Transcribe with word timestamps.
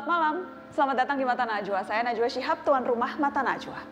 Selamat 0.00 0.16
malam, 0.16 0.36
selamat 0.72 0.96
datang 0.96 1.16
di 1.20 1.28
Mata 1.28 1.44
Najwa. 1.44 1.84
Saya 1.84 2.00
Najwa 2.00 2.24
Shihab, 2.24 2.64
tuan 2.64 2.88
rumah 2.88 3.20
Mata 3.20 3.44
Najwa. 3.44 3.84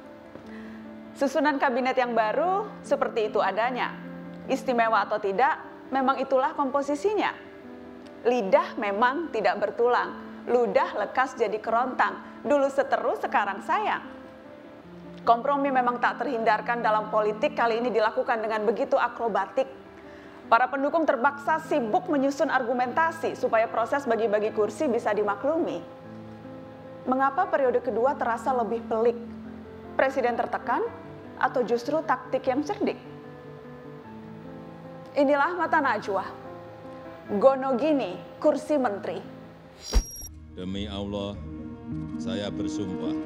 Susunan 1.13 1.61
kabinet 1.61 2.01
yang 2.01 2.17
baru 2.17 2.65
seperti 2.81 3.29
itu 3.29 3.45
adanya. 3.45 3.93
Istimewa 4.49 5.05
atau 5.05 5.21
tidak, 5.21 5.61
memang 5.93 6.17
itulah 6.17 6.57
komposisinya. 6.57 7.37
Lidah 8.25 8.81
memang 8.81 9.29
tidak 9.37 9.61
bertulang, 9.61 10.17
ludah 10.49 10.97
lekas 10.97 11.37
jadi 11.37 11.61
kerontang. 11.61 12.41
Dulu 12.41 12.73
seteru, 12.73 13.13
sekarang 13.21 13.61
sayang. 13.69 14.01
Kompromi 15.29 15.69
memang 15.69 16.01
tak 16.01 16.25
terhindarkan 16.25 16.81
dalam 16.81 17.13
politik 17.13 17.53
kali 17.53 17.85
ini 17.85 17.93
dilakukan 17.93 18.41
dengan 18.41 18.65
begitu 18.65 18.97
akrobatik. 18.97 19.69
Para 20.49 20.73
pendukung 20.73 21.05
terpaksa 21.05 21.61
sibuk 21.69 22.09
menyusun 22.09 22.49
argumentasi 22.49 23.37
supaya 23.37 23.69
proses 23.69 24.09
bagi-bagi 24.09 24.57
kursi 24.57 24.89
bisa 24.89 25.13
dimaklumi. 25.13 25.98
Mengapa 27.09 27.49
periode 27.49 27.81
kedua 27.81 28.13
terasa 28.21 28.53
lebih 28.53 28.85
pelik? 28.85 29.17
Presiden 29.97 30.37
tertekan 30.37 30.85
atau 31.41 31.65
justru 31.65 32.05
taktik 32.05 32.45
yang 32.45 32.61
cerdik? 32.61 33.01
Inilah 35.17 35.57
mata 35.57 35.81
Najwa. 35.81 36.29
Gonogini, 37.41 38.13
kursi 38.37 38.77
menteri. 38.77 39.25
Demi 40.53 40.85
Allah, 40.85 41.33
saya 42.21 42.53
bersumpah 42.53 43.17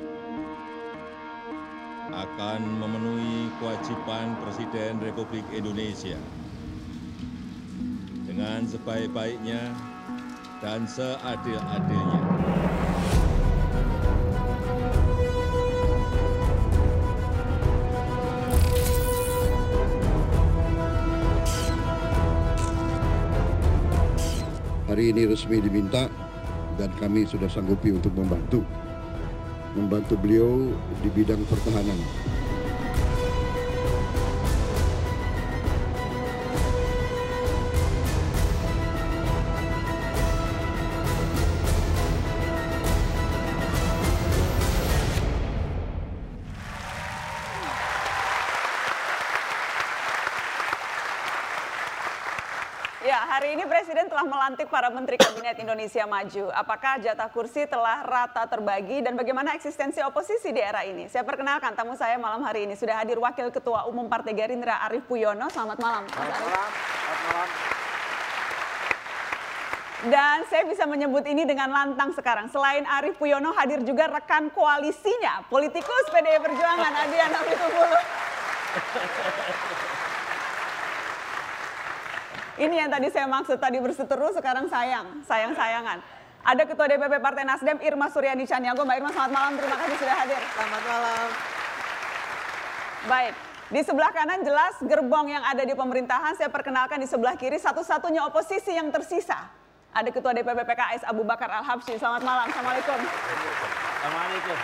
akan 2.15 2.61
memenuhi 2.79 3.51
kewajiban 3.59 4.39
Presiden 4.47 5.03
Republik 5.03 5.43
Indonesia 5.51 6.23
dengan 8.31 8.63
sebaik-baiknya 8.63 9.75
dan 10.63 10.87
seadil-adilnya. 10.87 12.72
Hari 24.93 25.09
ini 25.09 25.25
resmi 25.25 25.57
diminta 25.57 26.05
dan 26.77 26.93
kami 27.01 27.25
sudah 27.25 27.49
sanggupi 27.49 27.97
untuk 27.97 28.13
membantu 28.13 28.61
membantu 29.73 30.21
beliau 30.21 30.69
di 31.01 31.09
bidang 31.09 31.41
pertahanan. 31.49 31.97
Ini 54.23 54.31
Presiden 54.31 54.39
telah 54.39 54.39
melantik 54.39 54.69
para 54.71 54.89
Menteri 54.95 55.17
Kabinet 55.19 55.59
Indonesia 55.59 56.05
Maju. 56.07 56.45
Apakah 56.55 57.03
jatah 57.03 57.27
kursi 57.27 57.67
telah 57.67 58.07
rata 58.07 58.47
terbagi 58.47 59.03
dan 59.03 59.19
bagaimana 59.19 59.59
eksistensi 59.59 59.99
oposisi 59.99 60.55
di 60.55 60.63
era 60.63 60.87
ini? 60.87 61.11
Saya 61.11 61.27
perkenalkan 61.27 61.75
tamu 61.75 61.99
saya 61.99 62.15
malam 62.23 62.39
hari 62.47 62.71
ini. 62.71 62.79
Sudah 62.79 63.03
hadir 63.03 63.19
Wakil 63.19 63.51
Ketua 63.51 63.91
Umum 63.91 64.07
Partai 64.07 64.31
Gerindra 64.39 64.79
Arief 64.87 65.11
Puyono. 65.11 65.51
Selamat 65.51 65.79
malam. 65.83 66.07
Selamat 66.07 66.39
malam. 66.39 66.71
Selamat 66.71 67.21
malam. 67.35 67.51
Dan 70.03 70.39
saya 70.51 70.67
bisa 70.67 70.87
menyebut 70.87 71.27
ini 71.27 71.43
dengan 71.43 71.71
lantang 71.71 72.15
sekarang. 72.15 72.47
Selain 72.51 72.87
Arief 72.87 73.19
Puyono 73.19 73.51
hadir 73.59 73.83
juga 73.83 74.07
rekan 74.07 74.55
koalisinya, 74.55 75.47
politikus 75.51 76.05
PDI 76.15 76.39
Perjuangan 76.39 76.93
Adian 77.07 77.31
Apitupulu. 77.43 77.99
Ini 82.61 82.85
yang 82.85 82.91
tadi 82.93 83.09
saya 83.09 83.25
maksud, 83.25 83.57
tadi 83.57 83.81
berseteru, 83.81 84.29
sekarang 84.37 84.69
sayang, 84.69 85.25
sayang-sayangan. 85.25 86.05
Ada 86.43 86.63
Ketua 86.69 86.85
DPP 86.91 87.23
Partai 87.23 87.49
Nasdem 87.49 87.79
Irma 87.81 88.13
Suryani 88.13 88.45
Caniago. 88.45 88.85
Mbak 88.85 88.97
Irma, 88.99 89.11
selamat 89.15 89.33
malam, 89.33 89.53
terima 89.57 89.77
kasih 89.81 89.97
sudah 89.97 90.17
hadir. 90.21 90.43
Selamat 90.53 90.83
malam. 90.85 91.27
Baik, 93.09 93.35
di 93.73 93.81
sebelah 93.81 94.11
kanan 94.13 94.41
jelas 94.45 94.75
gerbong 94.85 95.33
yang 95.33 95.45
ada 95.49 95.65
di 95.65 95.73
pemerintahan. 95.73 96.37
Saya 96.37 96.53
perkenalkan 96.53 97.01
di 97.01 97.09
sebelah 97.09 97.41
kiri 97.41 97.57
satu-satunya 97.57 98.21
oposisi 98.29 98.77
yang 98.77 98.93
tersisa. 98.93 99.49
Ada 99.97 100.13
Ketua 100.13 100.37
DPP 100.37 100.61
PKS 100.67 101.09
Abu 101.09 101.25
Bakar 101.25 101.49
Al-Habsyi. 101.49 101.97
Selamat 101.97 102.21
malam, 102.21 102.53
Assalamualaikum. 102.53 103.01
Assalamualaikum. 104.03 104.59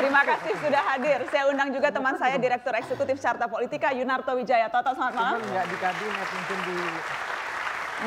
Terima 0.00 0.24
kasih 0.24 0.52
sudah 0.64 0.82
hadir. 0.96 1.20
Saya 1.28 1.52
undang 1.52 1.68
juga 1.76 1.92
teman 1.92 2.16
saya 2.16 2.40
Direktur 2.40 2.72
Eksekutif 2.72 3.20
Carta 3.20 3.44
Politika 3.44 3.92
Yunarto 3.92 4.32
Wijaya. 4.32 4.72
Toto, 4.72 4.96
selamat 4.96 5.12
malam. 5.12 5.44
Cuman 5.44 5.52
nggak 5.52 5.66
di 5.68 5.76
kabinet 5.76 6.28
mungkin 6.32 6.58
di 6.64 6.76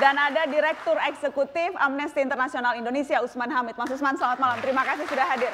Dan 0.02 0.18
ada 0.18 0.42
Direktur 0.50 0.98
Eksekutif 1.06 1.78
Amnesty 1.78 2.26
Internasional 2.26 2.74
Indonesia 2.74 3.22
Usman 3.22 3.54
Hamid. 3.54 3.78
Mas 3.78 3.94
Usman, 3.94 4.18
selamat 4.18 4.42
malam. 4.42 4.58
Terima 4.58 4.82
kasih 4.82 5.06
sudah 5.06 5.26
hadir. 5.30 5.54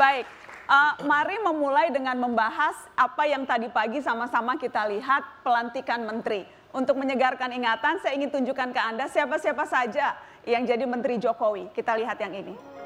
Baik, 0.00 0.24
eh, 0.64 0.92
mari 1.04 1.36
memulai 1.44 1.92
dengan 1.92 2.16
membahas 2.16 2.88
apa 2.96 3.28
yang 3.28 3.44
tadi 3.44 3.68
pagi 3.68 4.00
sama-sama 4.00 4.56
kita 4.56 4.88
lihat 4.88 5.44
pelantikan 5.44 6.08
menteri. 6.08 6.48
Untuk 6.72 6.96
menyegarkan 6.96 7.52
ingatan, 7.52 8.00
saya 8.00 8.16
ingin 8.16 8.32
tunjukkan 8.32 8.72
ke 8.72 8.80
Anda 8.80 9.12
siapa-siapa 9.12 9.68
saja 9.68 10.29
yang 10.48 10.64
jadi 10.64 10.84
Menteri 10.88 11.20
Jokowi. 11.20 11.68
Kita 11.74 11.96
lihat 11.96 12.16
yang 12.20 12.32
ini. 12.32 12.79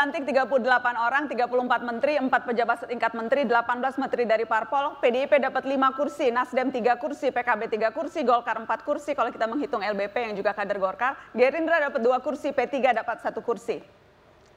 Dilantik 0.00 0.32
38 0.32 0.96
orang, 0.96 1.28
34 1.28 1.84
menteri, 1.84 2.16
4 2.16 2.32
pejabat 2.32 2.88
setingkat 2.88 3.12
menteri, 3.12 3.44
18 3.44 4.00
menteri 4.00 4.24
dari 4.24 4.48
parpol. 4.48 4.96
PDIP 4.96 5.36
dapat 5.36 5.68
5 5.68 5.92
kursi, 5.92 6.32
Nasdem 6.32 6.72
3 6.72 6.96
kursi, 6.96 7.28
PKB 7.28 7.68
3 7.68 7.92
kursi, 7.92 8.24
Golkar 8.24 8.56
4 8.56 8.64
kursi 8.80 9.12
kalau 9.12 9.28
kita 9.28 9.44
menghitung 9.44 9.84
LBP 9.84 10.16
yang 10.24 10.32
juga 10.40 10.56
kader 10.56 10.80
Golkar. 10.80 11.20
Gerindra 11.36 11.84
dapat 11.84 12.00
2 12.00 12.16
kursi, 12.24 12.48
P3 12.48 12.96
dapat 12.96 13.20
1 13.20 13.44
kursi. 13.44 13.76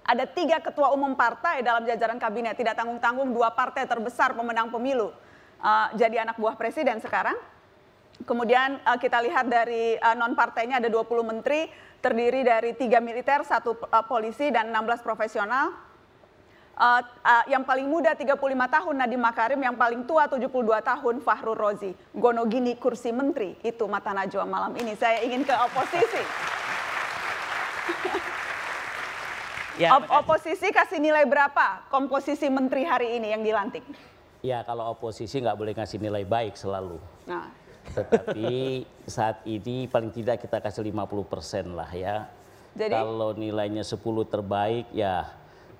Ada 0.08 0.32
tiga 0.32 0.64
ketua 0.64 0.96
umum 0.96 1.12
partai 1.12 1.60
dalam 1.60 1.84
jajaran 1.84 2.24
kabinet, 2.24 2.56
tidak 2.56 2.80
tanggung-tanggung 2.80 3.36
dua 3.36 3.52
partai 3.52 3.84
terbesar 3.84 4.32
pemenang 4.32 4.72
pemilu. 4.72 5.12
eh, 5.60 5.88
jadi 6.00 6.24
anak 6.24 6.40
buah 6.40 6.56
presiden 6.56 7.04
sekarang. 7.04 7.36
Kemudian 8.24 8.80
eh, 8.80 8.98
kita 9.00 9.20
lihat 9.20 9.46
dari 9.52 10.00
eh, 10.00 10.16
non 10.16 10.34
partainya 10.34 10.80
ada 10.80 10.88
20 10.88 11.04
menteri, 11.24 11.68
terdiri 12.00 12.42
dari 12.44 12.72
tiga 12.76 13.04
militer, 13.04 13.44
satu 13.44 13.76
eh, 13.78 14.06
polisi 14.08 14.50
dan 14.50 14.72
16 14.72 15.04
profesional. 15.04 15.76
Eh, 16.74 17.02
eh, 17.04 17.44
yang 17.54 17.68
paling 17.68 17.86
muda 17.86 18.16
35 18.16 18.40
tahun 18.48 18.96
Nadiem 18.98 19.22
Makarim, 19.22 19.62
yang 19.62 19.76
paling 19.76 20.08
tua 20.08 20.26
72 20.26 20.50
tahun 20.82 21.16
Fahrul 21.22 21.60
Rozi. 21.60 21.92
Gonogini 22.16 22.80
kursi 22.80 23.12
menteri, 23.14 23.60
itu 23.62 23.86
mata 23.86 24.16
najwa 24.16 24.48
malam 24.48 24.74
ini. 24.80 24.96
Saya 24.96 25.22
ingin 25.22 25.44
ke 25.46 25.54
oposisi. 25.54 26.24
Ya, 29.74 29.98
Op- 29.98 30.06
oposisi 30.06 30.70
kasih 30.70 31.02
nilai 31.02 31.26
berapa 31.26 31.90
komposisi 31.90 32.46
menteri 32.46 32.86
hari 32.86 33.18
ini 33.18 33.34
yang 33.34 33.42
dilantik? 33.42 33.82
ya 34.44 34.62
kalau 34.68 34.92
oposisi 34.94 35.40
nggak 35.40 35.56
boleh 35.58 35.74
ngasih 35.74 35.98
nilai 35.98 36.28
baik 36.28 36.54
selalu. 36.60 37.00
Nah, 37.26 37.48
Tetapi 37.92 38.88
saat 39.04 39.44
ini 39.44 39.92
paling 39.92 40.16
tidak 40.16 40.40
kita 40.40 40.64
kasih 40.64 40.88
50 40.88 41.28
persen 41.28 41.66
lah 41.76 41.92
ya. 41.92 42.32
Jadi? 42.74 42.96
Kalau 42.96 43.36
nilainya 43.36 43.84
10 43.84 44.00
terbaik 44.26 44.88
ya 44.96 45.30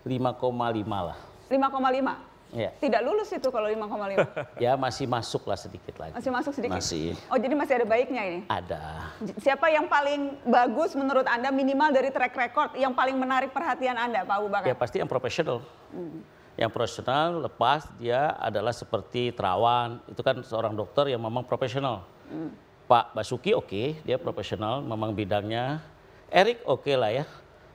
5,5 0.04 0.44
lah. 0.92 1.18
5,5. 1.50 2.34
Ya. 2.54 2.70
Tidak 2.78 3.02
lulus 3.02 3.34
itu 3.34 3.50
kalau 3.50 3.66
5,5. 3.66 4.22
Ya 4.64 4.78
masih 4.78 5.10
masuk 5.10 5.42
lah 5.50 5.58
sedikit 5.58 5.98
lagi. 5.98 6.14
Masih 6.14 6.32
masuk 6.32 6.54
sedikit. 6.54 6.78
Masih. 6.78 7.18
Oh, 7.34 7.38
jadi 7.42 7.58
masih 7.58 7.74
ada 7.82 7.88
baiknya 7.90 8.22
ini. 8.30 8.40
Ada. 8.46 9.10
Siapa 9.42 9.74
yang 9.74 9.90
paling 9.90 10.38
bagus 10.46 10.94
menurut 10.94 11.26
Anda 11.26 11.50
minimal 11.50 11.90
dari 11.90 12.14
track 12.14 12.34
record 12.38 12.70
yang 12.78 12.94
paling 12.94 13.18
menarik 13.18 13.50
perhatian 13.50 13.98
Anda, 13.98 14.22
Pak 14.22 14.36
Abu 14.38 14.48
Bakar? 14.54 14.70
Ya 14.70 14.78
pasti 14.78 15.02
yang 15.02 15.10
profesional. 15.10 15.66
Hmm. 15.90 16.22
Yang 16.54 16.72
profesional 16.72 17.42
lepas 17.50 17.90
dia 17.98 18.38
adalah 18.38 18.72
seperti 18.72 19.34
terawan. 19.34 19.98
Itu 20.06 20.22
kan 20.22 20.42
seorang 20.46 20.78
dokter 20.78 21.10
yang 21.10 21.22
memang 21.22 21.46
profesional. 21.46 22.06
Hmm. 22.30 22.54
Pak 22.84 23.16
Basuki 23.16 23.56
oke, 23.56 24.04
dia 24.04 24.20
profesional, 24.20 24.84
memang 24.84 25.16
bidangnya 25.16 25.80
Erik 26.34 26.66
oke 26.66 26.90
lah 26.98 27.14
ya, 27.14 27.26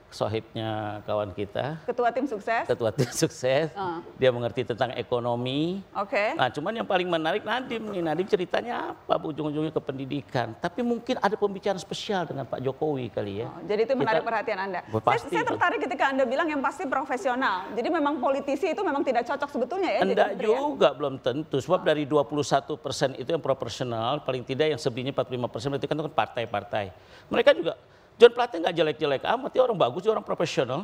sohibnya 0.09 0.69
kawan 1.03 1.31
kita, 1.31 1.79
Ketua 1.85 2.09
tim 2.09 2.25
sukses. 2.25 2.65
ketua 2.65 2.89
tim 2.89 3.09
sukses. 3.09 3.69
Ah. 3.73 4.01
Dia 4.17 4.29
mengerti 4.29 4.65
tentang 4.65 4.91
ekonomi. 4.93 5.81
Oke. 5.93 6.33
Nah, 6.33 6.49
cuman 6.49 6.73
yang 6.75 6.87
paling 6.87 7.05
menarik 7.05 7.41
Nadim 7.41 7.89
nih. 7.89 8.01
Nadim 8.01 8.25
ceritanya 8.25 8.93
apa? 8.93 9.15
Ujung-ujungnya 9.19 9.69
ke 9.69 9.79
pendidikan. 9.79 10.53
Tapi 10.55 10.81
mungkin 10.81 11.17
ada 11.17 11.33
pembicaraan 11.33 11.77
spesial 11.77 12.25
dengan 12.25 12.43
Pak 12.43 12.59
Jokowi 12.59 13.09
kali 13.09 13.41
ya. 13.41 13.47
Oh, 13.47 13.61
jadi 13.63 13.81
itu 13.83 13.93
menarik 13.93 14.21
Kita- 14.21 14.29
perhatian 14.29 14.59
Anda. 14.59 14.79
Saya, 14.85 15.19
saya 15.21 15.43
tertarik 15.45 15.79
ketika 15.81 16.03
Anda 16.09 16.23
bilang 16.25 16.47
yang 16.47 16.59
pasti 16.59 16.83
profesional. 16.83 17.69
Jadi 17.71 17.87
memang 17.87 18.17
politisi 18.17 18.71
itu 18.71 18.81
memang 18.81 19.01
tidak 19.01 19.25
cocok 19.25 19.49
sebetulnya 19.49 19.89
ya 19.91 20.01
Enggak 20.01 20.27
menteri 20.33 20.49
ya? 20.49 20.57
juga, 20.57 20.87
belum 20.91 21.13
tentu. 21.19 21.57
Sebab 21.57 21.81
dari 21.81 22.03
21 22.03 22.75
persen 22.75 23.13
itu 23.13 23.29
yang 23.29 23.41
proporsional, 23.41 24.21
paling 24.21 24.41
tidak 24.41 24.73
yang 24.73 24.79
sebelumnya 24.79 25.13
45 25.13 25.47
persen 25.47 25.67
berarti 25.69 25.85
kan 25.85 25.95
itu 25.95 26.05
kan 26.05 26.15
partai-partai. 26.15 26.85
Mereka 27.29 27.49
juga, 27.53 27.73
John 28.19 28.31
Plate 28.35 28.59
nggak 28.59 28.75
jelek-jelek 28.75 29.23
amat, 29.23 29.49
dia 29.55 29.63
orang 29.63 29.79
bagus, 29.79 30.03
dia 30.03 30.11
orang 30.11 30.27
profesional. 30.27 30.83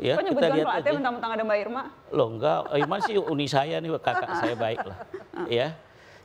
Ya, 0.00 0.16
Kok 0.16 0.24
nyebut 0.24 0.40
kita 0.40 0.48
John 0.48 0.56
lihat 0.56 0.66
Plate 0.72 0.90
mentang-mentang 0.96 1.30
ada 1.36 1.42
Mbak 1.44 1.58
Irma? 1.60 1.82
Loh 2.16 2.28
enggak, 2.32 2.60
Iman 2.80 3.00
sih 3.04 3.16
uni 3.20 3.44
saya 3.44 3.76
nih, 3.76 3.92
kakak 4.00 4.30
saya 4.40 4.54
baik 4.56 4.80
lah. 4.80 4.98
Ya. 5.52 5.76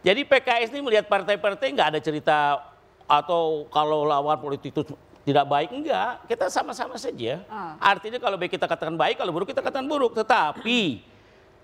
Jadi 0.01 0.23
PKS 0.23 0.71
ini 0.71 0.79
melihat 0.81 1.05
partai-partai 1.11 1.67
nggak 1.75 1.87
ada 1.93 1.99
cerita 1.99 2.63
atau 3.05 3.67
kalau 3.67 4.07
lawan 4.07 4.39
politik 4.39 4.71
itu 4.71 4.81
tidak 5.27 5.45
baik, 5.45 5.69
enggak. 5.75 6.23
Kita 6.25 6.47
sama-sama 6.47 6.95
saja. 6.95 7.43
Ah. 7.51 7.75
Artinya 7.77 8.17
kalau 8.17 8.39
baik 8.39 8.55
kita 8.55 8.65
katakan 8.65 8.95
baik, 8.95 9.19
kalau 9.19 9.35
buruk 9.35 9.51
kita 9.51 9.61
katakan 9.61 9.85
buruk. 9.85 10.15
Tetapi 10.15 11.03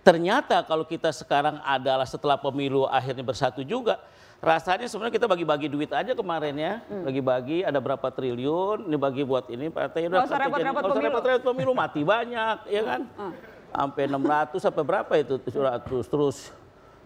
ternyata 0.03 0.61
kalau 0.67 0.83
kita 0.83 1.09
sekarang 1.15 1.63
adalah 1.63 2.05
setelah 2.05 2.35
pemilu 2.35 2.85
akhirnya 2.85 3.23
bersatu 3.23 3.63
juga, 3.63 3.97
rasanya 4.37 4.85
sebenarnya 4.85 5.15
kita 5.15 5.27
bagi-bagi 5.27 5.67
duit 5.67 5.89
aja 5.89 6.13
kemarin 6.13 6.53
ya, 6.53 6.73
bagi-bagi 7.03 7.61
ada 7.61 7.77
berapa 7.77 8.07
triliun, 8.07 8.85
ini 8.85 8.95
bagi 8.95 9.21
buat 9.21 9.49
ini 9.49 9.67
partai 9.67 10.05
Hmm. 10.05 10.13
Nggak 10.13 10.25
usah 10.25 10.39
repot-repot 10.39 10.83
pemilu. 10.83 11.05
repot-repot 11.09 11.43
pemilu 11.43 11.71
mati 11.73 12.01
banyak, 12.01 12.57
ya 12.67 12.81
kan? 12.83 13.01
Sampai 13.73 14.07
600 14.07 14.57
sampai 14.57 14.83
berapa 14.83 15.13
itu 15.13 15.35
700 15.37 15.83
terus 16.07 16.37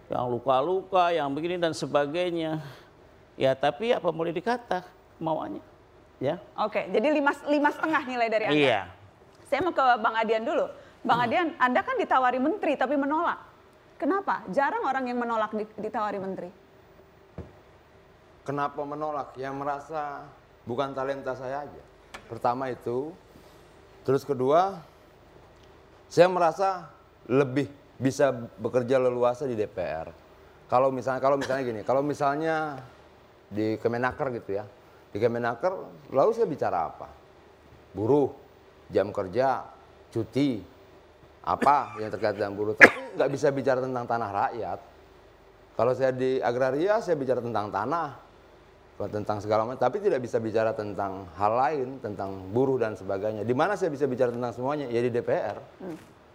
yang 0.06 0.24
luka-luka, 0.26 1.10
yang 1.10 1.28
begini 1.28 1.58
dan 1.58 1.72
sebagainya. 1.72 2.62
Ya 3.34 3.52
tapi 3.52 3.90
apa 3.90 4.08
boleh 4.08 4.30
dikata 4.30 4.84
mauannya, 5.18 5.60
ya? 6.16 6.36
Oke, 6.54 6.86
jadi 6.86 7.08
lima, 7.10 7.32
lima 7.44 7.68
setengah 7.68 8.02
nilai 8.06 8.28
dari 8.28 8.44
Anda. 8.46 8.56
Iya. 8.56 8.80
Saya 9.42 9.60
mau 9.60 9.72
ke 9.72 9.84
Bang 9.98 10.14
Adian 10.14 10.44
dulu. 10.44 10.64
Bang 11.02 11.18
Adian, 11.18 11.52
Anda 11.58 11.82
kan 11.82 11.96
ditawari 11.96 12.38
menteri 12.38 12.72
tapi 12.72 12.94
menolak. 12.94 13.40
Kenapa? 13.98 14.46
Jarang 14.48 14.84
orang 14.84 15.04
yang 15.04 15.18
menolak 15.18 15.50
di- 15.50 15.76
ditawari 15.76 16.16
menteri. 16.16 16.48
Kenapa 18.42 18.82
menolak? 18.82 19.38
Yang 19.38 19.54
merasa 19.54 20.26
bukan 20.66 20.90
talenta 20.94 21.34
saya 21.38 21.62
aja. 21.66 21.82
Pertama 22.26 22.70
itu. 22.70 23.14
Terus 24.02 24.26
kedua, 24.26 24.82
saya 26.10 26.26
merasa 26.26 26.90
lebih 27.30 27.70
bisa 28.02 28.34
bekerja 28.34 28.98
leluasa 28.98 29.46
di 29.46 29.54
DPR. 29.54 30.10
Kalau 30.66 30.90
misalnya 30.90 31.22
kalau 31.22 31.38
misalnya 31.38 31.62
gini, 31.62 31.80
kalau 31.86 32.02
misalnya 32.02 32.82
di 33.52 33.76
Kemenaker 33.78 34.32
gitu 34.42 34.58
ya. 34.58 34.64
Di 35.12 35.20
Kemenaker 35.20 35.72
lalu 36.10 36.30
saya 36.32 36.48
bicara 36.48 36.88
apa? 36.88 37.08
Buruh, 37.92 38.32
jam 38.88 39.12
kerja, 39.12 39.68
cuti, 40.10 40.64
apa 41.44 42.00
yang 42.00 42.08
terkait 42.08 42.34
dengan 42.40 42.56
buruh. 42.56 42.74
Tapi 42.74 43.20
nggak 43.20 43.30
bisa 43.30 43.52
bicara 43.52 43.84
tentang 43.84 44.08
tanah 44.08 44.30
rakyat. 44.30 44.80
Kalau 45.72 45.92
saya 45.92 46.12
di 46.12 46.40
agraria, 46.40 47.00
saya 47.04 47.16
bicara 47.16 47.40
tentang 47.44 47.68
tanah, 47.72 48.31
tentang 48.98 49.42
segala 49.42 49.66
macam, 49.66 49.80
tapi 49.80 49.98
tidak 49.98 50.22
bisa 50.22 50.38
bicara 50.38 50.70
tentang 50.76 51.26
hal 51.34 51.52
lain, 51.58 51.98
tentang 51.98 52.52
buruh 52.54 52.78
dan 52.78 52.94
sebagainya. 52.94 53.42
Di 53.42 53.56
mana 53.56 53.74
saya 53.74 53.90
bisa 53.90 54.06
bicara 54.06 54.30
tentang 54.30 54.54
semuanya? 54.54 54.86
Ya 54.86 55.02
di 55.02 55.10
DPR. 55.10 55.58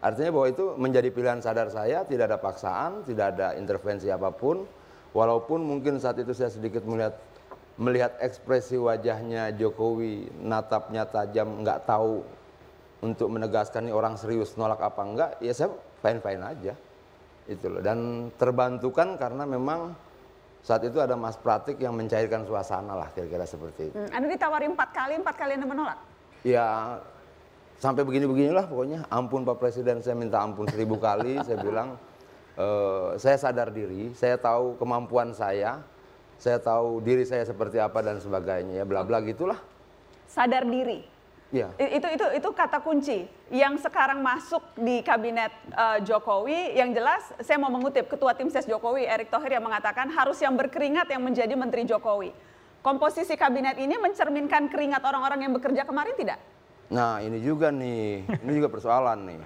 Artinya 0.03 0.29
bahwa 0.35 0.47
itu 0.51 0.65
menjadi 0.75 1.09
pilihan 1.09 1.39
sadar 1.39 1.71
saya, 1.71 2.03
tidak 2.03 2.33
ada 2.33 2.37
paksaan, 2.41 3.07
tidak 3.07 3.37
ada 3.37 3.55
intervensi 3.55 4.11
apa 4.11 4.29
pun. 4.35 4.67
Walaupun 5.15 5.63
mungkin 5.63 5.97
saat 5.97 6.19
itu 6.19 6.35
saya 6.35 6.51
sedikit 6.51 6.83
melihat 6.83 7.15
melihat 7.77 8.17
ekspresi 8.19 8.75
wajahnya 8.75 9.53
Jokowi 9.55 10.27
natapnya 10.41 11.05
tajam, 11.07 11.61
nggak 11.61 11.85
tahu 11.87 12.25
untuk 13.05 13.29
menegaskan 13.29 13.87
ini 13.87 13.93
orang 13.93 14.17
serius 14.17 14.57
nolak 14.57 14.81
apa 14.81 15.01
enggak, 15.05 15.31
ya 15.39 15.53
saya 15.53 15.69
fine 16.01 16.19
fine 16.21 16.43
aja 16.43 16.73
itu 17.47 17.65
loh 17.71 17.79
dan 17.79 18.29
terbantukan 18.35 19.15
karena 19.15 19.47
memang 19.47 19.95
saat 20.61 20.83
itu 20.83 20.97
ada 20.99 21.15
Mas 21.15 21.37
Pratik 21.39 21.79
yang 21.79 21.95
mencairkan 21.95 22.43
suasana 22.43 22.93
lah 22.97 23.09
kira-kira 23.15 23.47
seperti 23.47 23.93
itu. 23.93 23.95
Hmm, 23.95 24.09
Anda 24.11 24.27
ditawari 24.31 24.65
empat 24.67 24.89
kali, 24.91 25.13
empat 25.21 25.35
kali 25.35 25.51
Anda 25.55 25.67
menolak. 25.67 25.99
Ya 26.43 26.99
sampai 27.77 28.01
begini-beginilah 28.03 28.65
pokoknya 28.65 29.05
ampun 29.13 29.45
Pak 29.45 29.57
Presiden 29.61 30.01
saya 30.01 30.17
minta 30.17 30.41
ampun 30.41 30.65
seribu 30.65 30.97
kali 30.97 31.37
saya 31.47 31.57
bilang 31.61 31.97
eh, 32.57 33.09
saya 33.21 33.37
sadar 33.37 33.69
diri 33.69 34.17
saya 34.17 34.33
tahu 34.37 34.73
kemampuan 34.81 35.29
saya 35.29 35.85
saya 36.41 36.57
tahu 36.57 37.01
diri 37.05 37.21
saya 37.25 37.45
seperti 37.45 37.77
apa 37.77 38.01
dan 38.01 38.17
sebagainya 38.17 38.81
ya 38.81 38.85
bla 38.85 39.05
bla 39.05 39.21
gitulah 39.21 39.57
Sadar 40.27 40.67
diri. 40.67 41.01
Ya 41.51 41.71
Itu 41.79 42.07
itu 42.11 42.25
itu 42.43 42.49
kata 42.51 42.83
kunci 42.83 43.23
yang 43.47 43.79
sekarang 43.79 44.19
masuk 44.19 44.59
di 44.75 44.99
kabinet 44.99 45.51
eh, 45.71 45.99
Jokowi. 46.03 46.75
Yang 46.75 46.89
jelas 46.99 47.23
saya 47.39 47.57
mau 47.59 47.71
mengutip 47.71 48.11
Ketua 48.11 48.35
Tim 48.35 48.51
Ses 48.51 48.67
Jokowi 48.67 49.07
Erick 49.07 49.31
Thohir 49.31 49.55
yang 49.55 49.63
mengatakan 49.63 50.11
harus 50.11 50.37
yang 50.43 50.55
berkeringat 50.59 51.07
yang 51.07 51.23
menjadi 51.23 51.53
Menteri 51.55 51.87
Jokowi. 51.87 52.31
Komposisi 52.83 53.35
kabinet 53.35 53.75
ini 53.79 53.99
mencerminkan 53.99 54.71
keringat 54.71 55.03
orang-orang 55.03 55.43
yang 55.43 55.53
bekerja 55.55 55.83
kemarin 55.83 56.15
tidak? 56.15 56.39
Nah 56.87 57.19
ini 57.19 57.43
juga 57.43 57.67
nih, 57.67 58.23
ini 58.23 58.51
juga 58.55 58.71
persoalan 58.71 59.27
nih. 59.27 59.41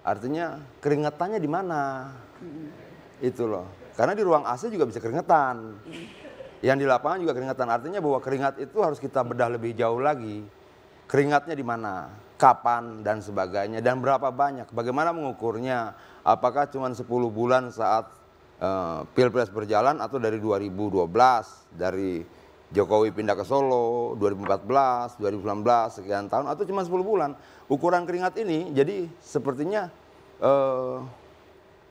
Artinya 0.00 0.56
keringetannya 0.80 1.36
di 1.36 1.50
mana? 1.50 2.08
Itu 3.20 3.44
loh. 3.44 3.68
Karena 3.92 4.16
di 4.16 4.24
ruang 4.24 4.48
AC 4.48 4.72
juga 4.72 4.88
bisa 4.88 4.96
keringetan. 4.96 5.76
Yang 6.64 6.76
di 6.80 6.86
lapangan 6.88 7.20
juga 7.20 7.36
keringetan. 7.36 7.68
Artinya 7.68 8.00
bahwa 8.00 8.18
keringat 8.24 8.54
itu 8.64 8.80
harus 8.80 8.96
kita 8.96 9.20
bedah 9.20 9.52
lebih 9.52 9.76
jauh 9.76 10.00
lagi. 10.00 10.40
Keringatnya 11.10 11.58
di 11.58 11.66
mana? 11.66 12.06
Kapan 12.38 13.02
dan 13.02 13.18
sebagainya 13.18 13.82
dan 13.82 13.98
berapa 13.98 14.30
banyak? 14.30 14.70
Bagaimana 14.70 15.10
mengukurnya? 15.10 15.92
Apakah 16.22 16.70
cuma 16.70 16.86
10 16.86 17.02
bulan 17.34 17.74
saat 17.74 18.06
eh, 18.62 19.02
Pilpres 19.10 19.50
berjalan 19.50 19.98
atau 19.98 20.22
dari 20.22 20.38
2012 20.38 21.10
dari 21.74 22.22
Jokowi 22.70 23.10
pindah 23.10 23.34
ke 23.34 23.42
Solo 23.42 24.14
2014, 24.22 25.18
2019 25.18 25.98
sekian 25.98 26.30
tahun 26.30 26.46
atau 26.46 26.62
cuma 26.62 26.86
10 26.86 27.02
bulan. 27.02 27.34
Ukuran 27.66 28.06
keringat 28.06 28.38
ini 28.38 28.70
jadi 28.70 29.10
sepertinya 29.18 29.90
eh, 30.38 30.96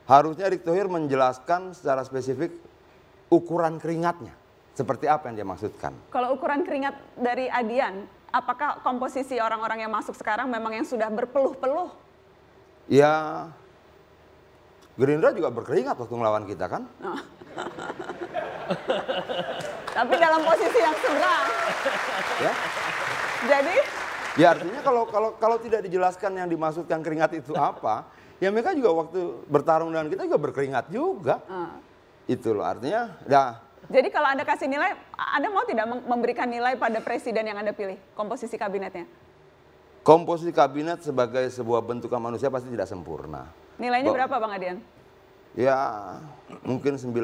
harusnya 0.08 0.48
Erick 0.48 0.64
Thohir 0.64 0.88
menjelaskan 0.88 1.76
secara 1.76 2.08
spesifik 2.08 2.56
ukuran 3.28 3.76
keringatnya. 3.76 4.32
Seperti 4.72 5.04
apa 5.12 5.28
yang 5.28 5.44
dia 5.44 5.44
maksudkan. 5.44 5.92
Kalau 6.08 6.40
ukuran 6.40 6.64
keringat 6.64 6.96
dari 7.20 7.52
Adian, 7.52 8.08
apakah 8.30 8.82
komposisi 8.82 9.38
orang-orang 9.38 9.86
yang 9.86 9.92
masuk 9.92 10.14
sekarang 10.14 10.46
memang 10.50 10.74
yang 10.74 10.86
sudah 10.86 11.10
berpeluh-peluh? 11.10 11.90
Ya 12.90 13.46
Gerindra 15.00 15.32
juga 15.32 15.48
berkeringat 15.48 15.96
waktu 15.96 16.12
ngelawan 16.12 16.44
kita 16.44 16.68
kan. 16.68 16.84
Tapi 19.96 20.14
dalam 20.20 20.44
posisi 20.44 20.78
yang 20.78 20.96
seberang. 21.00 21.46
Ya, 22.40 22.52
Jadi 23.48 23.76
ya 24.36 24.46
artinya 24.52 24.80
kalau 24.84 25.08
kalau 25.08 25.30
kalau 25.40 25.56
tidak 25.56 25.88
dijelaskan 25.88 26.36
yang 26.36 26.48
dimaksudkan 26.52 27.00
keringat 27.00 27.32
itu 27.32 27.56
apa, 27.56 28.12
ya 28.44 28.52
mereka 28.52 28.76
juga 28.76 28.90
waktu 28.92 29.20
bertarung 29.48 29.88
dengan 29.88 30.12
kita 30.12 30.28
juga 30.28 30.40
berkeringat 30.40 30.92
juga. 30.92 31.40
Itu 32.28 32.52
loh 32.52 32.68
artinya, 32.68 33.16
ya 33.24 33.56
Jadi 33.90 34.08
kalau 34.08 34.28
Anda 34.28 34.44
kasih 34.44 34.70
nilai, 34.70 34.94
Anda 35.12 35.50
mau 35.50 35.66
tidak 35.66 35.82
mem- 35.84 36.06
memberikan 36.06 36.46
nilai 36.46 36.78
pada 36.78 37.02
presiden 37.02 37.42
yang 37.42 37.58
Anda 37.58 37.74
pilih, 37.74 37.98
komposisi 38.14 38.54
kabinetnya? 38.54 39.06
komposisi 40.00 40.48
kabinet 40.48 41.04
sebagai 41.04 41.44
sebuah 41.50 41.84
bentukan 41.84 42.16
manusia 42.16 42.48
pasti 42.48 42.66
tidak 42.66 42.88
sempurna. 42.88 43.44
Nilainya 43.76 44.08
Bo- 44.08 44.16
berapa 44.16 44.32
Bang 44.32 44.48
Adian? 44.50 44.80
Ya 45.52 45.76
mungkin 46.62 46.96
90 46.96 47.20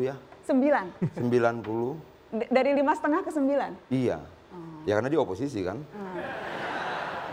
ya, 0.00 0.16
Sembilan. 0.42 0.88
90. 1.14 2.00
D- 2.32 2.48
dari 2.48 2.72
lima 2.72 2.96
setengah 2.96 3.20
ke 3.20 3.28
sembilan. 3.28 3.70
Iya. 3.88 4.18
Ya 4.84 4.92
karena 4.94 5.12
dia 5.12 5.20
oposisi 5.20 5.60
kan. 5.60 5.84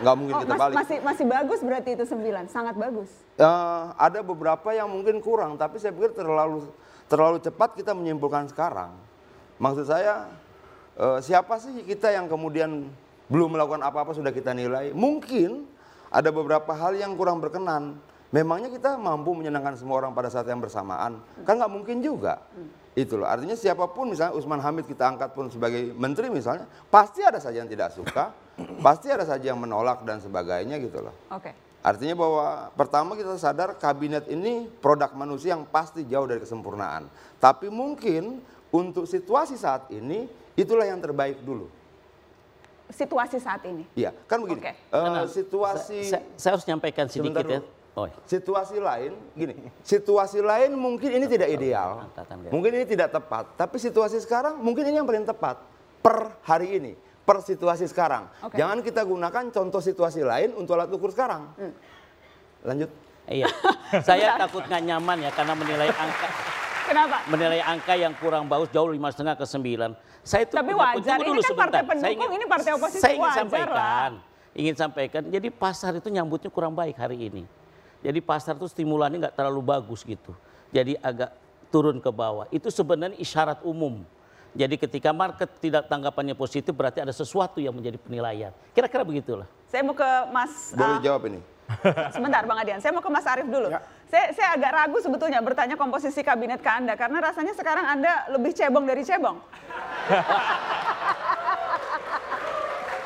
Nggak 0.01 0.15
mungkin 0.17 0.33
Oh, 0.33 0.41
kita 0.41 0.51
mas- 0.51 0.61
balik. 0.61 0.75
masih 0.75 0.97
masih 1.01 1.25
bagus 1.25 1.59
berarti 1.61 1.89
itu 1.93 2.03
sembilan, 2.03 2.43
sangat 2.47 2.75
bagus. 2.75 3.09
Eh, 3.37 3.47
ada 3.95 4.19
beberapa 4.19 4.69
yang 4.71 4.91
mungkin 4.91 5.23
kurang, 5.23 5.55
tapi 5.55 5.77
saya 5.77 5.93
pikir 5.93 6.11
terlalu 6.11 6.67
terlalu 7.11 7.43
cepat 7.43 7.75
kita 7.75 7.91
menyimpulkan 7.91 8.47
sekarang. 8.47 8.95
Maksud 9.59 9.83
saya 9.91 10.31
eh, 10.95 11.19
siapa 11.19 11.59
sih 11.59 11.83
kita 11.83 12.15
yang 12.15 12.31
kemudian 12.31 12.87
belum 13.27 13.59
melakukan 13.59 13.83
apa-apa 13.83 14.15
sudah 14.15 14.31
kita 14.31 14.55
nilai? 14.55 14.95
Mungkin 14.95 15.67
ada 16.07 16.31
beberapa 16.31 16.71
hal 16.71 16.95
yang 16.95 17.19
kurang 17.19 17.43
berkenan. 17.43 17.99
Memangnya 18.31 18.71
kita 18.71 18.95
mampu 18.95 19.35
menyenangkan 19.35 19.75
semua 19.75 19.99
orang 19.99 20.15
pada 20.15 20.31
saat 20.31 20.47
yang 20.47 20.63
bersamaan? 20.63 21.19
Kan 21.43 21.59
nggak 21.59 21.67
mungkin 21.67 21.99
juga. 21.99 22.39
Itu 22.95 23.19
loh. 23.19 23.27
Artinya 23.27 23.59
siapa 23.59 23.91
pun 23.91 24.11
misalnya 24.11 24.39
Usman 24.39 24.63
Hamid 24.63 24.87
kita 24.87 25.03
angkat 25.03 25.35
pun 25.35 25.51
sebagai 25.51 25.91
menteri 25.95 26.31
misalnya, 26.31 26.63
pasti 26.87 27.23
ada 27.23 27.43
saja 27.43 27.59
yang 27.59 27.67
tidak 27.67 27.91
suka. 27.91 28.31
pasti 28.83 29.09
ada 29.09 29.25
saja 29.25 29.51
yang 29.51 29.59
menolak 29.59 30.03
dan 30.05 30.19
sebagainya 30.21 30.77
gitu 30.79 31.01
loh. 31.01 31.15
Oke. 31.33 31.70
Artinya 31.81 32.13
bahwa 32.13 32.69
pertama 32.77 33.17
kita 33.17 33.33
sadar 33.41 33.73
kabinet 33.73 34.29
ini 34.29 34.69
produk 34.81 35.09
manusia 35.17 35.57
yang 35.57 35.65
pasti 35.65 36.05
jauh 36.05 36.29
dari 36.29 36.37
kesempurnaan. 36.37 37.09
Tapi 37.41 37.73
mungkin 37.73 38.37
untuk 38.69 39.09
situasi 39.09 39.57
saat 39.57 39.89
ini 39.89 40.29
itulah 40.53 40.85
yang 40.85 41.01
terbaik 41.01 41.41
dulu. 41.41 41.65
Situasi 42.91 43.41
saat 43.41 43.65
ini. 43.65 43.87
Iya, 43.97 44.13
kan 44.29 44.45
begini. 44.45 44.61
Oke. 44.61 44.73
eh, 44.77 45.07
Nah, 45.09 45.25
situasi 45.25 45.99
Saya, 46.05 46.21
saya 46.37 46.51
harus 46.59 46.65
nyampaikan 46.69 47.09
sedikit 47.09 47.47
ya. 47.49 47.61
Oh, 47.91 48.07
iya. 48.07 48.15
situasi 48.23 48.79
lain 48.79 49.11
gini, 49.35 49.67
situasi 49.83 50.39
lain 50.39 50.71
mungkin 50.79 51.11
ini 51.11 51.27
tidak 51.27 51.51
ideal. 51.51 52.07
Mungkin 52.47 52.71
ini 52.71 52.85
tidak 52.87 53.11
tepat, 53.11 53.51
tapi 53.59 53.83
situasi 53.83 54.15
sekarang 54.23 54.55
mungkin 54.63 54.87
ini 54.87 55.03
yang 55.03 55.07
paling 55.07 55.27
tepat 55.27 55.59
per 55.99 56.31
hari 56.47 56.79
ini, 56.79 56.95
per 57.31 57.39
situasi 57.47 57.87
sekarang. 57.87 58.27
Oke. 58.43 58.59
Jangan 58.59 58.83
kita 58.83 59.07
gunakan 59.07 59.43
contoh 59.55 59.79
situasi 59.79 60.19
lain 60.19 60.51
untuk 60.59 60.75
alat 60.75 60.91
ukur 60.91 61.15
sekarang. 61.15 61.47
Hmm. 61.55 61.71
Lanjut. 62.67 62.91
Iya. 63.31 63.47
saya 64.07 64.35
takut 64.35 64.67
nggak 64.67 64.83
nyaman 64.83 65.23
ya 65.23 65.31
karena 65.31 65.53
menilai 65.55 65.87
angka 65.87 66.27
Kenapa? 66.91 67.17
menilai 67.31 67.61
angka 67.63 67.93
yang 67.95 68.11
kurang 68.19 68.51
bagus 68.51 68.67
jauh 68.75 68.91
lima 68.91 69.07
setengah 69.07 69.39
ke 69.39 69.47
sembilan. 69.47 69.95
Saya 70.27 70.43
itu 70.43 70.53
Tapi 70.59 70.75
wajar, 70.75 71.17
tunggu 71.17 71.23
ini 71.23 71.39
dulu 71.39 71.41
kan 71.41 71.55
partai 71.55 71.79
sebentar. 71.81 71.95
Saya 72.03 72.11
pendukung, 72.11 72.31
ini 72.35 72.45
partai 72.45 72.71
oposisi, 72.75 72.99
Saya 73.01 73.13
ingin 73.15 73.23
wajar 73.23 73.39
sampaikan, 73.39 74.11
ingin 74.51 74.75
sampaikan. 74.75 75.21
Jadi 75.31 75.47
pasar 75.49 75.91
itu 75.95 76.09
nyambutnya 76.11 76.51
kurang 76.51 76.75
baik 76.75 76.99
hari 76.99 77.17
ini. 77.31 77.43
Jadi 78.03 78.19
pasar 78.19 78.59
itu 78.59 78.67
stimulannya 78.67 79.17
nggak 79.23 79.35
terlalu 79.39 79.61
bagus 79.63 80.03
gitu. 80.03 80.35
Jadi 80.75 80.99
agak 80.99 81.31
turun 81.71 82.03
ke 82.03 82.11
bawah. 82.11 82.45
Itu 82.51 82.67
sebenarnya 82.67 83.15
isyarat 83.15 83.63
umum. 83.63 84.03
Jadi 84.51 84.75
ketika 84.75 85.15
market 85.15 85.47
tidak 85.63 85.87
tanggapannya 85.87 86.35
positif 86.35 86.75
berarti 86.75 86.99
ada 86.99 87.15
sesuatu 87.15 87.63
yang 87.63 87.71
menjadi 87.71 87.95
penilaian. 87.95 88.51
Kira-kira 88.75 89.07
begitulah. 89.07 89.47
Saya 89.71 89.87
mau 89.87 89.95
ke 89.95 90.09
Mas 90.35 90.75
Boleh 90.75 90.99
ah, 90.99 91.01
jawab 91.03 91.31
ini. 91.31 91.39
Sebentar 92.15 92.43
Bang 92.43 92.59
Adian, 92.59 92.83
saya 92.83 92.91
mau 92.91 92.99
ke 92.99 93.07
Mas 93.07 93.23
Arief 93.23 93.47
dulu. 93.47 93.71
Ya. 93.71 93.79
Saya, 94.11 94.35
saya 94.35 94.59
agak 94.59 94.75
ragu 94.75 94.99
sebetulnya 94.99 95.39
bertanya 95.39 95.79
komposisi 95.79 96.19
kabinet 96.19 96.59
ke 96.59 96.67
Anda 96.67 96.99
karena 96.99 97.23
rasanya 97.23 97.55
sekarang 97.55 97.87
Anda 97.87 98.27
lebih 98.27 98.51
cebong 98.51 98.83
dari 98.83 99.07
cebong. 99.07 99.39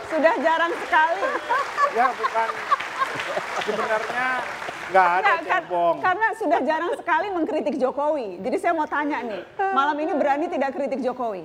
Sudah 0.10 0.34
jarang 0.42 0.74
sekali. 0.82 1.22
Ya 1.94 2.10
bukan 2.10 2.50
sebenarnya 3.66 4.28
nggak 4.86 5.08
ada 5.20 5.32
Nggak, 5.36 5.40
cebong. 5.66 5.96
karena 5.98 6.28
sudah 6.36 6.60
jarang 6.62 6.94
sekali 6.94 7.28
mengkritik 7.30 7.76
Jokowi. 7.76 8.38
Jadi 8.40 8.58
saya 8.58 8.74
mau 8.74 8.86
tanya 8.86 9.22
nih, 9.22 9.42
malam 9.74 9.98
ini 9.98 10.14
berani 10.14 10.46
tidak 10.46 10.74
kritik 10.74 11.02
Jokowi? 11.02 11.44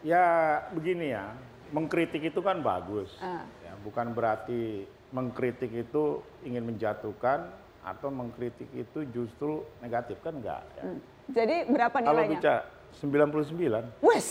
Ya 0.00 0.24
begini 0.70 1.12
ya, 1.12 1.34
mengkritik 1.70 2.22
itu 2.24 2.40
kan 2.40 2.62
bagus. 2.62 3.10
Ah. 3.18 3.44
Ya, 3.60 3.72
bukan 3.80 4.10
berarti 4.10 4.86
mengkritik 5.10 5.70
itu 5.70 6.22
ingin 6.40 6.62
menjatuhkan 6.64 7.50
atau 7.80 8.08
mengkritik 8.08 8.68
itu 8.70 9.02
justru 9.10 9.64
negatif 9.80 10.20
kan 10.22 10.36
enggak. 10.36 10.62
Ya. 10.78 10.82
Hmm. 10.86 10.98
Jadi 11.30 11.56
berapa 11.66 11.96
Kalau 11.96 12.22
nilainya? 12.22 12.38
bicara 12.38 12.60
99, 12.98 14.02
Wes. 14.02 14.26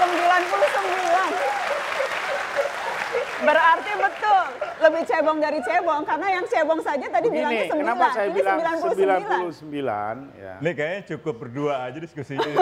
99. 0.00 1.03
Berarti 3.44 3.92
betul, 4.00 4.44
lebih 4.80 5.02
cebong 5.04 5.38
dari 5.38 5.60
cebong 5.60 6.02
karena 6.08 6.26
yang 6.40 6.44
cebong 6.48 6.80
saja 6.80 7.06
tadi 7.08 7.26
bilangnya 7.28 7.64
begini, 7.68 7.76
9. 7.76 7.82
kenapa 7.84 8.04
saya 8.10 8.26
ini 8.26 8.40
bilang 8.40 8.76
99. 8.80 10.34
99 10.34 10.40
ya. 10.40 10.54
Ini 10.60 10.70
kayaknya 10.72 11.02
cukup 11.14 11.34
berdua 11.38 11.72
aja 11.84 11.98
diskusinya. 12.00 12.52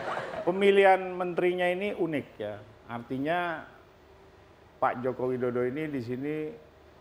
Pemilihan 0.46 1.00
menterinya 1.16 1.66
ini 1.66 1.96
unik 1.96 2.26
ya. 2.38 2.54
Artinya 2.86 3.66
Pak 4.78 5.02
Joko 5.02 5.32
Widodo 5.32 5.64
ini 5.64 5.88
di 5.90 6.00
sini 6.04 6.34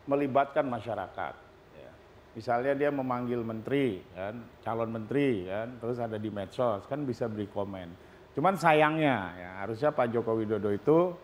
melibatkan 0.10 0.66
masyarakat. 0.66 1.34
ya. 1.78 1.92
Misalnya 2.34 2.74
dia 2.74 2.90
memanggil 2.90 3.42
menteri, 3.44 4.02
kan, 4.16 4.42
calon 4.64 4.90
menteri, 4.90 5.46
kan, 5.46 5.78
terus 5.78 5.98
ada 6.02 6.18
di 6.18 6.30
medsos, 6.32 6.88
kan 6.90 7.04
bisa 7.06 7.30
beri 7.30 7.46
komen. 7.52 7.90
Cuman 8.36 8.60
sayangnya, 8.60 9.18
ya, 9.40 9.52
harusnya 9.64 9.96
Pak 9.96 10.12
Joko 10.12 10.36
Widodo 10.36 10.68
itu 10.72 11.16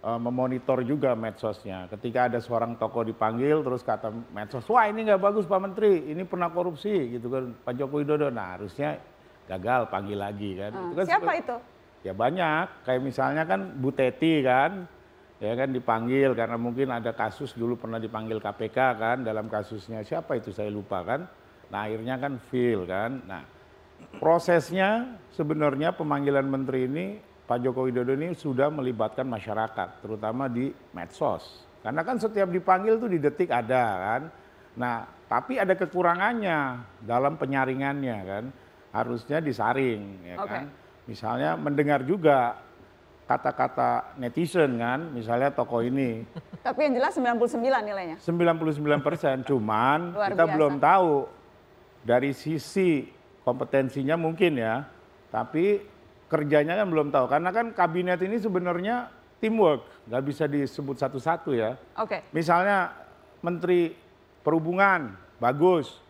memonitor 0.00 0.80
juga 0.80 1.12
medsosnya. 1.12 1.84
Ketika 1.92 2.32
ada 2.32 2.40
seorang 2.40 2.72
tokoh 2.80 3.04
dipanggil, 3.04 3.60
terus 3.60 3.84
kata 3.84 4.08
medsos, 4.32 4.64
wah 4.72 4.88
ini 4.88 5.04
nggak 5.04 5.20
bagus 5.20 5.44
Pak 5.44 5.60
Menteri, 5.60 6.08
ini 6.08 6.24
pernah 6.24 6.48
korupsi, 6.48 7.20
gitu 7.20 7.28
kan, 7.28 7.52
Pak 7.52 7.76
Joko 7.76 8.00
Widodo. 8.00 8.32
Nah 8.32 8.56
harusnya 8.56 8.96
gagal 9.44 9.92
panggil 9.92 10.16
lagi 10.16 10.56
kan. 10.56 10.72
Ah, 10.72 10.88
Itu 10.88 10.94
kan 10.96 11.04
Siapa 11.04 11.32
itu? 11.36 11.56
Ya 12.00 12.16
banyak, 12.16 12.88
kayak 12.88 13.02
misalnya 13.04 13.44
kan 13.44 13.76
Bu 13.76 13.92
Teti 13.92 14.40
kan, 14.40 14.88
ya 15.36 15.52
kan 15.52 15.68
dipanggil 15.68 16.32
karena 16.32 16.56
mungkin 16.56 16.88
ada 16.96 17.12
kasus 17.12 17.52
dulu 17.52 17.76
pernah 17.76 18.00
dipanggil 18.00 18.40
KPK 18.40 18.78
kan 18.96 19.16
dalam 19.20 19.52
kasusnya 19.52 20.00
siapa 20.00 20.40
itu 20.40 20.48
saya 20.48 20.72
lupa 20.72 21.04
kan. 21.04 21.28
Nah 21.68 21.80
akhirnya 21.84 22.16
kan 22.16 22.40
feel 22.48 22.88
kan. 22.88 23.20
Nah 23.28 23.44
prosesnya 24.16 25.20
sebenarnya 25.36 25.92
pemanggilan 25.92 26.48
menteri 26.48 26.88
ini 26.88 27.06
Pak 27.50 27.66
Joko 27.66 27.90
Widodo 27.90 28.14
ini 28.14 28.30
sudah 28.30 28.70
melibatkan 28.70 29.26
masyarakat, 29.26 30.06
terutama 30.06 30.46
di 30.46 30.70
medsos. 30.94 31.66
Karena 31.82 32.06
kan 32.06 32.14
setiap 32.22 32.46
dipanggil 32.46 32.94
tuh 33.02 33.10
di 33.10 33.18
detik 33.18 33.50
ada 33.50 33.84
kan. 33.98 34.22
Nah 34.78 35.02
tapi 35.26 35.58
ada 35.58 35.74
kekurangannya 35.74 36.78
dalam 37.02 37.34
penyaringannya 37.34 38.18
kan. 38.22 38.44
Harusnya 38.94 39.42
disaring 39.42 40.30
ya 40.30 40.36
Oke. 40.38 40.46
kan. 40.46 40.64
Misalnya 41.10 41.58
mendengar 41.58 42.06
juga 42.06 42.54
kata-kata 43.26 44.14
netizen 44.18 44.78
kan, 44.78 45.10
misalnya 45.10 45.50
tokoh 45.50 45.82
ini 45.82 46.22
Tapi 46.66 46.86
yang 46.86 47.02
jelas 47.02 47.18
99 47.18 47.50
nilainya. 47.82 48.16
99 48.22 49.02
persen, 49.02 49.42
cuman 49.50 50.14
Luar 50.14 50.30
kita 50.30 50.44
biasa. 50.46 50.54
belum 50.54 50.74
tahu 50.78 51.14
dari 52.06 52.30
sisi 52.30 53.10
kompetensinya 53.42 54.14
mungkin 54.14 54.58
ya, 54.58 54.86
tapi 55.34 55.82
kerjanya 56.30 56.78
kan 56.78 56.86
belum 56.86 57.10
tahu 57.10 57.26
karena 57.26 57.50
kan 57.50 57.66
kabinet 57.74 58.22
ini 58.22 58.38
sebenarnya 58.38 59.10
teamwork, 59.42 59.82
nggak 60.06 60.22
bisa 60.22 60.44
disebut 60.46 60.96
satu-satu 61.00 61.56
ya. 61.56 61.74
Oke. 61.98 62.22
Misalnya 62.30 62.92
Menteri 63.40 63.96
Perhubungan 64.40 65.16
bagus, 65.36 66.00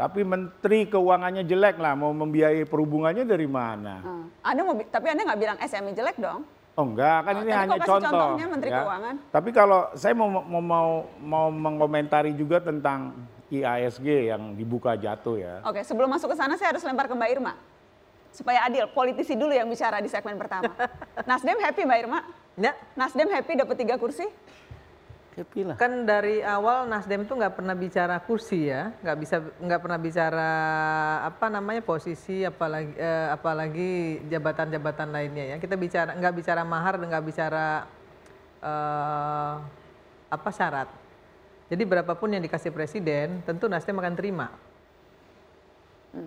tapi 0.00 0.24
Menteri 0.24 0.88
Keuangannya 0.88 1.44
jelek 1.44 1.76
lah, 1.76 1.92
mau 1.92 2.16
membiayai 2.16 2.64
perhubungannya 2.64 3.28
dari 3.28 3.44
mana? 3.44 4.00
Ah. 4.00 4.24
Anda 4.52 4.60
mau, 4.64 4.74
tapi 4.88 5.06
Anda 5.12 5.28
nggak 5.28 5.40
bilang 5.40 5.58
SMI 5.60 5.92
jelek 5.92 6.16
dong? 6.16 6.48
Oh 6.74 6.84
enggak, 6.90 7.18
kan 7.22 7.34
Oh, 7.38 7.42
ini 7.46 7.52
hanya 7.54 7.78
contoh. 7.78 8.00
contohnya 8.02 8.46
Menteri 8.50 8.70
Keuangan? 8.72 9.14
Tapi 9.30 9.50
kalau 9.52 9.80
saya 9.94 10.14
mau 10.16 10.28
mau 10.32 10.62
mau, 10.64 10.88
mau 11.20 11.46
mengomentari 11.52 12.32
juga 12.32 12.58
tentang 12.58 13.14
IASG 13.52 14.34
yang 14.34 14.58
dibuka 14.58 14.98
jatuh 14.98 15.36
ya. 15.38 15.54
Oke, 15.62 15.86
sebelum 15.86 16.10
masuk 16.10 16.32
ke 16.32 16.36
sana 16.40 16.58
saya 16.58 16.74
harus 16.74 16.82
lempar 16.82 17.06
ke 17.06 17.14
Mbak 17.14 17.30
Irma. 17.30 17.54
Supaya 18.34 18.66
adil, 18.66 18.90
politisi 18.90 19.38
dulu 19.38 19.54
yang 19.54 19.70
bicara 19.70 20.02
di 20.02 20.10
segmen 20.10 20.34
pertama. 20.34 20.74
Nasdem 21.30 21.54
happy 21.54 21.86
Mbak 21.86 21.98
Irma? 22.02 22.20
Ya, 22.58 22.74
Nasdem 22.98 23.30
happy 23.30 23.54
dapat 23.54 23.78
tiga 23.78 23.94
kursi? 23.94 24.26
Happy 25.34 25.66
lah. 25.66 25.74
kan 25.74 26.06
dari 26.06 26.46
awal 26.46 26.86
Nasdem 26.86 27.26
tuh 27.26 27.34
nggak 27.34 27.58
pernah 27.58 27.74
bicara 27.74 28.22
kursi 28.22 28.70
ya, 28.70 28.94
nggak 29.02 29.16
bisa 29.18 29.42
nggak 29.42 29.80
pernah 29.82 29.98
bicara 29.98 30.50
apa 31.26 31.46
namanya 31.50 31.82
posisi, 31.82 32.46
apalagi 32.46 32.94
eh, 32.94 33.28
apalagi 33.34 33.90
jabatan-jabatan 34.30 35.10
lainnya 35.10 35.44
ya. 35.54 35.56
Kita 35.58 35.74
bicara 35.74 36.14
nggak 36.14 36.34
bicara 36.38 36.62
mahar 36.62 37.02
dan 37.02 37.10
nggak 37.10 37.26
bicara 37.26 37.66
eh, 38.62 39.54
apa 40.30 40.50
syarat. 40.54 40.86
Jadi 41.66 41.82
berapapun 41.82 42.30
yang 42.30 42.42
dikasih 42.42 42.70
presiden, 42.70 43.42
tentu 43.42 43.66
Nasdem 43.66 43.98
akan 43.98 44.14
terima. 44.14 44.46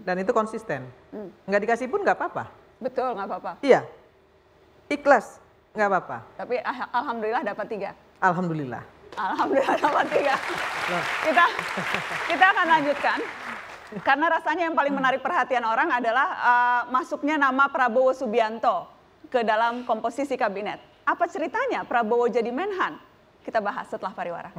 Dan 0.04 0.16
itu 0.20 0.32
konsisten. 0.36 0.84
Nggak 1.48 1.62
dikasih 1.64 1.88
pun 1.88 2.04
nggak 2.04 2.18
apa-apa. 2.20 2.52
Betul, 2.78 3.16
nggak 3.18 3.28
apa-apa. 3.28 3.52
Iya, 3.64 3.82
ikhlas 4.92 5.40
nggak 5.74 5.88
apa-apa. 5.88 6.18
Tapi 6.36 6.56
ah- 6.62 6.90
alhamdulillah 6.92 7.44
dapat 7.46 7.66
tiga. 7.70 7.90
Alhamdulillah. 8.20 8.84
Alhamdulillah 9.18 9.78
dapat 9.82 10.06
tiga. 10.14 10.36
Kita 11.26 11.46
kita 12.30 12.46
akan 12.54 12.66
lanjutkan. 12.68 13.20
Karena 14.04 14.28
rasanya 14.28 14.68
yang 14.68 14.76
paling 14.76 14.92
menarik 14.92 15.24
perhatian 15.24 15.64
orang 15.64 15.88
adalah 15.88 16.28
eh, 16.36 16.82
masuknya 16.92 17.40
nama 17.40 17.72
Prabowo 17.72 18.12
Subianto 18.12 18.84
ke 19.32 19.48
dalam 19.48 19.88
komposisi 19.88 20.36
kabinet. 20.36 20.84
Apa 21.08 21.32
ceritanya 21.32 21.88
Prabowo 21.88 22.28
jadi 22.28 22.52
Menhan? 22.52 23.00
Kita 23.48 23.64
bahas 23.64 23.88
setelah 23.88 24.12
pariwara. 24.12 24.52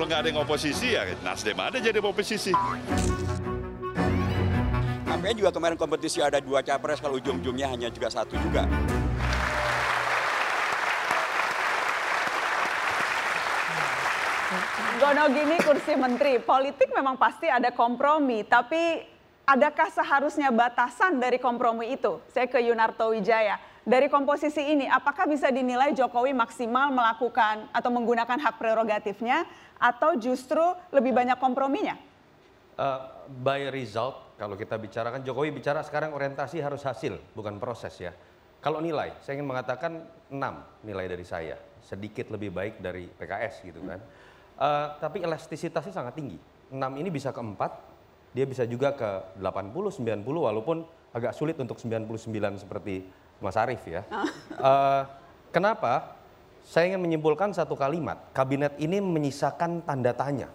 Kalau 0.00 0.08
nggak 0.08 0.22
ada 0.24 0.30
yang 0.32 0.40
oposisi 0.40 0.96
ya 0.96 1.04
Nasdem 1.20 1.60
ada 1.60 1.76
jadi 1.76 2.00
oposisi. 2.00 2.56
KPN 5.04 5.36
juga 5.36 5.52
kemarin 5.52 5.76
kompetisi 5.76 6.24
ada 6.24 6.40
dua 6.40 6.64
capres 6.64 7.04
kalau 7.04 7.20
ujung-ujungnya 7.20 7.68
hanya 7.68 7.92
juga 7.92 8.08
satu 8.08 8.32
juga. 8.40 8.64
Gono 14.96 15.24
gini 15.36 15.60
kursi 15.60 15.92
menteri, 16.00 16.40
politik 16.40 16.88
memang 16.96 17.20
pasti 17.20 17.52
ada 17.52 17.68
kompromi, 17.68 18.48
tapi 18.48 19.04
adakah 19.44 19.92
seharusnya 19.92 20.48
batasan 20.48 21.20
dari 21.20 21.36
kompromi 21.36 21.92
itu? 21.92 22.24
Saya 22.32 22.48
ke 22.48 22.56
Yunarto 22.56 23.12
Wijaya. 23.12 23.60
Dari 23.80 24.12
komposisi 24.12 24.60
ini, 24.60 24.84
apakah 24.84 25.24
bisa 25.24 25.48
dinilai 25.48 25.96
Jokowi 25.96 26.36
maksimal 26.36 26.92
melakukan 26.92 27.72
atau 27.72 27.88
menggunakan 27.88 28.36
hak 28.36 28.60
prerogatifnya, 28.60 29.48
atau 29.80 30.20
justru 30.20 30.60
lebih 30.92 31.16
banyak 31.16 31.40
komprominya? 31.40 31.96
Uh, 32.76 33.08
by 33.40 33.72
result, 33.72 34.36
kalau 34.36 34.52
kita 34.52 34.76
bicarakan 34.76 35.24
Jokowi 35.24 35.56
bicara 35.56 35.80
sekarang 35.80 36.12
orientasi 36.12 36.60
harus 36.60 36.84
hasil, 36.84 37.16
bukan 37.32 37.56
proses 37.56 37.96
ya. 37.96 38.12
Kalau 38.60 38.84
nilai, 38.84 39.16
saya 39.24 39.40
ingin 39.40 39.48
mengatakan 39.48 40.04
6 40.28 40.36
nilai 40.84 41.08
dari 41.08 41.24
saya, 41.24 41.56
sedikit 41.80 42.28
lebih 42.28 42.52
baik 42.52 42.84
dari 42.84 43.08
PKS 43.08 43.64
gitu 43.64 43.80
kan. 43.88 44.00
Uh, 44.60 44.86
tapi 45.00 45.24
elastisitasnya 45.24 45.96
sangat 45.96 46.20
tinggi. 46.20 46.36
6 46.68 46.76
ini 47.00 47.08
bisa 47.08 47.32
ke 47.32 47.40
4, 47.40 48.36
dia 48.36 48.44
bisa 48.44 48.68
juga 48.68 48.92
ke 48.92 49.40
80, 49.40 49.72
90 49.72 50.20
walaupun 50.28 50.84
agak 51.16 51.32
sulit 51.32 51.56
untuk 51.56 51.80
99 51.80 52.60
seperti 52.60 53.08
Mas 53.40 53.56
Arief 53.56 53.82
ya. 53.88 54.04
Uh, 54.56 55.04
kenapa? 55.56 56.16
Saya 56.70 56.92
ingin 56.92 57.02
menyimpulkan 57.02 57.50
satu 57.50 57.74
kalimat, 57.74 58.30
kabinet 58.30 58.76
ini 58.78 59.02
menyisakan 59.02 59.82
tanda 59.82 60.14
tanya. 60.14 60.46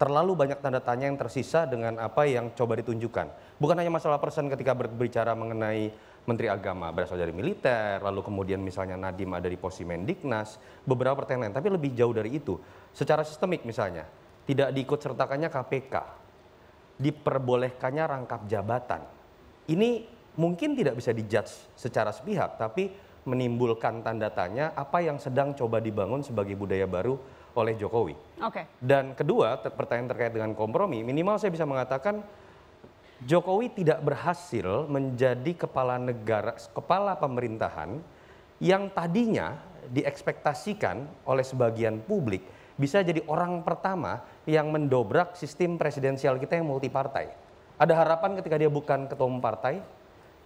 Terlalu 0.00 0.32
banyak 0.32 0.64
tanda 0.64 0.80
tanya 0.80 1.10
yang 1.10 1.18
tersisa 1.18 1.66
dengan 1.68 2.00
apa 2.00 2.24
yang 2.24 2.54
coba 2.56 2.78
ditunjukkan. 2.80 3.58
Bukan 3.60 3.76
hanya 3.76 3.92
masalah 3.92 4.16
persen 4.16 4.48
ketika 4.48 4.72
berbicara 4.72 5.36
mengenai 5.36 5.92
Menteri 6.26 6.50
Agama 6.50 6.90
berasal 6.90 7.16
dari 7.16 7.30
militer, 7.30 8.02
lalu 8.02 8.20
kemudian 8.24 8.58
misalnya 8.58 8.98
Nadim 8.98 9.30
ada 9.30 9.46
di 9.46 9.54
posisi 9.54 9.86
Mendiknas, 9.86 10.58
beberapa 10.82 11.22
pertanyaan 11.22 11.48
lain, 11.48 11.54
tapi 11.54 11.68
lebih 11.70 11.90
jauh 11.94 12.12
dari 12.12 12.34
itu. 12.34 12.58
Secara 12.90 13.22
sistemik 13.22 13.62
misalnya, 13.62 14.04
tidak 14.42 14.74
diikut 14.74 14.98
sertakannya 14.98 15.48
KPK, 15.48 15.94
diperbolehkannya 16.98 18.04
rangkap 18.04 18.40
jabatan. 18.50 19.06
Ini 19.70 20.15
mungkin 20.36 20.76
tidak 20.76 20.96
bisa 20.96 21.10
dijudge 21.12 21.52
secara 21.76 22.12
sepihak, 22.12 22.60
tapi 22.60 22.92
menimbulkan 23.26 24.06
tanda 24.06 24.30
tanya 24.30 24.70
apa 24.78 25.02
yang 25.02 25.18
sedang 25.18 25.52
coba 25.52 25.82
dibangun 25.82 26.22
sebagai 26.22 26.54
budaya 26.54 26.86
baru 26.86 27.18
oleh 27.58 27.74
Jokowi. 27.74 28.14
Oke. 28.14 28.62
Okay. 28.62 28.64
Dan 28.78 29.16
kedua, 29.18 29.58
pertanyaan 29.58 30.12
terkait 30.12 30.32
dengan 30.32 30.54
kompromi, 30.54 31.02
minimal 31.02 31.40
saya 31.40 31.50
bisa 31.50 31.66
mengatakan 31.66 32.22
Jokowi 33.24 33.72
tidak 33.72 34.04
berhasil 34.04 34.86
menjadi 34.86 35.66
kepala 35.66 35.96
negara, 35.96 36.54
kepala 36.70 37.16
pemerintahan 37.16 37.98
yang 38.60 38.92
tadinya 38.92 39.56
diekspektasikan 39.88 41.26
oleh 41.26 41.44
sebagian 41.44 42.04
publik 42.04 42.44
bisa 42.76 43.00
jadi 43.00 43.24
orang 43.24 43.64
pertama 43.64 44.20
yang 44.44 44.68
mendobrak 44.68 45.32
sistem 45.32 45.80
presidensial 45.80 46.36
kita 46.36 46.60
yang 46.60 46.68
multi 46.68 46.92
partai. 46.92 47.32
Ada 47.80 47.96
harapan 47.96 48.36
ketika 48.36 48.60
dia 48.60 48.68
bukan 48.68 49.08
ketua 49.08 49.24
umum 49.24 49.40
partai, 49.40 49.80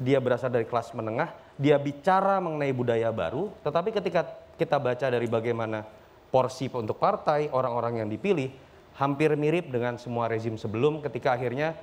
dia 0.00 0.16
berasal 0.16 0.48
dari 0.48 0.64
kelas 0.64 0.96
menengah, 0.96 1.28
dia 1.60 1.76
bicara 1.76 2.40
mengenai 2.40 2.72
budaya 2.72 3.12
baru, 3.12 3.52
tetapi 3.60 3.92
ketika 3.92 4.24
kita 4.56 4.80
baca 4.80 5.06
dari 5.12 5.28
bagaimana 5.28 5.84
porsi 6.32 6.72
untuk 6.72 6.96
partai, 6.96 7.52
orang-orang 7.52 8.00
yang 8.00 8.08
dipilih, 8.08 8.48
hampir 8.96 9.36
mirip 9.36 9.68
dengan 9.68 10.00
semua 10.00 10.24
rezim 10.26 10.56
sebelum 10.56 11.04
ketika 11.04 11.36
akhirnya 11.36 11.76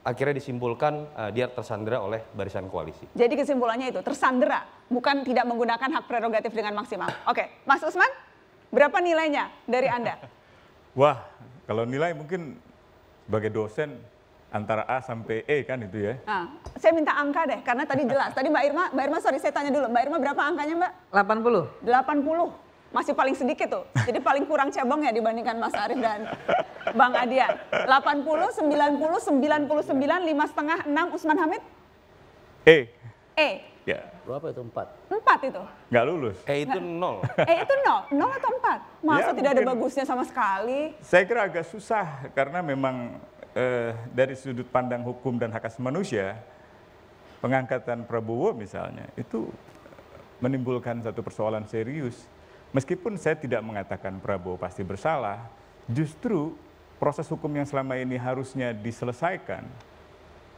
akhirnya 0.00 0.40
disimpulkan 0.40 1.12
uh, 1.12 1.30
dia 1.30 1.46
tersandera 1.46 2.00
oleh 2.00 2.24
barisan 2.32 2.66
koalisi. 2.72 3.06
Jadi 3.12 3.36
kesimpulannya 3.36 3.92
itu 3.92 4.00
tersandera, 4.00 4.64
bukan 4.88 5.22
tidak 5.22 5.44
menggunakan 5.44 5.88
hak 6.00 6.04
prerogatif 6.08 6.50
dengan 6.50 6.74
maksimal. 6.80 7.12
Oke, 7.28 7.62
Mas 7.68 7.84
Usman, 7.84 8.08
berapa 8.72 8.96
nilainya 8.98 9.52
dari 9.68 9.86
Anda? 9.92 10.16
Wah, 11.00 11.20
kalau 11.68 11.84
nilai 11.84 12.16
mungkin 12.16 12.56
sebagai 13.28 13.52
dosen 13.54 13.94
antara 14.50 14.82
A 14.90 14.98
sampai 14.98 15.46
E 15.46 15.62
kan 15.62 15.78
itu 15.80 16.10
ya. 16.10 16.14
Nah, 16.26 16.58
saya 16.76 16.92
minta 16.92 17.14
angka 17.14 17.46
deh, 17.46 17.62
karena 17.62 17.86
tadi 17.86 18.02
jelas. 18.04 18.34
Tadi 18.34 18.50
Mbak 18.50 18.64
Irma, 18.66 18.84
Mbak 18.90 19.04
Irma 19.06 19.18
sorry 19.22 19.38
saya 19.38 19.54
tanya 19.54 19.70
dulu, 19.70 19.86
Mbak 19.88 20.02
Irma 20.06 20.16
berapa 20.18 20.42
angkanya 20.42 20.74
Mbak? 20.76 20.92
80. 21.14 21.86
80 21.86 22.70
masih 22.90 23.14
paling 23.14 23.36
sedikit 23.38 23.68
tuh. 23.70 23.84
Jadi 24.02 24.18
paling 24.18 24.44
kurang 24.50 24.74
cabang 24.74 24.98
ya 25.06 25.14
dibandingkan 25.14 25.62
Mas 25.62 25.74
Arief 25.78 26.02
dan 26.02 26.26
Bang 26.98 27.14
Adian. 27.14 27.54
80, 27.70 28.26
90, 28.66 29.30
99, 29.30 29.70
5 30.26 30.50
setengah, 30.50 30.78
6 30.90 31.14
Usman 31.14 31.38
Hamid? 31.38 31.62
E. 32.66 32.90
E. 33.38 33.50
Ya. 33.86 34.10
Berapa 34.26 34.50
itu? 34.50 34.62
4? 34.66 34.74
4 35.06 35.50
itu? 35.54 35.62
Nggak 35.94 36.04
lulus. 36.10 36.36
E 36.50 36.66
itu 36.66 36.78
0. 36.82 37.22
E 37.46 37.54
itu 37.62 37.74
0? 37.86 38.10
0 38.10 38.38
atau 38.42 38.50
4? 38.58 39.06
Masa 39.06 39.30
ya, 39.30 39.34
tidak 39.38 39.50
ada 39.54 39.62
bagusnya 39.62 40.04
sama 40.04 40.26
sekali? 40.26 40.92
Saya 40.98 41.22
kira 41.24 41.46
agak 41.46 41.70
susah 41.70 42.26
karena 42.34 42.58
memang 42.58 43.22
eh, 43.56 43.92
dari 44.12 44.34
sudut 44.34 44.66
pandang 44.68 45.02
hukum 45.02 45.38
dan 45.38 45.50
hak 45.50 45.66
asasi 45.66 45.82
manusia, 45.82 46.38
pengangkatan 47.40 48.04
Prabowo 48.04 48.52
misalnya, 48.52 49.08
itu 49.16 49.48
menimbulkan 50.40 51.04
satu 51.04 51.20
persoalan 51.20 51.68
serius 51.68 52.28
Meskipun 52.70 53.18
saya 53.18 53.34
tidak 53.34 53.66
mengatakan 53.66 54.22
Prabowo 54.22 54.54
pasti 54.54 54.86
bersalah, 54.86 55.42
justru 55.90 56.54
proses 57.02 57.26
hukum 57.26 57.50
yang 57.50 57.66
selama 57.66 57.98
ini 57.98 58.14
harusnya 58.14 58.70
diselesaikan, 58.70 59.66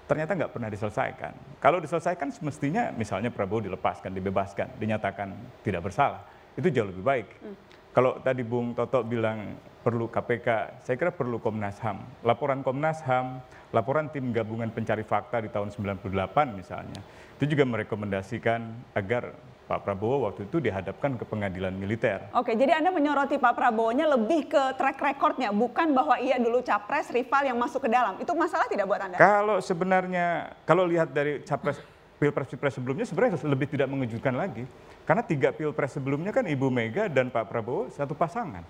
ternyata 0.04 0.36
nggak 0.36 0.52
pernah 0.52 0.68
diselesaikan. 0.68 1.32
Kalau 1.56 1.80
diselesaikan 1.80 2.28
semestinya 2.28 2.92
misalnya 2.92 3.32
Prabowo 3.32 3.64
dilepaskan, 3.64 4.12
dibebaskan, 4.12 4.76
dinyatakan 4.76 5.32
tidak 5.64 5.88
bersalah. 5.88 6.20
Itu 6.52 6.68
jauh 6.68 6.92
lebih 6.92 7.00
baik. 7.00 7.28
Hmm. 7.40 7.56
Kalau 7.96 8.20
tadi 8.20 8.44
Bung 8.44 8.76
Toto 8.76 9.00
bilang 9.00 9.56
perlu 9.82 10.06
KPK, 10.06 10.78
saya 10.86 10.96
kira 10.96 11.10
perlu 11.10 11.42
Komnas 11.42 11.82
HAM. 11.82 12.06
Laporan 12.22 12.62
Komnas 12.62 13.02
HAM, 13.02 13.42
laporan 13.74 14.08
tim 14.14 14.30
gabungan 14.30 14.70
pencari 14.70 15.02
fakta 15.02 15.42
di 15.42 15.50
tahun 15.50 15.74
98 15.74 16.06
misalnya, 16.54 17.02
itu 17.36 17.44
juga 17.50 17.66
merekomendasikan 17.66 18.62
agar 18.94 19.34
Pak 19.66 19.82
Prabowo 19.82 20.30
waktu 20.30 20.46
itu 20.46 20.62
dihadapkan 20.62 21.18
ke 21.18 21.24
pengadilan 21.26 21.74
militer. 21.74 22.30
Oke, 22.36 22.54
jadi 22.54 22.78
Anda 22.78 22.94
menyoroti 22.94 23.38
Pak 23.42 23.54
Prabowo-nya 23.58 24.06
lebih 24.06 24.50
ke 24.50 24.62
track 24.78 25.02
recordnya, 25.02 25.50
bukan 25.50 25.90
bahwa 25.90 26.18
ia 26.22 26.38
dulu 26.38 26.62
capres 26.62 27.10
rival 27.10 27.42
yang 27.50 27.58
masuk 27.58 27.86
ke 27.86 27.90
dalam. 27.90 28.18
Itu 28.22 28.36
masalah 28.38 28.70
tidak 28.70 28.86
buat 28.86 29.00
Anda? 29.02 29.16
Kalau 29.18 29.58
sebenarnya, 29.58 30.54
kalau 30.62 30.86
lihat 30.86 31.10
dari 31.10 31.42
capres 31.42 31.80
pilpres-pilpres 32.22 32.78
sebelumnya 32.78 33.02
sebenarnya 33.02 33.42
lebih 33.42 33.66
tidak 33.66 33.90
mengejutkan 33.90 34.38
lagi. 34.38 34.62
Karena 35.02 35.26
tiga 35.26 35.50
pilpres 35.50 35.98
sebelumnya 35.98 36.30
kan 36.30 36.46
Ibu 36.46 36.70
Mega 36.70 37.10
dan 37.10 37.34
Pak 37.34 37.50
Prabowo 37.50 37.90
satu 37.90 38.14
pasangan. 38.14 38.62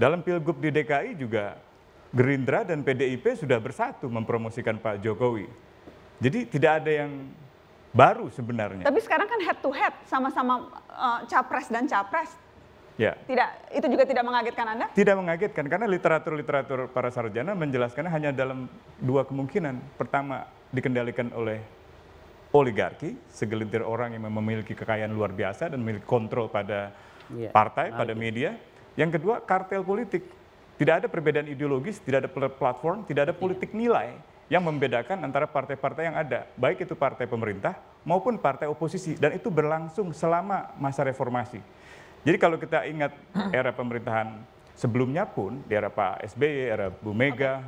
Dalam 0.00 0.24
pilgub 0.24 0.56
di 0.56 0.72
DKI 0.72 1.12
juga 1.12 1.60
Gerindra 2.08 2.64
dan 2.64 2.80
PDIP 2.80 3.36
sudah 3.36 3.60
bersatu 3.60 4.08
mempromosikan 4.08 4.80
Pak 4.80 5.04
Jokowi. 5.04 5.44
Jadi 6.16 6.48
tidak 6.48 6.80
ada 6.80 7.04
yang 7.04 7.28
baru 7.92 8.32
sebenarnya. 8.32 8.88
Tapi 8.88 9.00
sekarang 9.04 9.28
kan 9.28 9.40
head 9.44 9.58
to 9.60 9.70
head 9.70 9.92
sama-sama 10.08 10.72
uh, 10.88 11.20
capres 11.28 11.68
dan 11.68 11.84
capres. 11.84 12.32
Ya. 12.96 13.16
Tidak, 13.28 13.76
itu 13.76 13.86
juga 13.92 14.04
tidak 14.08 14.24
mengagetkan 14.24 14.66
Anda? 14.72 14.86
Tidak 14.92 15.16
mengagetkan 15.16 15.64
karena 15.68 15.86
literatur-literatur 15.88 16.92
para 16.92 17.08
sarjana 17.12 17.52
menjelaskannya 17.56 18.12
hanya 18.12 18.30
dalam 18.32 18.72
dua 19.00 19.28
kemungkinan. 19.28 20.00
Pertama, 20.00 20.48
dikendalikan 20.72 21.32
oleh 21.32 21.60
oligarki, 22.56 23.16
segelintir 23.30 23.84
orang 23.84 24.16
yang 24.16 24.24
memiliki 24.28 24.72
kekayaan 24.72 25.12
luar 25.12 25.32
biasa 25.32 25.72
dan 25.72 25.80
memiliki 25.80 26.04
kontrol 26.04 26.48
pada 26.48 26.92
ya. 27.32 27.52
partai, 27.54 27.94
pada 27.94 28.12
media. 28.12 28.58
Yang 28.98 29.20
kedua, 29.20 29.42
kartel 29.42 29.82
politik. 29.82 30.22
Tidak 30.80 31.04
ada 31.04 31.08
perbedaan 31.12 31.44
ideologis, 31.44 32.00
tidak 32.00 32.24
ada 32.24 32.30
platform, 32.48 33.04
tidak 33.04 33.28
ada 33.28 33.34
politik 33.36 33.76
nilai 33.76 34.16
yang 34.50 34.66
membedakan 34.66 35.22
antara 35.22 35.46
partai-partai 35.46 36.10
yang 36.10 36.16
ada, 36.18 36.48
baik 36.58 36.82
itu 36.82 36.98
partai 36.98 37.30
pemerintah 37.30 37.78
maupun 38.02 38.34
partai 38.34 38.66
oposisi, 38.66 39.14
dan 39.14 39.36
itu 39.36 39.46
berlangsung 39.46 40.10
selama 40.10 40.74
masa 40.80 41.06
reformasi. 41.06 41.62
Jadi 42.26 42.36
kalau 42.40 42.58
kita 42.58 42.82
ingat 42.88 43.14
era 43.54 43.70
pemerintahan 43.70 44.40
sebelumnya 44.74 45.28
pun, 45.28 45.62
di 45.68 45.72
era 45.76 45.92
Pak 45.92 46.26
SBY, 46.34 46.56
era 46.66 46.90
Bu 46.90 47.14
Mega, 47.14 47.62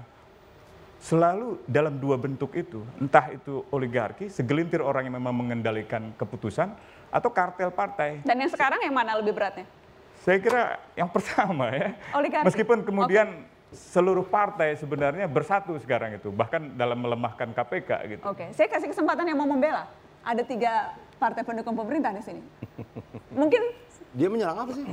selalu 0.98 1.62
dalam 1.70 2.00
dua 2.02 2.18
bentuk 2.18 2.50
itu, 2.58 2.82
entah 2.98 3.30
itu 3.30 3.62
oligarki, 3.70 4.26
segelintir 4.26 4.82
orang 4.82 5.06
yang 5.06 5.20
memang 5.22 5.36
mengendalikan 5.36 6.10
keputusan, 6.18 6.72
atau 7.12 7.30
kartel 7.30 7.70
partai. 7.70 8.24
Dan 8.24 8.40
yang 8.40 8.50
sekarang 8.50 8.80
yang 8.82 8.96
mana 8.96 9.20
lebih 9.20 9.36
beratnya? 9.36 9.68
Saya 10.22 10.38
kira 10.38 10.62
yang 10.94 11.10
pertama 11.14 11.74
ya. 11.74 11.98
Oligarki. 12.14 12.46
Meskipun 12.46 12.78
kemudian 12.86 13.28
okay 13.28 13.50
seluruh 13.72 14.28
partai 14.28 14.76
sebenarnya 14.76 15.24
bersatu 15.24 15.72
sekarang 15.80 16.20
itu, 16.20 16.28
bahkan 16.28 16.76
dalam 16.76 17.00
melemahkan 17.00 17.56
KPK 17.56 17.90
gitu. 18.04 18.22
Oke, 18.28 18.52
saya 18.52 18.68
kasih 18.68 18.92
kesempatan 18.92 19.24
yang 19.24 19.40
mau 19.40 19.48
membela. 19.48 19.88
Ada 20.22 20.44
tiga 20.44 20.92
partai 21.16 21.42
pendukung 21.42 21.74
pemerintah 21.74 22.12
di 22.12 22.22
sini. 22.22 22.42
Mungkin 23.40 23.62
dia 24.12 24.28
menyerang 24.28 24.60
apa 24.60 24.72
sih? 24.76 24.84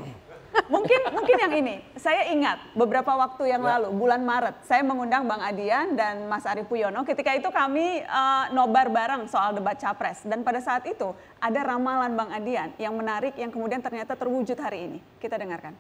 Mungkin 0.68 1.02
mungkin 1.16 1.38
yang 1.40 1.54
ini, 1.56 1.76
saya 1.96 2.28
ingat 2.28 2.76
beberapa 2.76 3.16
waktu 3.16 3.56
yang 3.56 3.64
lalu, 3.64 3.96
bulan 3.96 4.20
Maret, 4.26 4.68
saya 4.68 4.84
mengundang 4.84 5.24
Bang 5.30 5.40
Adian 5.40 5.96
dan 5.96 6.28
Mas 6.28 6.44
Ari 6.44 6.68
Puyono. 6.68 7.08
Ketika 7.08 7.32
itu 7.32 7.48
kami 7.48 8.04
eh, 8.04 8.46
nobar 8.52 8.92
bareng 8.92 9.32
soal 9.32 9.56
debat 9.56 9.80
capres. 9.80 10.26
Dan 10.28 10.44
pada 10.44 10.60
saat 10.60 10.84
itu 10.90 11.16
ada 11.40 11.60
ramalan 11.64 12.12
Bang 12.18 12.34
Adian 12.36 12.76
yang 12.76 12.92
menarik 12.98 13.38
yang 13.40 13.54
kemudian 13.54 13.80
ternyata 13.80 14.20
terwujud 14.20 14.60
hari 14.60 14.92
ini. 14.92 15.00
Kita 15.22 15.40
dengarkan. 15.40 15.78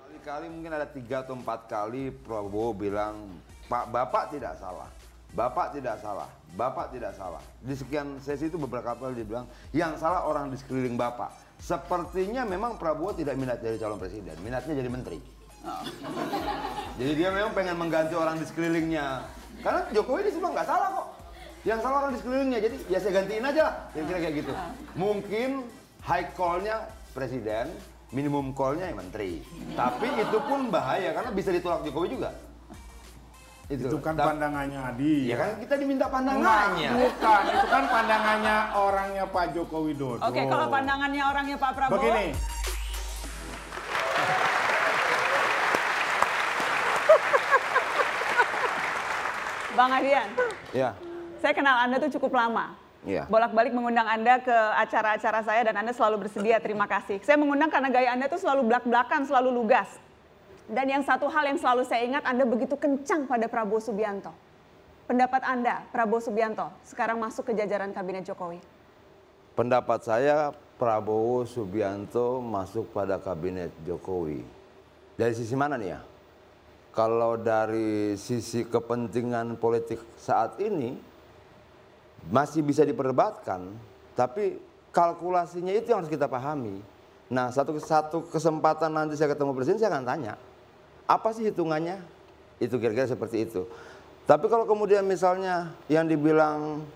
Kali-kali 0.00 0.46
mungkin 0.48 0.72
ada 0.72 0.88
tiga 0.88 1.20
atau 1.20 1.36
empat 1.36 1.68
kali 1.68 2.14
Prabowo 2.14 2.72
bilang, 2.72 3.28
Pak 3.68 3.92
Bapak 3.92 4.32
tidak 4.32 4.56
salah. 4.56 4.88
Bapak 5.30 5.70
tidak 5.70 6.02
salah, 6.02 6.26
Bapak 6.58 6.90
tidak 6.90 7.14
salah. 7.14 7.38
Di 7.62 7.78
sekian 7.78 8.18
sesi 8.18 8.50
itu 8.50 8.58
beberapa 8.58 8.98
kali 8.98 9.22
dia 9.22 9.26
bilang, 9.26 9.46
yang 9.70 9.94
salah 9.94 10.26
orang 10.26 10.50
di 10.50 10.58
sekeliling 10.58 10.98
Bapak. 10.98 11.49
Sepertinya 11.60 12.42
memang 12.48 12.80
Prabowo 12.80 13.12
tidak 13.12 13.36
minat 13.36 13.60
jadi 13.60 13.76
calon 13.76 14.00
presiden, 14.00 14.34
minatnya 14.40 14.74
jadi 14.74 14.90
menteri. 14.90 15.20
Jadi 16.96 17.12
dia 17.20 17.28
memang 17.28 17.52
pengen 17.52 17.76
mengganti 17.76 18.16
orang 18.16 18.40
di 18.40 18.48
sekelilingnya. 18.48 19.28
Karena 19.60 19.84
Jokowi 19.92 20.26
di 20.28 20.32
semua 20.32 20.56
nggak 20.56 20.68
salah 20.68 20.88
kok. 20.96 21.08
Yang 21.68 21.80
salah 21.84 21.96
orang 22.04 22.12
di 22.16 22.18
sekelilingnya, 22.24 22.58
jadi 22.64 22.76
ya 22.88 22.98
saya 22.98 23.12
gantiin 23.20 23.44
aja 23.44 23.60
lah. 23.68 23.74
Kira-kira 23.92 24.18
kayak 24.24 24.34
gitu. 24.40 24.52
Mungkin 24.96 25.50
high 26.00 26.32
call-nya 26.32 26.88
presiden, 27.12 27.68
minimum 28.08 28.56
call-nya 28.56 28.88
yang 28.88 28.98
menteri. 28.98 29.44
Tapi 29.76 30.08
itu 30.16 30.38
pun 30.48 30.72
bahaya 30.72 31.12
karena 31.12 31.30
bisa 31.36 31.52
ditolak 31.52 31.84
Jokowi 31.84 32.16
juga. 32.16 32.32
Itu 33.70 34.02
kan 34.02 34.18
Ta- 34.18 34.34
pandangannya 34.34 34.82
Adi. 34.82 35.30
Ya 35.30 35.38
kan 35.38 35.62
kita 35.62 35.78
diminta 35.78 36.10
pandangannya. 36.10 36.90
bukan. 36.90 37.42
Itu 37.54 37.66
kan 37.70 37.84
pandangannya 37.86 38.56
orangnya 38.74 39.24
Pak 39.30 39.54
Joko 39.54 39.86
Widodo. 39.86 40.18
Oke, 40.26 40.42
kalau 40.50 40.66
pandangannya 40.66 41.22
orangnya 41.22 41.54
Pak 41.54 41.78
Prabowo. 41.78 42.02
Begini, 42.02 42.34
Bang 49.78 49.94
Adian, 49.94 50.26
Ya, 50.74 50.98
saya 51.38 51.54
kenal 51.54 51.86
Anda 51.86 52.02
tuh 52.02 52.10
cukup 52.18 52.34
lama. 52.34 52.74
Iya. 53.00 53.24
Bolak-balik 53.32 53.72
mengundang 53.72 54.04
Anda 54.04 54.36
ke 54.42 54.52
acara-acara 54.52 55.40
saya 55.40 55.64
dan 55.64 55.72
Anda 55.78 55.94
selalu 55.94 56.26
bersedia, 56.26 56.60
terima 56.60 56.84
kasih. 56.84 57.22
Saya 57.24 57.40
mengundang 57.40 57.72
karena 57.72 57.88
gaya 57.88 58.12
Anda 58.12 58.28
tuh 58.28 58.36
selalu 58.36 58.68
belak-belakan, 58.68 59.24
selalu 59.24 59.48
lugas. 59.54 59.88
Dan 60.70 60.86
yang 60.86 61.02
satu 61.02 61.26
hal 61.26 61.50
yang 61.50 61.58
selalu 61.58 61.82
saya 61.82 62.06
ingat, 62.06 62.22
Anda 62.22 62.46
begitu 62.46 62.78
kencang 62.78 63.26
pada 63.26 63.50
Prabowo 63.50 63.82
Subianto. 63.82 64.30
Pendapat 65.10 65.42
Anda, 65.42 65.82
Prabowo 65.90 66.22
Subianto, 66.22 66.70
sekarang 66.86 67.18
masuk 67.18 67.50
ke 67.50 67.52
jajaran 67.58 67.90
Kabinet 67.90 68.22
Jokowi. 68.22 68.62
pendapat 69.58 70.00
saya 70.00 70.54
Prabowo 70.80 71.44
Subianto 71.44 72.40
masuk 72.40 72.88
pada 72.96 73.20
kabinet 73.20 73.68
Jokowi. 73.84 74.40
Dari 75.20 75.36
sisi 75.36 75.52
mana 75.52 75.76
nih 75.76 75.92
ya? 75.92 76.00
Kalau 76.96 77.36
dari 77.36 78.16
sisi 78.16 78.64
kepentingan 78.64 79.60
politik 79.60 80.00
saat 80.16 80.56
ini 80.64 80.96
masih 82.32 82.64
bisa 82.64 82.88
diperdebatkan, 82.88 83.68
tapi 84.16 84.56
kalkulasinya 84.88 85.76
itu 85.76 85.92
yang 85.92 86.00
harus 86.00 86.08
kita 86.08 86.24
pahami. 86.24 86.80
Nah, 87.28 87.52
satu 87.52 87.76
satu 87.76 88.26
kesempatan 88.32 88.90
nanti 88.90 89.14
saya 89.14 89.36
ketemu 89.36 89.52
presiden 89.52 89.78
saya 89.78 89.92
akan 89.92 90.08
tanya, 90.08 90.34
apa 91.10 91.34
sih 91.34 91.50
hitungannya? 91.50 91.98
Itu 92.62 92.78
kira-kira 92.78 93.10
seperti 93.10 93.50
itu. 93.50 93.66
Tapi 94.30 94.46
kalau 94.46 94.62
kemudian 94.62 95.02
misalnya 95.02 95.74
yang 95.90 96.06
dibilang 96.06 96.86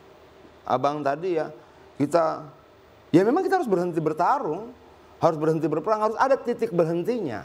abang 0.63 1.03
tadi 1.03 1.35
ya, 1.35 1.51
kita 1.99 2.47
ya 3.11 3.27
memang 3.27 3.43
kita 3.43 3.59
harus 3.59 3.67
berhenti 3.67 3.99
bertarung, 3.99 4.71
harus 5.19 5.35
berhenti 5.35 5.67
berperang, 5.67 6.07
harus 6.07 6.19
ada 6.23 6.39
titik 6.39 6.71
berhentinya. 6.71 7.43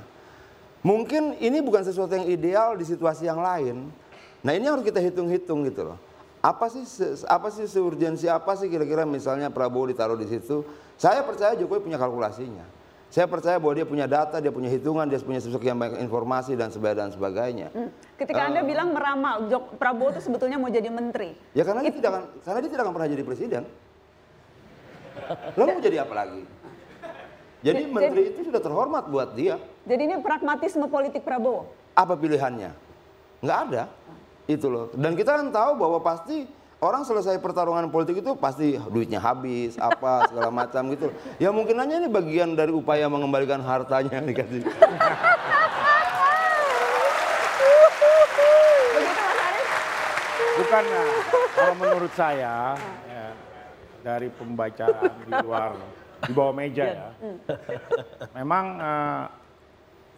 Mungkin 0.85 1.41
ini 1.41 1.57
bukan 1.59 1.81
sesuatu 1.81 2.13
yang 2.13 2.29
ideal 2.29 2.77
di 2.77 2.85
situasi 2.85 3.25
yang 3.25 3.41
lain. 3.41 3.89
Nah 4.45 4.53
ini 4.53 4.69
harus 4.69 4.85
kita 4.85 5.01
hitung-hitung 5.01 5.65
gitu 5.65 5.89
loh. 5.89 5.97
Apa 6.39 6.71
sih 6.71 6.87
apa 7.27 7.51
sih 7.51 7.67
seurgensi 7.67 8.31
apa 8.31 8.55
sih 8.55 8.71
kira-kira 8.71 9.03
misalnya 9.03 9.51
Prabowo 9.51 9.91
ditaruh 9.91 10.15
di 10.15 10.23
situ? 10.29 10.63
Saya 10.95 11.19
percaya 11.25 11.57
Jokowi 11.59 11.83
punya 11.83 11.99
kalkulasinya. 11.99 12.78
Saya 13.09 13.25
percaya 13.25 13.57
bahwa 13.57 13.73
dia 13.73 13.89
punya 13.89 14.05
data, 14.05 14.37
dia 14.37 14.53
punya 14.53 14.69
hitungan, 14.69 15.09
dia 15.09 15.17
punya 15.17 15.41
sekian 15.41 15.81
banyak 15.81 15.97
informasi 16.05 16.53
dan 16.53 16.69
sebagainya 16.69 17.09
dan 17.09 17.09
sebagainya. 17.09 17.67
Hmm. 17.73 17.89
Ketika 18.21 18.53
Anda 18.53 18.61
bilang 18.61 18.93
meramal, 18.93 19.49
Jok- 19.49 19.81
Prabowo 19.81 20.13
itu 20.13 20.21
sebetulnya 20.21 20.61
mau 20.61 20.69
jadi 20.69 20.93
menteri. 20.93 21.33
Ya 21.57 21.65
karena 21.65 21.81
dia 21.81 21.89
tidak 21.89 22.09
akan 22.13 22.23
karena 22.45 22.59
dia 22.61 22.69
tidak 22.69 22.83
akan 22.85 22.93
pernah 22.93 23.09
jadi 23.09 23.23
presiden. 23.25 23.63
Lalu 25.57 25.67
mau 25.73 25.81
jadi 25.81 25.97
apa 26.05 26.13
lagi? 26.13 26.41
Jadi 27.59 27.81
Jadi- 27.81 27.91
menteri 27.91 28.21
itu 28.29 28.39
sudah 28.45 28.61
terhormat 28.61 29.03
buat 29.09 29.33
dia. 29.33 29.57
Jadi 29.89 30.01
ini 30.05 30.15
pragmatisme 30.21 30.85
politik 30.85 31.25
Prabowo. 31.25 31.65
Apa 31.97 32.13
pilihannya? 32.13 32.71
Nggak 33.41 33.59
ada. 33.67 33.83
Itu 34.45 34.69
loh. 34.69 34.85
Dan 34.93 35.17
kita 35.17 35.33
kan 35.33 35.49
tahu 35.49 35.81
bahwa 35.81 35.97
pasti 35.97 36.45
orang 36.79 37.03
selesai 37.03 37.35
pertarungan 37.43 37.91
politik 37.91 38.23
itu 38.23 38.31
pasti 38.39 38.79
duitnya 38.79 39.19
habis, 39.19 39.75
apa 39.75 40.21
segala 40.31 40.51
macam 40.51 40.81
gitu. 40.95 41.11
Ya 41.37 41.51
mungkin 41.51 41.79
aja 41.79 41.99
ini 41.99 42.07
bagian 42.07 42.55
dari 42.55 42.71
upaya 42.71 43.11
mengembalikan 43.11 43.59
hartanya 43.59 44.19
yang 44.19 44.27
dikasih. 44.27 44.63
Bukan 50.59 50.83
kalau 51.55 51.73
menurut 51.79 52.11
saya 52.19 52.75
ya, 53.07 53.27
dari 54.03 54.27
pembacaan 54.27 55.11
di 55.23 55.31
luar 55.39 55.71
di 56.27 56.31
bawah 56.35 56.51
meja 56.51 56.83
ya. 56.83 57.07
Memang 58.35 58.65
eh, 58.75 59.23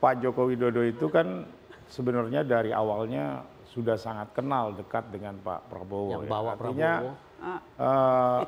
Pak 0.02 0.17
Joko 0.26 0.50
Widodo 0.50 0.82
itu 0.82 1.06
kan 1.13 1.45
sebenarnya 1.86 2.41
dari 2.41 2.74
awalnya 2.74 3.45
sudah 3.71 3.95
sangat 3.95 4.36
kenal 4.36 4.75
dekat 4.75 5.07
dengan 5.07 5.39
Pak 5.39 5.71
Prabowo. 5.71 6.19
Yang 6.19 6.27
ya. 6.27 6.31
bawa 6.31 6.49
Artinya 6.53 6.91
Prabowo. 6.99 7.13
eh, 7.79 8.41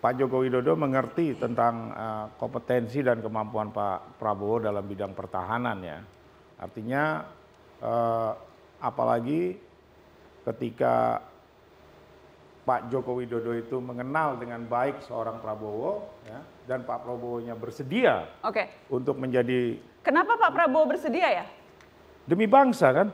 Pak 0.00 0.12
Joko 0.16 0.36
Widodo 0.42 0.72
mengerti 0.74 1.38
tentang 1.38 1.94
eh, 1.94 2.26
kompetensi 2.34 2.98
dan 3.00 3.22
kemampuan 3.22 3.70
Pak 3.70 4.18
Prabowo 4.18 4.58
dalam 4.58 4.82
bidang 4.82 5.14
pertahanan 5.14 5.78
ya. 5.80 5.98
Artinya 6.58 7.24
eh, 7.78 8.32
apalagi 8.82 9.54
ketika 10.50 11.22
Pak 12.66 12.90
Joko 12.90 13.22
Widodo 13.22 13.54
itu 13.54 13.78
mengenal 13.78 14.36
dengan 14.36 14.66
baik 14.66 15.02
seorang 15.06 15.38
Prabowo 15.38 16.06
ya, 16.26 16.38
dan 16.68 16.84
Pak 16.84 17.02
Prabowo-nya 17.02 17.56
bersedia 17.56 18.30
Oke. 18.44 18.68
untuk 18.92 19.16
menjadi 19.16 19.80
Kenapa 20.04 20.36
Pak 20.36 20.52
Prabowo 20.54 20.90
bersedia 20.90 21.28
ya? 21.42 21.46
demi 22.28 22.46
bangsa 22.46 22.94
kan? 22.94 23.08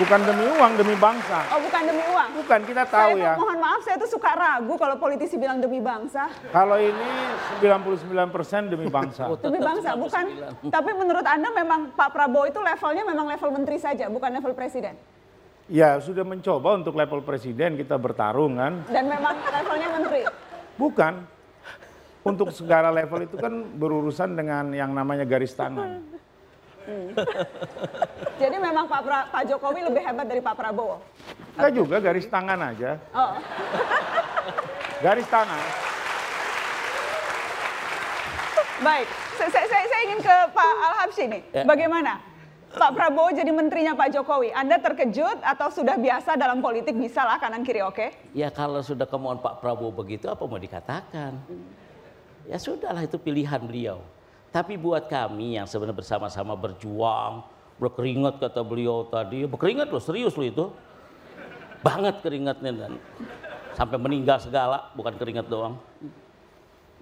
Bukan 0.00 0.20
demi 0.24 0.48
uang, 0.48 0.72
demi 0.80 0.96
bangsa. 0.96 1.44
Oh 1.52 1.60
bukan 1.60 1.82
demi 1.84 2.00
uang? 2.08 2.30
Bukan, 2.40 2.60
kita 2.64 2.88
tahu 2.88 3.20
saya 3.20 3.20
ya. 3.20 3.32
mohon 3.36 3.58
maaf, 3.60 3.84
saya 3.84 4.00
tuh 4.00 4.08
suka 4.08 4.32
ragu 4.32 4.72
kalau 4.80 4.96
politisi 4.96 5.36
bilang 5.36 5.60
demi 5.60 5.76
bangsa. 5.76 6.32
Kalau 6.48 6.80
ini 6.80 7.08
99% 7.60 8.72
demi 8.72 8.88
bangsa. 8.88 9.28
Demi 9.44 9.60
bangsa, 9.60 10.00
bukan? 10.00 10.24
Tapi 10.72 10.90
menurut 10.96 11.26
Anda 11.28 11.52
memang 11.52 11.92
Pak 11.92 12.16
Prabowo 12.16 12.48
itu 12.48 12.64
levelnya 12.64 13.04
memang 13.04 13.28
level 13.28 13.50
menteri 13.52 13.76
saja, 13.76 14.08
bukan 14.08 14.32
level 14.40 14.56
presiden? 14.56 14.96
Ya 15.68 16.00
sudah 16.00 16.24
mencoba 16.24 16.80
untuk 16.80 16.96
level 16.96 17.20
presiden 17.20 17.76
kita 17.76 18.00
bertarung 18.00 18.56
kan. 18.56 18.80
Dan 18.88 19.04
memang 19.04 19.36
levelnya 19.36 19.88
menteri? 20.00 20.20
Bukan. 20.80 21.12
Untuk 22.24 22.56
segala 22.56 22.88
level 22.88 23.28
itu 23.28 23.36
kan 23.36 23.52
berurusan 23.76 24.32
dengan 24.32 24.72
yang 24.72 24.96
namanya 24.96 25.28
garis 25.28 25.52
tangan. 25.52 26.20
Jadi 28.36 28.56
memang 28.56 28.84
Pak, 28.86 29.00
pra- 29.04 29.28
Pak 29.28 29.42
Jokowi 29.46 29.80
lebih 29.84 30.02
hebat 30.02 30.26
dari 30.26 30.40
Pak 30.40 30.54
Prabowo? 30.54 30.96
Enggak 31.56 31.72
juga 31.76 31.96
garis 32.00 32.26
tangan 32.26 32.58
aja. 32.58 32.90
Oh. 33.12 33.32
Garis 35.04 35.24
tangan. 35.32 35.60
Baik, 38.80 39.08
saya, 39.36 39.48
saya, 39.48 39.66
saya- 39.68 40.04
ingin 40.08 40.20
ke 40.20 40.36
Pak 40.56 40.72
Al-Habsyi 40.80 41.24
nih. 41.28 41.42
Ya. 41.52 41.64
Bagaimana? 41.64 42.12
Pak 42.70 42.94
Prabowo 42.94 43.34
jadi 43.34 43.50
menterinya 43.50 43.92
Pak 43.92 44.14
Jokowi. 44.14 44.54
Anda 44.54 44.78
terkejut 44.78 45.42
atau 45.42 45.68
sudah 45.68 45.98
biasa 45.98 46.38
dalam 46.38 46.62
politik 46.62 46.94
bisa 46.94 47.26
lah 47.26 47.36
kanan 47.36 47.66
kiri 47.66 47.82
oke? 47.82 48.14
Ya 48.30 48.48
kalau 48.48 48.78
sudah 48.80 49.04
kemauan 49.04 49.42
Pak 49.42 49.58
Prabowo 49.58 49.90
begitu 49.90 50.30
apa 50.30 50.40
mau 50.46 50.56
dikatakan? 50.56 51.34
Ya 52.46 52.56
sudahlah 52.56 53.02
itu 53.02 53.18
pilihan 53.18 53.58
beliau. 53.60 54.00
Tapi 54.50 54.74
buat 54.74 55.06
kami 55.06 55.54
yang 55.54 55.66
sebenarnya 55.70 55.94
bersama-sama 55.94 56.58
berjuang, 56.58 57.46
berkeringat 57.78 58.42
kata 58.42 58.66
beliau 58.66 59.06
tadi, 59.06 59.46
berkeringat 59.46 59.88
loh 59.94 60.02
serius 60.02 60.34
loh 60.34 60.46
itu. 60.46 60.64
Banget 61.80 62.20
keringatnya 62.20 62.70
dan 62.76 62.92
sampai 63.78 63.96
meninggal 63.96 64.42
segala, 64.42 64.90
bukan 64.98 65.14
keringat 65.16 65.46
doang. 65.46 65.78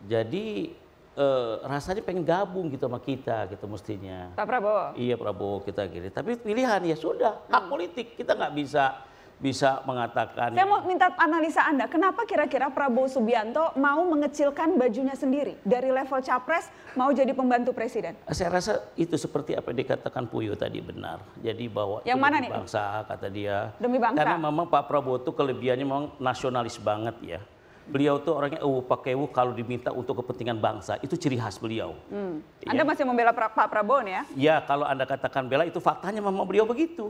Jadi 0.07 0.77
eh, 1.19 1.53
rasanya 1.67 2.05
pengen 2.05 2.23
gabung 2.23 2.69
gitu 2.71 2.85
sama 2.87 3.01
kita 3.01 3.49
gitu 3.51 3.65
mestinya. 3.67 4.31
Pak 4.37 4.47
Prabowo. 4.47 4.85
Iya 4.95 5.17
Prabowo 5.19 5.65
kita 5.65 5.89
gini. 5.89 6.13
Tapi 6.13 6.39
pilihan 6.39 6.85
ya 6.85 6.95
sudah 6.95 7.49
hak 7.49 7.65
politik 7.67 8.15
kita 8.15 8.37
nggak 8.37 8.55
bisa 8.55 9.08
bisa 9.39 9.87
mengatakan 9.87 10.51
Saya 10.51 10.67
mau 10.67 10.83
minta 10.83 11.15
analisa 11.15 11.63
Anda, 11.63 11.87
kenapa 11.87 12.27
kira-kira 12.27 12.75
Prabowo 12.75 13.07
Subianto 13.07 13.71
mau 13.79 14.03
mengecilkan 14.03 14.75
bajunya 14.75 15.15
sendiri 15.15 15.55
dari 15.63 15.95
level 15.95 16.19
capres 16.21 16.67
mau 16.99 17.15
jadi 17.15 17.31
pembantu 17.31 17.71
presiden? 17.71 18.19
Saya 18.35 18.51
rasa 18.51 18.73
itu 18.99 19.15
seperti 19.15 19.55
apa 19.55 19.71
yang 19.71 19.87
dikatakan 19.87 20.27
Puyo 20.27 20.59
tadi 20.59 20.83
benar. 20.83 21.23
Jadi 21.39 21.71
bahwa 21.71 22.03
Yang 22.03 22.19
mana 22.19 22.37
demi 22.43 22.45
nih? 22.45 22.51
bangsa 22.59 22.83
kata 23.07 23.27
dia. 23.31 23.57
Demi 23.79 23.99
bangsa. 24.03 24.19
Karena 24.19 24.37
memang 24.43 24.67
Pak 24.67 24.91
Prabowo 24.91 25.23
itu 25.23 25.31
kelebihannya 25.31 25.87
memang 25.87 26.05
nasionalis 26.19 26.77
banget 26.83 27.17
ya. 27.23 27.41
Beliau 27.89 28.21
tuh 28.21 28.37
orangnya 28.37 28.61
uh 28.61 28.85
pakai 28.85 29.17
uh 29.17 29.31
kalau 29.33 29.57
diminta 29.57 29.89
untuk 29.95 30.21
kepentingan 30.21 30.61
bangsa 30.61 31.01
itu 31.01 31.17
ciri 31.17 31.41
khas 31.41 31.57
beliau. 31.57 31.97
Hmm. 32.13 32.45
Iya. 32.61 32.77
Anda 32.77 32.83
masih 32.85 33.09
membela 33.09 33.33
pra- 33.33 33.49
Pak 33.49 33.71
Prabowo 33.71 34.03
nih 34.05 34.13
ya? 34.13 34.23
Ya 34.37 34.57
kalau 34.67 34.85
anda 34.85 35.09
katakan 35.09 35.49
bela 35.49 35.65
itu 35.65 35.81
faktanya 35.81 36.21
memang 36.21 36.45
beliau 36.45 36.69
begitu. 36.69 37.09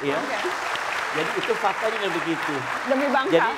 Ya. 0.00 0.16
Jadi 1.10 1.30
itu 1.36 1.52
faktanya 1.54 2.08
begitu. 2.08 2.54
Demi 2.86 3.06
bangsa. 3.08 3.34
Jadi 3.34 3.52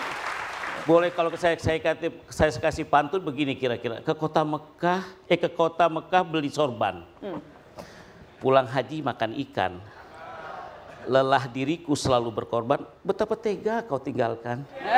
boleh 0.83 1.15
kalau 1.15 1.31
saya 1.39 1.55
saya 1.57 1.79
kasih, 1.79 2.11
saya 2.27 2.51
kasih 2.51 2.83
pantun 2.83 3.23
begini 3.23 3.55
kira-kira 3.55 4.03
ke 4.03 4.11
kota 4.13 4.43
Mekah 4.43 5.07
eh 5.31 5.39
ke 5.39 5.47
kota 5.47 5.87
Mekah 5.87 6.27
beli 6.27 6.51
sorban 6.51 7.07
Hmm. 7.23 7.39
pulang 8.43 8.67
haji 8.67 8.99
makan 8.99 9.31
ikan 9.47 9.79
lelah 11.07 11.47
diriku 11.47 11.95
selalu 11.95 12.35
berkorban 12.35 12.83
betapa 12.99 13.39
tega 13.39 13.87
kau 13.87 14.03
tinggalkan 14.03 14.67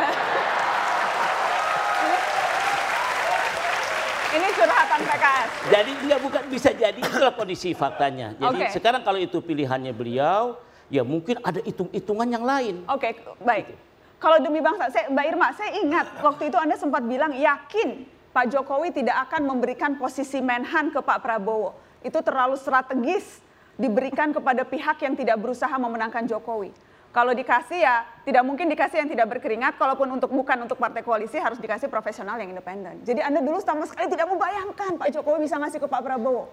Ini 4.32 4.48
curhatan 4.50 5.00
PKS. 5.04 5.48
jadi 5.68 5.90
enggak 5.94 6.20
bukan 6.24 6.42
bisa 6.48 6.70
jadi 6.72 6.96
itulah 6.96 7.30
kondisi 7.30 7.70
faktanya 7.70 8.32
jadi 8.34 8.56
Oke. 8.56 8.66
sekarang 8.72 9.04
kalau 9.04 9.20
itu 9.20 9.36
pilihannya 9.38 9.92
beliau 9.92 10.56
ya 10.94 11.02
mungkin 11.02 11.42
ada 11.42 11.58
hitung-hitungan 11.58 12.28
yang 12.30 12.46
lain 12.46 12.86
Oke, 12.86 13.18
baik. 13.42 13.74
Kalau 14.22 14.38
demi 14.40 14.62
bangsa, 14.62 14.88
saya, 14.88 15.10
Mbak 15.10 15.26
Irma, 15.26 15.48
saya 15.52 15.70
ingat 15.84 16.06
waktu 16.22 16.48
itu 16.48 16.56
Anda 16.56 16.78
sempat 16.80 17.04
bilang 17.04 17.34
yakin 17.34 18.08
Pak 18.30 18.50
Jokowi 18.54 18.94
tidak 18.94 19.28
akan 19.28 19.46
memberikan 19.46 19.98
posisi 20.00 20.40
Menhan 20.40 20.88
ke 20.94 21.02
Pak 21.02 21.20
Prabowo. 21.20 21.76
Itu 22.00 22.24
terlalu 22.24 22.56
strategis 22.56 23.42
diberikan 23.76 24.32
kepada 24.32 24.64
pihak 24.64 25.02
yang 25.02 25.12
tidak 25.18 25.36
berusaha 25.42 25.70
memenangkan 25.76 26.24
Jokowi. 26.24 26.72
Kalau 27.14 27.30
dikasih 27.30 27.78
ya 27.78 28.02
tidak 28.26 28.42
mungkin 28.42 28.66
dikasih 28.66 29.06
yang 29.06 29.06
tidak 29.06 29.38
berkeringat, 29.38 29.78
kalaupun 29.78 30.18
untuk 30.18 30.34
bukan 30.34 30.66
untuk 30.66 30.74
partai 30.74 31.06
koalisi 31.06 31.38
harus 31.38 31.62
dikasih 31.62 31.86
profesional 31.86 32.34
yang 32.42 32.50
independen. 32.50 33.06
Jadi 33.06 33.22
Anda 33.22 33.38
dulu 33.38 33.62
sama 33.62 33.86
sekali 33.86 34.10
tidak 34.10 34.26
membayangkan 34.34 34.98
Pak 34.98 35.14
Jokowi 35.14 35.46
bisa 35.46 35.54
ngasih 35.62 35.78
ke 35.78 35.86
Pak 35.86 36.02
Prabowo. 36.02 36.50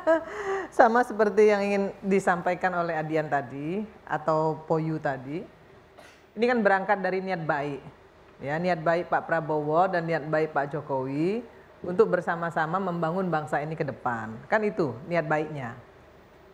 Sama 0.80 1.04
seperti 1.04 1.52
yang 1.52 1.60
ingin 1.60 1.84
disampaikan 2.00 2.72
oleh 2.72 2.96
Adian 2.96 3.28
tadi 3.28 3.84
atau 4.08 4.64
Poyu 4.64 4.96
tadi. 4.96 5.44
Ini 6.40 6.44
kan 6.48 6.64
berangkat 6.64 6.96
dari 7.04 7.20
niat 7.20 7.44
baik. 7.44 7.84
Ya, 8.40 8.56
niat 8.56 8.80
baik 8.80 9.12
Pak 9.12 9.28
Prabowo 9.28 9.92
dan 9.92 10.08
niat 10.08 10.24
baik 10.24 10.56
Pak 10.56 10.72
Jokowi 10.72 11.44
untuk 11.84 12.08
bersama-sama 12.08 12.80
membangun 12.80 13.28
bangsa 13.28 13.60
ini 13.60 13.76
ke 13.76 13.84
depan. 13.84 14.40
Kan 14.48 14.64
itu 14.64 14.96
niat 15.04 15.28
baiknya. 15.28 15.76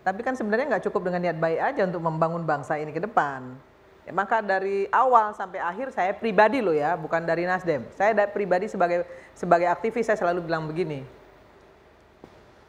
Tapi 0.09 0.25
kan 0.25 0.33
sebenarnya 0.33 0.73
nggak 0.73 0.89
cukup 0.89 1.13
dengan 1.13 1.21
niat 1.21 1.37
baik 1.37 1.61
aja 1.61 1.85
untuk 1.85 2.01
membangun 2.01 2.49
bangsa 2.49 2.81
ini 2.81 2.97
ke 2.97 3.05
depan. 3.05 3.61
Ya, 4.09 4.13
maka 4.17 4.41
dari 4.41 4.89
awal 4.89 5.37
sampai 5.37 5.61
akhir 5.61 5.93
saya 5.93 6.17
pribadi 6.17 6.65
loh 6.65 6.73
ya, 6.73 6.97
bukan 6.97 7.21
dari 7.29 7.45
Nasdem. 7.45 7.85
Saya 7.93 8.17
da- 8.17 8.33
pribadi 8.33 8.65
sebagai 8.65 9.05
sebagai 9.37 9.69
aktivis 9.69 10.09
saya 10.09 10.17
selalu 10.17 10.49
bilang 10.49 10.65
begini. 10.65 11.05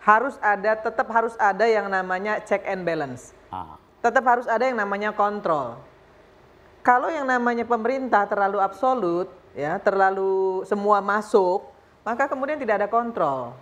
Harus 0.04 0.36
ada 0.43 0.75
tetap 0.75 1.08
harus 1.15 1.39
ada 1.39 1.63
yang 1.63 1.88
namanya 1.88 2.43
check 2.43 2.67
and 2.67 2.84
balance. 2.84 3.32
Ah. 3.47 3.80
Tetap 4.04 4.28
harus 4.28 4.52
ada 4.52 4.67
yang 4.67 4.75
namanya 4.75 5.15
kontrol. 5.15 5.80
Kalau 6.84 7.08
yang 7.08 7.23
namanya 7.23 7.63
pemerintah 7.63 8.28
terlalu 8.28 8.60
absolut, 8.60 9.32
ya 9.56 9.80
terlalu 9.80 10.67
semua 10.67 10.99
masuk, 10.99 11.71
maka 12.04 12.28
kemudian 12.28 12.60
tidak 12.60 12.84
ada 12.84 12.88
kontrol, 12.91 13.56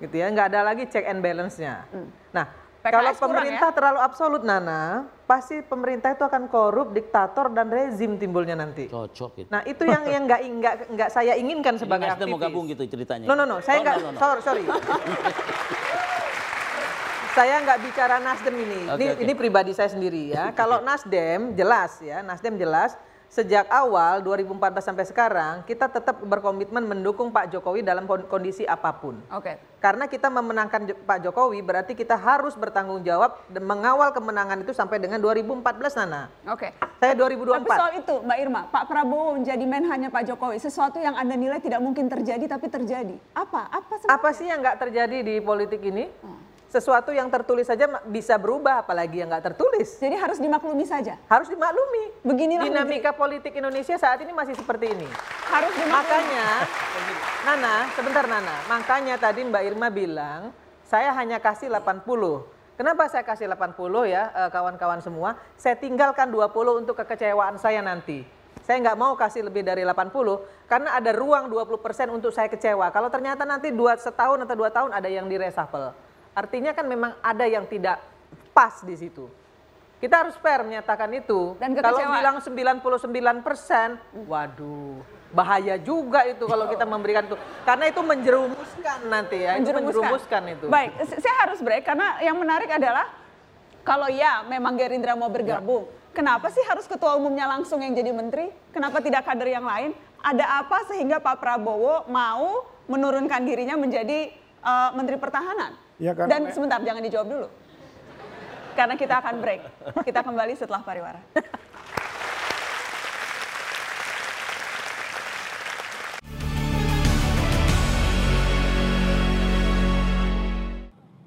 gitu 0.00 0.16
ya, 0.16 0.28
nggak 0.32 0.48
ada 0.52 0.60
lagi 0.60 0.88
check 0.88 1.04
and 1.04 1.20
balance-nya. 1.20 1.84
Nah, 2.32 2.63
PKS 2.84 2.92
kalau 2.92 3.10
kurang 3.10 3.24
pemerintah 3.24 3.68
ya? 3.68 3.74
terlalu 3.74 3.98
absolut, 3.98 4.42
Nana, 4.44 4.82
pasti 5.24 5.64
pemerintah 5.64 6.12
itu 6.12 6.20
akan 6.20 6.42
korup, 6.46 6.92
diktator 6.92 7.48
dan 7.48 7.72
rezim 7.72 8.20
timbulnya 8.20 8.52
nanti. 8.54 8.84
cocok 8.86 9.30
gitu 9.34 9.48
Nah, 9.48 9.64
itu 9.64 9.80
yang 9.82 10.04
yang 10.04 10.22
nggak 10.22 10.40
nggak 10.52 10.74
nggak 10.92 11.08
saya 11.08 11.32
inginkan 11.34 11.74
Jadi 11.74 11.88
sebagai 11.88 12.06
Nasdem 12.06 12.28
mau 12.28 12.36
aktivis. 12.36 12.52
gabung 12.52 12.64
gitu 12.68 12.82
ceritanya 12.84 13.24
No, 13.24 13.32
no, 13.32 13.48
no, 13.48 13.56
saya 13.58 13.80
Oh, 13.80 13.82
nggak, 13.82 13.96
no, 13.96 14.04
no, 14.04 14.10
no. 14.10 14.20
sorry, 14.20 14.40
sorry. 14.42 14.62
saya 17.32 17.54
nggak 17.58 17.78
bicara 17.82 18.16
Nasdem 18.20 18.54
ini. 18.54 18.80
Oke, 18.86 18.94
ini, 18.94 19.06
oke. 19.10 19.20
ini 19.24 19.32
pribadi 19.34 19.70
saya 19.72 19.88
sendiri 19.88 20.30
ya. 20.30 20.52
Kalau 20.52 20.78
Nasdem 20.86 21.40
jelas 21.52 21.98
ya, 21.98 22.20
Nasdem 22.20 22.54
jelas 22.54 22.94
sejak 23.28 23.66
awal 23.66 24.22
2014 24.22 24.78
sampai 24.78 25.04
sekarang 25.04 25.54
kita 25.64 25.90
tetap 25.90 26.22
berkomitmen 26.22 26.86
mendukung 26.86 27.34
Pak 27.34 27.50
Jokowi 27.50 27.82
dalam 27.82 28.06
kon- 28.06 28.26
kondisi 28.30 28.62
apa 28.62 28.94
pun. 28.94 29.18
Oke. 29.34 29.58
Karena 29.82 30.08
kita 30.08 30.32
memenangkan 30.32 30.96
Pak 31.04 31.18
Jokowi 31.20 31.60
berarti 31.60 31.92
kita 31.92 32.16
harus 32.16 32.56
bertanggung 32.56 33.04
jawab 33.04 33.36
dan 33.52 33.68
mengawal 33.68 34.16
kemenangan 34.16 34.64
itu 34.64 34.72
sampai 34.72 34.96
dengan 34.96 35.20
2014 35.20 35.60
Nana. 36.00 36.32
Oke. 36.48 36.72
Saya 37.02 37.12
Tapi 37.12 37.36
2024. 37.36 37.68
soal 37.76 37.92
itu, 38.00 38.14
Mbak 38.24 38.38
Irma, 38.40 38.60
Pak 38.72 38.84
Prabowo 38.88 39.36
menjadi 39.36 39.64
menhannya 39.68 40.08
Pak 40.08 40.24
Jokowi, 40.24 40.56
sesuatu 40.56 40.96
yang 40.96 41.12
Anda 41.12 41.36
nilai 41.36 41.60
tidak 41.60 41.84
mungkin 41.84 42.08
terjadi 42.08 42.48
tapi 42.48 42.72
terjadi. 42.72 43.12
Apa? 43.36 43.68
Apa 43.68 43.92
sebenarnya? 44.00 44.16
Apa 44.16 44.28
sih 44.32 44.46
yang 44.48 44.58
nggak 44.64 44.78
terjadi 44.80 45.18
di 45.20 45.34
politik 45.44 45.84
ini? 45.84 46.08
Sesuatu 46.74 47.14
yang 47.14 47.30
tertulis 47.30 47.70
saja 47.70 47.86
bisa 48.02 48.34
berubah, 48.34 48.82
apalagi 48.82 49.22
yang 49.22 49.30
nggak 49.30 49.54
tertulis. 49.54 49.94
Jadi 50.02 50.18
harus 50.18 50.42
dimaklumi 50.42 50.82
saja. 50.82 51.14
Harus 51.30 51.46
dimaklumi. 51.46 52.26
Beginilah 52.26 52.66
Dinamika 52.66 53.14
politik 53.14 53.54
Indonesia 53.54 53.94
saat 53.94 54.18
ini 54.26 54.34
masih 54.34 54.58
seperti 54.58 54.90
ini. 54.90 55.06
Harus 55.54 55.70
dimaklumi. 55.70 55.94
Makanya, 56.34 56.46
Nana, 57.46 57.74
sebentar 57.94 58.26
Nana. 58.26 58.56
Makanya 58.66 59.14
tadi 59.22 59.46
Mbak 59.46 59.62
Irma 59.70 59.86
bilang, 59.86 60.50
saya 60.82 61.14
hanya 61.14 61.38
kasih 61.38 61.70
80. 61.70 62.02
Kenapa 62.74 63.06
saya 63.06 63.22
kasih 63.22 63.46
80 63.46 64.10
ya 64.10 64.34
eh, 64.34 64.50
kawan-kawan 64.50 64.98
semua? 64.98 65.38
Saya 65.54 65.78
tinggalkan 65.78 66.26
20 66.26 66.82
untuk 66.82 66.98
kekecewaan 66.98 67.54
saya 67.54 67.86
nanti. 67.86 68.26
Saya 68.66 68.82
nggak 68.82 68.98
mau 68.98 69.14
kasih 69.14 69.46
lebih 69.46 69.62
dari 69.62 69.86
80 69.86 70.10
karena 70.66 70.98
ada 70.98 71.14
ruang 71.14 71.46
20% 71.46 72.10
untuk 72.10 72.34
saya 72.34 72.50
kecewa. 72.50 72.90
Kalau 72.90 73.06
ternyata 73.14 73.46
nanti 73.46 73.70
dua 73.70 73.94
setahun 73.94 74.42
atau 74.42 74.58
dua 74.58 74.74
tahun 74.74 74.90
ada 74.90 75.06
yang 75.06 75.30
di 75.30 75.38
reshuffle. 75.38 76.03
Artinya 76.34 76.74
kan 76.74 76.84
memang 76.90 77.14
ada 77.22 77.46
yang 77.46 77.62
tidak 77.70 78.02
pas 78.50 78.82
di 78.82 78.98
situ. 78.98 79.30
Kita 80.02 80.26
harus 80.26 80.36
fair 80.42 80.66
menyatakan 80.66 81.08
itu. 81.14 81.54
Dan 81.56 81.72
kalau 81.78 81.96
bilang 81.96 82.36
99 82.42 83.46
persen, 83.46 83.96
waduh, 84.26 85.00
bahaya 85.32 85.78
juga 85.80 86.26
itu 86.26 86.44
kalau 86.44 86.66
kita 86.68 86.84
memberikan 86.84 87.24
itu. 87.24 87.38
Karena 87.62 87.88
itu 87.88 88.00
menjerumuskan 88.02 88.98
nanti 89.08 89.46
ya, 89.46 89.56
itu 89.56 89.70
menjerumuskan 89.70 90.42
itu. 90.58 90.66
Baik, 90.68 90.98
saya 91.08 91.34
harus 91.46 91.62
break 91.62 91.86
karena 91.86 92.20
yang 92.20 92.36
menarik 92.36 92.68
adalah 92.68 93.08
kalau 93.86 94.10
ya 94.10 94.42
memang 94.44 94.74
Gerindra 94.74 95.14
mau 95.14 95.30
bergabung, 95.30 95.86
kenapa 96.10 96.50
sih 96.50 96.66
harus 96.66 96.84
ketua 96.90 97.14
umumnya 97.14 97.46
langsung 97.46 97.78
yang 97.78 97.94
jadi 97.94 98.10
menteri? 98.10 98.50
Kenapa 98.74 98.98
tidak 98.98 99.24
kader 99.24 99.48
yang 99.56 99.64
lain? 99.64 99.94
Ada 100.24 100.64
apa 100.64 100.88
sehingga 100.90 101.22
Pak 101.22 101.38
Prabowo 101.38 102.08
mau 102.10 102.66
menurunkan 102.90 103.40
dirinya 103.46 103.78
menjadi 103.78 104.32
eh, 104.60 104.90
menteri 104.96 105.16
pertahanan? 105.16 105.83
Ya, 105.98 106.12
karena 106.12 106.30
Dan 106.30 106.40
me- 106.48 106.52
sebentar 106.54 106.80
jangan 106.82 107.02
dijawab 107.02 107.28
dulu. 107.30 107.48
Karena 108.74 108.94
kita 108.98 109.14
akan 109.22 109.34
break. 109.38 109.62
Kita 110.02 110.20
kembali 110.26 110.52
setelah 110.58 110.82
pariwara. 110.82 111.22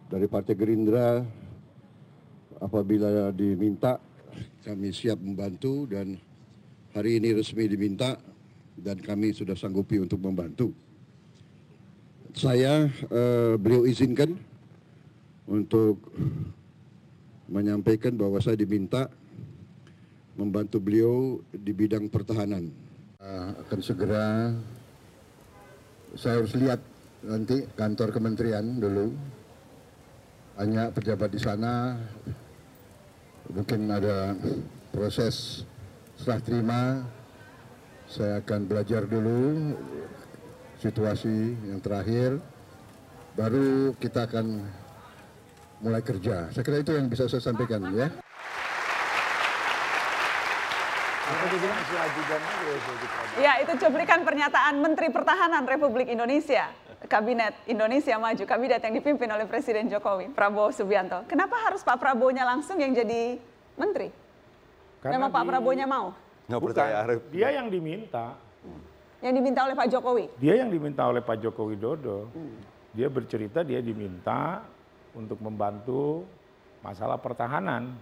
dari 0.07 0.23
Partai 0.25 0.55
Gerindra 0.57 1.21
apabila 2.57 3.29
diminta 3.29 4.01
kami 4.65 4.89
siap 4.89 5.21
membantu 5.21 5.85
dan 5.85 6.17
hari 6.95 7.21
ini 7.21 7.37
resmi 7.37 7.69
diminta 7.69 8.17
dan 8.73 8.97
kami 8.97 9.29
sudah 9.29 9.53
sanggupi 9.53 10.01
untuk 10.01 10.17
membantu. 10.23 10.73
Saya 12.33 12.89
eh, 12.89 13.53
beliau 13.61 13.85
izinkan 13.85 14.37
untuk 15.47 16.03
menyampaikan 17.47 18.13
bahwa 18.13 18.37
saya 18.43 18.59
diminta 18.59 19.07
membantu 20.35 20.77
beliau 20.77 21.41
di 21.49 21.71
bidang 21.71 22.11
pertahanan. 22.11 22.69
Akan 23.63 23.79
segera 23.81 24.53
saya 26.15 26.39
harus 26.39 26.53
lihat 26.55 26.79
nanti 27.25 27.65
kantor 27.73 28.13
kementerian 28.13 28.63
dulu. 28.77 29.11
Banyak 30.55 30.93
pejabat 30.93 31.29
di 31.33 31.41
sana. 31.41 31.97
Mungkin 33.47 33.87
ada 33.87 34.35
proses 34.91 35.63
serah 36.19 36.41
terima. 36.43 37.05
Saya 38.07 38.39
akan 38.39 38.61
belajar 38.65 39.03
dulu 39.03 39.75
situasi 40.79 41.57
yang 41.67 41.79
terakhir. 41.83 42.39
Baru 43.37 43.93
kita 43.99 44.25
akan 44.25 44.65
mulai 45.77 46.01
kerja 46.01 46.49
saya 46.49 46.63
kira 46.63 46.81
itu 46.81 46.91
yang 46.91 47.05
bisa 47.05 47.25
saya 47.25 47.39
sampaikan 47.39 47.81
ya 47.93 48.05
ya. 48.05 48.07
Ya, 53.37 53.53
itu 53.59 53.73
cuplikan 53.77 54.23
pernyataan 54.23 54.79
Menteri 54.79 55.11
Pertahanan 55.11 55.67
Republik 55.67 56.07
Indonesia. 56.07 56.71
Kabinet 57.05 57.53
Indonesia 57.67 58.17
Maju, 58.17 58.41
kabinet 58.41 58.81
yang 58.81 58.95
dipimpin 58.95 59.29
oleh 59.29 59.45
Presiden 59.45 59.85
Jokowi, 59.85 60.33
Prabowo 60.33 60.73
Subianto. 60.73 61.27
Kenapa 61.29 61.59
harus 61.61 61.85
Pak 61.85 61.99
Prabowo-nya 61.99 62.41
langsung 62.41 62.79
yang 62.79 62.89
jadi 62.89 63.37
menteri? 63.75 64.09
Karena 64.97 65.19
Memang 65.19 65.29
Pak 65.29 65.43
di- 65.43 65.47
Prabowo-nya 65.47 65.85
mau? 65.85 66.15
Nggak 66.47 66.57
Bukan, 66.57 66.73
percaya 66.73 66.95
Arif. 67.03 67.21
dia 67.29 67.47
yang 67.53 67.67
diminta. 67.67 68.33
Yang 69.19 69.33
diminta 69.35 69.59
oleh 69.67 69.75
Pak 69.75 69.87
Jokowi? 69.87 70.25
Dia 70.39 70.53
yang 70.57 70.69
diminta 70.71 71.03
oleh 71.05 71.21
Pak 71.21 71.37
Joko 71.37 71.61
Widodo. 71.69 72.31
Dia 72.95 73.07
bercerita 73.07 73.61
dia 73.61 73.77
diminta 73.77 74.63
untuk 75.17 75.41
membantu 75.41 76.23
masalah 76.85 77.17
pertahanan. 77.17 77.97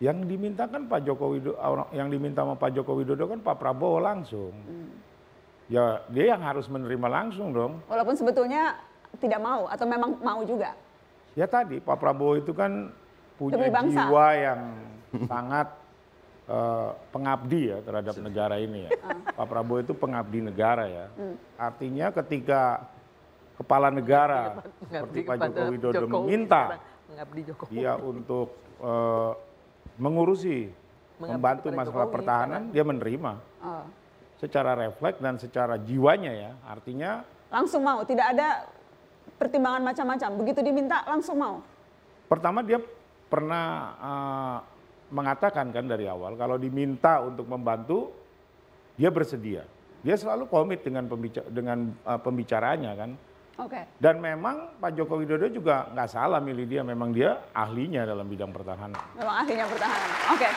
Yang 0.00 0.32
diminta 0.32 0.64
kan 0.64 0.88
Pak 0.88 1.04
Joko 1.04 1.36
Widodo, 1.36 1.60
yang 1.92 2.08
diminta 2.08 2.40
sama 2.40 2.56
Pak 2.56 2.72
Joko 2.72 2.96
Widodo 2.96 3.28
kan 3.28 3.40
Pak 3.44 3.56
Prabowo 3.60 4.00
langsung. 4.00 4.52
Ya 5.68 6.00
dia 6.08 6.32
yang 6.36 6.40
harus 6.40 6.64
menerima 6.72 7.08
langsung 7.08 7.52
dong. 7.52 7.84
Walaupun 7.84 8.16
sebetulnya 8.16 8.80
tidak 9.20 9.40
mau 9.44 9.68
atau 9.68 9.84
memang 9.84 10.16
mau 10.24 10.40
juga. 10.44 10.72
Ya 11.36 11.44
tadi 11.44 11.84
Pak 11.84 12.00
Prabowo 12.00 12.40
itu 12.40 12.56
kan 12.56 12.88
punya 13.36 13.68
jiwa 13.68 14.26
yang 14.40 14.60
sangat 15.28 15.68
eh, 16.48 16.90
pengabdi 17.12 17.62
ya 17.68 17.78
terhadap 17.84 18.16
negara 18.24 18.56
ini 18.56 18.88
ya. 18.88 18.90
Pak 19.36 19.46
Prabowo 19.52 19.84
itu 19.84 19.92
pengabdi 19.92 20.40
negara 20.48 20.88
ya. 20.88 21.06
Hmm. 21.12 21.36
Artinya 21.60 22.08
ketika 22.24 22.88
kepala 23.60 23.92
negara 23.92 24.64
seperti 24.88 25.20
Pak 25.20 25.36
kepada 25.36 25.52
Joko 25.52 25.62
Widodo 25.68 25.92
Jokowi, 26.00 26.12
meminta 26.16 26.62
Jokowi. 27.44 27.68
dia 27.76 27.92
untuk 28.00 28.48
eh, 28.80 29.32
mengurusi, 30.00 30.72
Mengabdi 31.20 31.28
membantu 31.36 31.66
masalah 31.68 32.08
Jokowi 32.08 32.14
pertahanan, 32.16 32.62
dia 32.72 32.84
menerima 32.88 33.32
Oh. 33.60 33.84
secara 34.40 34.72
refleks 34.72 35.20
dan 35.20 35.36
secara 35.36 35.76
jiwanya 35.76 36.32
ya. 36.32 36.52
Artinya 36.64 37.20
Langsung 37.52 37.84
mau, 37.84 38.00
tidak 38.08 38.32
ada 38.32 38.64
pertimbangan 39.36 39.84
macam-macam. 39.84 40.30
Begitu 40.40 40.64
diminta 40.64 41.04
langsung 41.04 41.36
mau. 41.36 41.60
Pertama 42.30 42.64
dia 42.64 42.80
pernah 43.28 43.66
eh, 44.00 44.58
mengatakan 45.12 45.68
kan 45.68 45.84
dari 45.84 46.08
awal 46.08 46.38
kalau 46.40 46.56
diminta 46.56 47.20
untuk 47.20 47.44
membantu 47.44 48.14
dia 48.96 49.12
bersedia. 49.12 49.68
Dia 50.00 50.16
selalu 50.16 50.48
komit 50.48 50.80
dengan 50.80 51.04
pembica 51.04 51.44
dengan 51.44 51.92
eh, 51.92 52.20
pembicaraannya 52.24 52.92
kan. 52.96 53.10
Oke. 53.60 53.80
Dan 54.00 54.24
memang 54.24 54.80
Pak 54.80 54.96
Joko 54.96 55.20
Widodo 55.20 55.46
juga 55.52 55.92
nggak 55.92 56.08
salah 56.08 56.40
milih 56.40 56.64
dia, 56.64 56.80
memang 56.80 57.12
dia 57.12 57.36
ahlinya 57.52 58.08
dalam 58.08 58.24
bidang 58.24 58.48
pertahanan. 58.48 58.96
Memang 59.20 59.36
ahlinya 59.44 59.66
pertahanan. 59.68 60.10
Oke. 60.32 60.48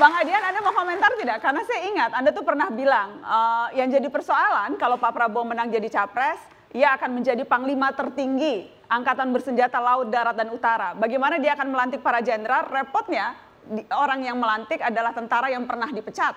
Bang 0.00 0.12
Adian, 0.18 0.40
Anda 0.40 0.60
mau 0.64 0.72
komentar 0.72 1.12
tidak? 1.20 1.38
Karena 1.44 1.60
saya 1.68 1.80
ingat 1.84 2.10
Anda 2.16 2.30
tuh 2.32 2.42
pernah 2.42 2.72
bilang 2.72 3.20
eh, 3.20 3.66
yang 3.78 3.92
jadi 3.92 4.08
persoalan 4.08 4.80
kalau 4.80 4.96
Pak 4.96 5.12
Prabowo 5.14 5.44
menang 5.46 5.68
jadi 5.70 5.86
capres, 5.92 6.40
ia 6.74 6.96
akan 6.98 7.20
menjadi 7.22 7.44
panglima 7.46 7.92
tertinggi 7.94 8.66
angkatan 8.88 9.30
bersenjata 9.30 9.78
laut, 9.78 10.10
darat 10.10 10.34
dan 10.34 10.50
utara. 10.50 10.96
Bagaimana 10.98 11.38
dia 11.38 11.54
akan 11.54 11.70
melantik 11.70 12.00
para 12.02 12.18
jenderal? 12.24 12.66
Repotnya 12.66 13.36
di- 13.62 13.86
orang 13.94 14.26
yang 14.26 14.36
melantik 14.40 14.80
adalah 14.82 15.14
tentara 15.14 15.52
yang 15.52 15.64
pernah 15.68 15.88
dipecat. 15.92 16.34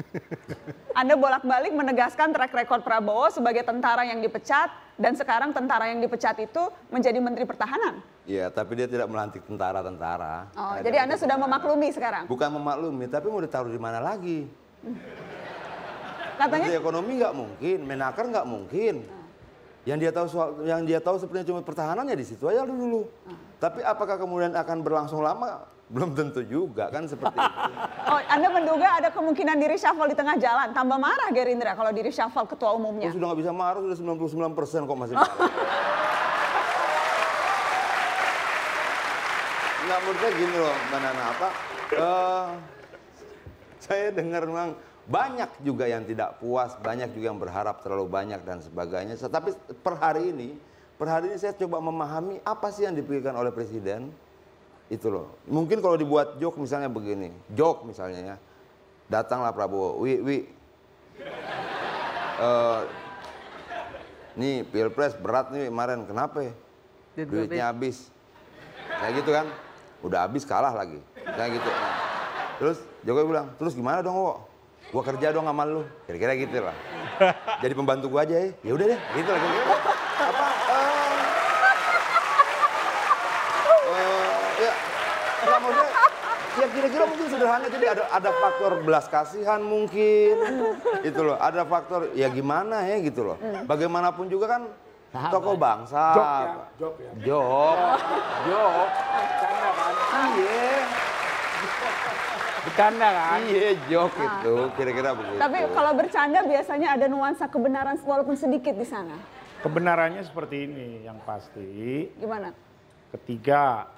Anda 0.90 1.14
bolak-balik 1.14 1.70
menegaskan 1.70 2.34
track 2.34 2.50
record 2.50 2.82
Prabowo 2.82 3.30
sebagai 3.30 3.62
tentara 3.62 4.02
yang 4.02 4.18
dipecat 4.18 4.74
dan 4.98 5.14
sekarang 5.14 5.54
tentara 5.54 5.86
yang 5.86 6.02
dipecat 6.02 6.34
itu 6.42 6.62
menjadi 6.90 7.18
menteri 7.22 7.46
pertahanan. 7.46 8.02
Iya, 8.26 8.50
tapi 8.50 8.74
dia 8.74 8.90
tidak 8.90 9.06
melantik 9.06 9.46
tentara-tentara. 9.46 10.50
Oh, 10.54 10.74
Karena 10.74 10.86
jadi 10.86 10.98
Anda 11.06 11.14
sudah 11.16 11.38
tentara. 11.38 11.46
memaklumi 11.46 11.88
sekarang. 11.94 12.24
Bukan 12.26 12.48
memaklumi, 12.58 13.04
tapi 13.06 13.26
mau 13.30 13.38
ditaruh 13.38 13.70
di 13.70 13.80
mana 13.80 14.02
lagi? 14.02 14.50
Katanya 16.40 16.66
Menteri 16.66 16.80
ekonomi 16.80 17.12
nggak 17.20 17.34
mungkin, 17.36 17.78
menaker 17.86 18.24
nggak 18.26 18.46
mungkin. 18.48 18.94
Yang 19.88 19.98
dia 20.04 20.10
tahu 20.12 20.26
soal, 20.28 20.48
yang 20.68 20.82
dia 20.84 21.00
tahu 21.00 21.16
sebenarnya 21.16 21.48
cuma 21.48 21.60
pertahanan 21.64 22.04
ya 22.04 22.16
di 22.18 22.26
situ 22.26 22.44
aja 22.50 22.66
dulu. 22.66 23.08
Tapi 23.62 23.80
apakah 23.80 24.20
kemudian 24.20 24.52
akan 24.52 24.78
berlangsung 24.84 25.24
lama? 25.24 25.64
Belum 25.90 26.14
tentu 26.14 26.40
juga 26.40 26.86
kan 26.88 27.04
seperti 27.04 27.34
itu. 27.36 27.70
Oh, 28.10 28.18
Anda 28.26 28.50
menduga 28.50 28.98
ada 28.98 29.06
kemungkinan 29.10 29.54
diri 29.54 29.78
reshuffle 29.78 30.10
di 30.10 30.18
tengah 30.18 30.34
jalan. 30.34 30.74
Tambah 30.74 30.98
marah 30.98 31.30
Gerindra 31.30 31.78
kalau 31.78 31.90
diri 31.90 32.10
reshuffle 32.10 32.42
ketua 32.42 32.74
Oh, 32.74 32.78
umumnya. 32.78 33.10
sudah 33.10 33.26
nggak 33.30 33.38
bisa 33.38 33.52
marah, 33.54 33.78
sudah 33.80 33.98
99 34.18 34.50
persen 34.50 34.80
kok 34.82 34.98
masih 34.98 35.14
marah. 35.20 35.30
Nggak 39.80 39.98
menurut 40.00 40.18
saya 40.18 40.32
gini 40.32 40.56
loh, 40.56 40.74
Mbak 40.88 40.98
Nana, 41.00 41.22
apa? 41.24 41.48
eh, 41.90 42.46
saya 43.80 44.06
dengar 44.10 44.42
memang 44.44 44.70
banyak 45.06 45.50
juga 45.62 45.84
yang 45.86 46.02
tidak 46.02 46.38
puas, 46.38 46.74
banyak 46.76 47.10
juga 47.10 47.30
yang 47.30 47.38
berharap 47.38 47.82
terlalu 47.82 48.06
banyak 48.06 48.40
dan 48.42 48.58
sebagainya. 48.58 49.14
Tapi 49.16 49.54
per 49.76 49.94
hari 49.98 50.30
ini, 50.30 50.54
per 50.94 51.10
hari 51.10 51.30
ini 51.30 51.38
saya 51.38 51.54
coba 51.54 51.78
memahami 51.78 52.38
apa 52.42 52.70
sih 52.70 52.86
yang 52.86 52.94
dipikirkan 52.94 53.34
oleh 53.34 53.50
Presiden. 53.50 54.10
Itu 54.90 55.06
loh. 55.08 55.38
Mungkin 55.46 55.78
kalau 55.78 55.94
dibuat 55.94 56.36
joke 56.42 56.58
misalnya 56.58 56.90
begini, 56.90 57.30
joke 57.54 57.86
misalnya 57.86 58.34
ya, 58.34 58.36
datanglah 59.06 59.54
Prabowo, 59.54 60.02
wi, 60.02 60.18
wi, 60.18 60.38
eh, 62.46 62.80
nih 64.34 64.66
pilpres 64.66 65.14
berat 65.14 65.54
nih 65.54 65.70
kemarin, 65.70 66.02
kenapa 66.10 66.42
ya? 66.42 66.52
Duit 67.14 67.26
Duitnya 67.30 67.70
habis. 67.70 68.10
Kayak 68.90 69.12
gitu 69.22 69.30
kan, 69.30 69.46
udah 70.02 70.26
habis 70.26 70.42
kalah 70.42 70.74
lagi. 70.74 70.98
Kayak 71.14 71.62
gitu. 71.62 71.70
Nah, 71.70 71.94
terus 72.58 72.78
Jokowi 73.06 73.26
bilang, 73.30 73.46
terus 73.56 73.72
gimana 73.72 74.02
dong 74.02 74.16
Wo? 74.18 74.50
Gua 74.90 75.02
kerja 75.06 75.30
dong 75.30 75.46
sama 75.46 75.62
lu. 75.68 75.86
Kira-kira 76.08 76.34
gitu 76.34 76.66
lah. 76.66 76.74
Jadi 77.62 77.72
pembantu 77.78 78.10
gua 78.10 78.26
aja 78.26 78.34
ya. 78.42 78.50
Ya 78.64 78.72
udah 78.74 78.86
deh, 78.90 79.00
gitu 79.14 79.30
lah. 79.30 79.40
eh, 79.40 79.54
eh, 83.90 84.26
ya, 84.60 84.72
nggak 85.46 85.58
maksudnya, 85.62 85.90
ya 86.58 86.66
kira-kira 86.80 87.04
mungkin 87.04 87.26
sederhana 87.28 87.66
jadi 87.68 87.86
ada 87.92 88.04
ada 88.08 88.30
faktor 88.40 88.72
belas 88.80 89.04
kasihan 89.12 89.60
mungkin 89.60 90.34
itu 91.04 91.20
loh 91.20 91.36
ada 91.36 91.68
faktor 91.68 92.08
ya 92.16 92.32
gimana 92.32 92.88
ya 92.88 92.96
gitu 93.04 93.20
loh 93.28 93.36
bagaimanapun 93.68 94.32
juga 94.32 94.56
kan 94.56 94.62
tokoh 95.28 95.60
bangsa 95.60 96.16
Jok 96.16 96.24
ya, 96.24 96.54
jok 96.80 96.94
ya. 96.96 97.10
jok 97.28 97.76
jok 98.48 98.88
Bercanda 99.20 99.68
kan? 99.76 99.92
iya 100.40 100.72
Bercanda 102.64 103.08
kan? 103.12 103.38
iya 103.44 103.70
jok 103.92 104.12
itu 104.16 104.54
kira-kira 104.80 105.10
begitu 105.12 105.36
Tapi 105.36 105.58
kalau 105.76 105.92
bercanda 105.92 106.40
biasanya 106.40 106.88
ada 106.96 107.06
nuansa 107.12 107.44
kebenaran 107.52 107.96
walaupun 108.00 108.36
sedikit 108.36 108.72
di 108.72 108.86
sana. 108.88 109.16
Kebenarannya 109.60 110.24
seperti 110.24 110.64
ini 110.64 111.04
yang 111.04 111.20
pasti. 111.28 112.08
Gimana? 112.16 112.48
ketika 113.10 113.90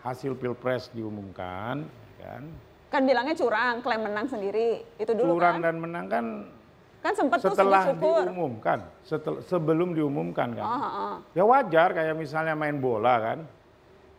hasil 0.00 0.32
pilpres 0.38 0.88
diumumkan, 0.96 1.84
kan, 2.20 2.42
Kan 2.86 3.02
bilangnya 3.02 3.34
curang, 3.34 3.82
klaim 3.82 4.02
menang 4.04 4.26
sendiri. 4.26 4.80
Itu 4.96 5.12
dulu 5.12 5.36
curang 5.36 5.58
kan. 5.58 5.64
dan 5.66 5.74
menang 5.76 6.06
kan 6.06 6.24
Kan 7.02 7.12
sempat 7.14 7.38
tuh 7.38 7.54
setelah 7.54 7.86
syukur. 7.86 8.22
diumumkan, 8.26 8.78
setel, 9.06 9.38
sebelum 9.46 9.94
diumumkan 9.94 10.58
kan. 10.58 10.66
Oh, 10.66 10.74
oh, 10.74 10.92
oh. 10.98 11.14
Ya 11.38 11.46
wajar 11.46 11.94
kayak 11.94 12.18
misalnya 12.18 12.58
main 12.58 12.82
bola 12.82 13.14
kan, 13.22 13.38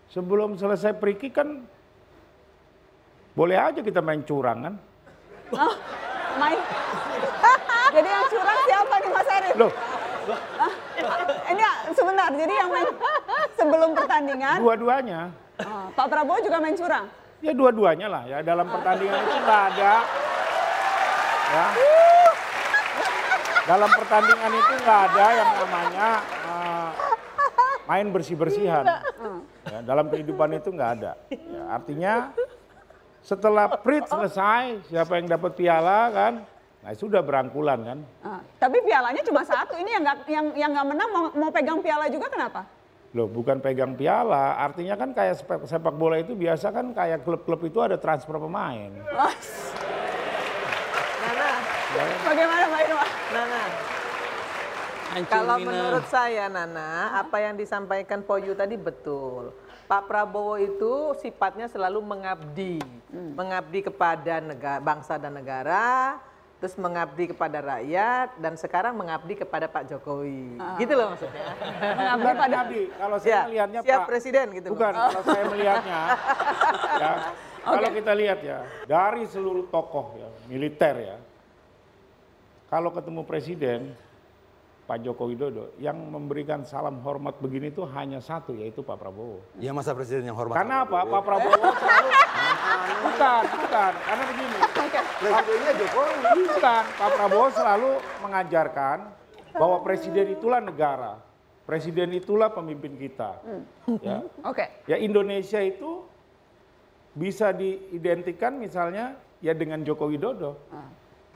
sebelum 0.07 0.55
selesai 0.55 0.95
periki 0.95 1.27
kan 1.27 1.67
boleh 3.35 3.59
aja 3.59 3.83
kita 3.83 3.99
main 3.99 4.23
curang 4.23 4.71
kan. 4.71 4.75
Oh, 5.51 5.75
main. 6.39 6.59
Jadi 7.95 8.07
yang 8.07 8.25
curang 8.27 8.59
siapa 8.63 8.95
nih 8.97 9.09
Mas 9.11 9.29
Arief? 9.31 9.55
Loh, 9.55 9.71
Ini 11.47 11.63
sebentar, 11.95 12.27
jadi 12.29 12.51
yang 12.51 12.67
main 12.67 12.87
sebelum 13.55 13.89
pertandingan, 13.95 14.59
dua-duanya, 14.59 15.21
oh, 15.63 15.87
Pak 15.95 16.07
Prabowo 16.11 16.43
juga 16.43 16.59
main 16.59 16.75
curang. 16.75 17.07
Ya 17.41 17.53
dua-duanya 17.53 18.07
lah 18.09 18.23
ya 18.25 18.41
dalam 18.41 18.65
pertandingan 18.67 19.21
itu 19.21 19.37
nggak 19.43 19.63
ada. 19.73 19.93
Ya. 21.47 21.65
Dalam 23.67 23.89
pertandingan 23.91 24.51
itu 24.55 24.73
nggak 24.79 24.99
ada 25.11 25.25
yang 25.35 25.49
namanya 25.59 26.07
eh, 26.23 26.89
main 27.87 28.07
bersih-bersihan. 28.11 28.83
Ya, 29.67 29.79
dalam 29.83 30.07
kehidupan 30.07 30.55
itu 30.55 30.71
nggak 30.71 30.91
ada. 30.99 31.11
Ya, 31.31 31.63
artinya 31.71 32.13
setelah 33.19 33.67
prit 33.83 34.07
selesai, 34.07 34.87
siapa 34.87 35.19
yang 35.19 35.27
dapat 35.27 35.51
piala 35.59 36.07
kan, 36.15 36.33
nah 36.79 36.95
sudah 36.95 37.19
berangkulan 37.19 37.79
kan. 37.83 37.99
Ah, 38.23 38.39
tapi 38.55 38.79
pialanya 38.87 39.19
cuma 39.27 39.43
satu. 39.43 39.75
Ini 39.75 39.99
yang 39.99 40.03
nggak 40.07 40.17
yang 40.31 40.45
yang 40.55 40.69
nggak 40.71 40.87
menang 40.87 41.09
mau, 41.11 41.25
mau 41.35 41.51
pegang 41.51 41.83
piala 41.83 42.07
juga 42.07 42.31
kenapa? 42.31 42.63
Loh 43.17 43.25
bukan 43.25 43.57
pegang 43.57 43.97
piala, 43.97 44.61
artinya 44.61 44.93
kan 44.93 45.09
kayak 45.09 45.41
sepak, 45.41 45.65
sepak 45.65 45.89
bola 45.97 46.21
itu 46.21 46.37
biasa 46.37 46.69
kan 46.69 46.93
kayak 46.93 47.25
klub-klub 47.25 47.65
itu 47.65 47.81
ada 47.81 47.97
transfer 47.97 48.37
pemain. 48.37 48.93
Oh, 48.93 49.33
Nana, 51.25 51.49
bagaimana 52.21 52.63
Mbak 52.69 52.81
Irma? 52.85 53.05
Nana. 53.33 53.61
Hancur 55.17 55.33
Kalau 55.33 55.57
Mina. 55.57 55.65
menurut 55.65 56.05
saya 56.13 56.45
Nana, 56.45 57.17
apa 57.17 57.41
yang 57.41 57.57
disampaikan 57.57 58.21
Poyu 58.21 58.53
tadi 58.53 58.77
betul. 58.77 59.49
Pak 59.89 60.05
Prabowo 60.05 60.61
itu 60.61 61.17
sifatnya 61.17 61.65
selalu 61.65 61.97
mengabdi, 62.05 62.77
mengabdi 63.33 63.81
kepada 63.81 64.45
negara, 64.45 64.77
bangsa 64.77 65.17
dan 65.17 65.33
negara, 65.41 66.21
terus 66.57 66.73
mengabdi 66.73 67.29
kepada 67.29 67.61
rakyat, 67.61 68.33
dan 68.41 68.57
sekarang 68.57 68.97
mengabdi 68.97 69.37
kepada 69.37 69.69
Pak 69.69 69.93
Jokowi. 69.93 70.57
Gitu 70.81 70.93
loh 70.97 71.13
maksudnya. 71.13 71.53
Mengabdi 71.93 72.25
pada 72.33 72.41
mengabdi. 72.49 72.83
Kalau 72.97 73.17
saya 73.21 73.29
Ya, 73.29 73.41
melihatnya 73.45 73.79
siap 73.85 73.99
Pak, 74.01 74.07
presiden 74.09 74.45
gitu. 74.57 74.67
Bukan, 74.73 74.89
Bang. 74.89 75.05
kalau 75.13 75.21
saya 75.21 75.43
melihatnya, 75.53 75.99
ya, 76.97 77.11
kalau 77.61 77.89
kita 77.93 78.11
lihat 78.17 78.39
ya, 78.41 78.59
dari 78.89 79.23
seluruh 79.29 79.69
tokoh 79.69 80.17
ya, 80.17 80.29
militer 80.49 80.95
ya, 80.97 81.17
kalau 82.73 82.89
ketemu 82.89 83.21
presiden, 83.21 83.79
Pak 84.87 85.03
Joko 85.03 85.27
Widodo, 85.27 85.75
yang 85.83 85.99
memberikan 85.99 86.63
salam 86.63 87.03
hormat 87.03 87.43
begini 87.43 87.75
tuh 87.75 87.83
hanya 87.91 88.23
satu, 88.23 88.55
yaitu 88.55 88.79
Pak 88.87 88.95
Prabowo. 88.95 89.43
Ya 89.59 89.75
masa 89.75 89.91
presiden 89.91 90.23
yang 90.23 90.39
hormat. 90.39 90.63
Karena 90.63 90.87
apa? 90.87 91.03
Pak 91.03 91.23
Prabowo 91.27 91.59
selalu, 91.75 92.09
bukan, 93.03 93.41
bukan, 93.51 93.91
karena 93.99 94.23
begini. 94.31 94.57
Presidennya 95.19 95.73
Jokowi. 95.75 96.13
Bukan, 96.47 96.83
Pak 96.87 97.09
Prabowo 97.19 97.47
selalu 97.51 97.91
mengajarkan 98.23 98.97
bahwa 99.59 99.77
presiden 99.83 100.25
itulah 100.31 100.63
negara. 100.63 101.19
Presiden 101.67 102.15
itulah 102.15 102.47
pemimpin 102.47 102.95
kita. 102.95 103.43
Ya. 103.99 104.23
Oke. 104.47 104.71
Ya 104.87 104.95
Indonesia 105.03 105.59
itu 105.59 106.07
bisa 107.11 107.51
diidentikan 107.51 108.55
misalnya 108.55 109.19
ya 109.43 109.51
dengan 109.51 109.83
Joko 109.83 110.07
Widodo, 110.07 110.55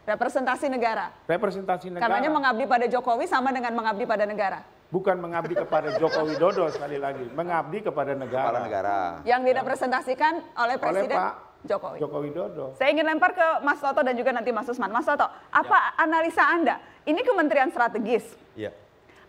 Representasi 0.01 0.65
negara. 0.65 1.13
representasi 1.29 1.93
negara. 1.93 2.09
Karenanya 2.09 2.31
mengabdi 2.33 2.65
pada 2.65 2.85
Jokowi 2.89 3.29
sama 3.29 3.53
dengan 3.53 3.69
mengabdi 3.77 4.03
pada 4.09 4.25
negara. 4.25 4.65
Bukan 4.91 5.23
mengabdi 5.23 5.55
kepada 5.55 5.95
Joko 5.95 6.27
Widodo 6.27 6.67
sekali 6.67 6.99
lagi, 6.99 7.23
mengabdi 7.31 7.79
kepada 7.79 8.11
negara. 8.11 8.49
Kepala 8.51 8.61
negara. 8.65 8.97
Yang 9.23 9.41
direpresentasikan 9.53 10.33
oleh 10.57 10.75
Presiden 10.81 11.15
Pak 11.15 11.33
Jokowi. 11.63 11.97
Joko 12.01 12.17
Widodo. 12.19 12.65
Saya 12.75 12.89
ingin 12.91 13.05
lempar 13.07 13.31
ke 13.37 13.47
Mas 13.61 13.79
Toto 13.79 14.01
dan 14.01 14.17
juga 14.17 14.33
nanti 14.33 14.49
Mas 14.49 14.67
Usman. 14.67 14.91
Mas 14.91 15.05
Toto, 15.05 15.29
apa 15.31 15.95
analisa 15.95 16.43
Anda? 16.43 16.81
Ini 17.05 17.21
kementerian 17.21 17.69
strategis. 17.69 18.25
Iya. 18.57 18.73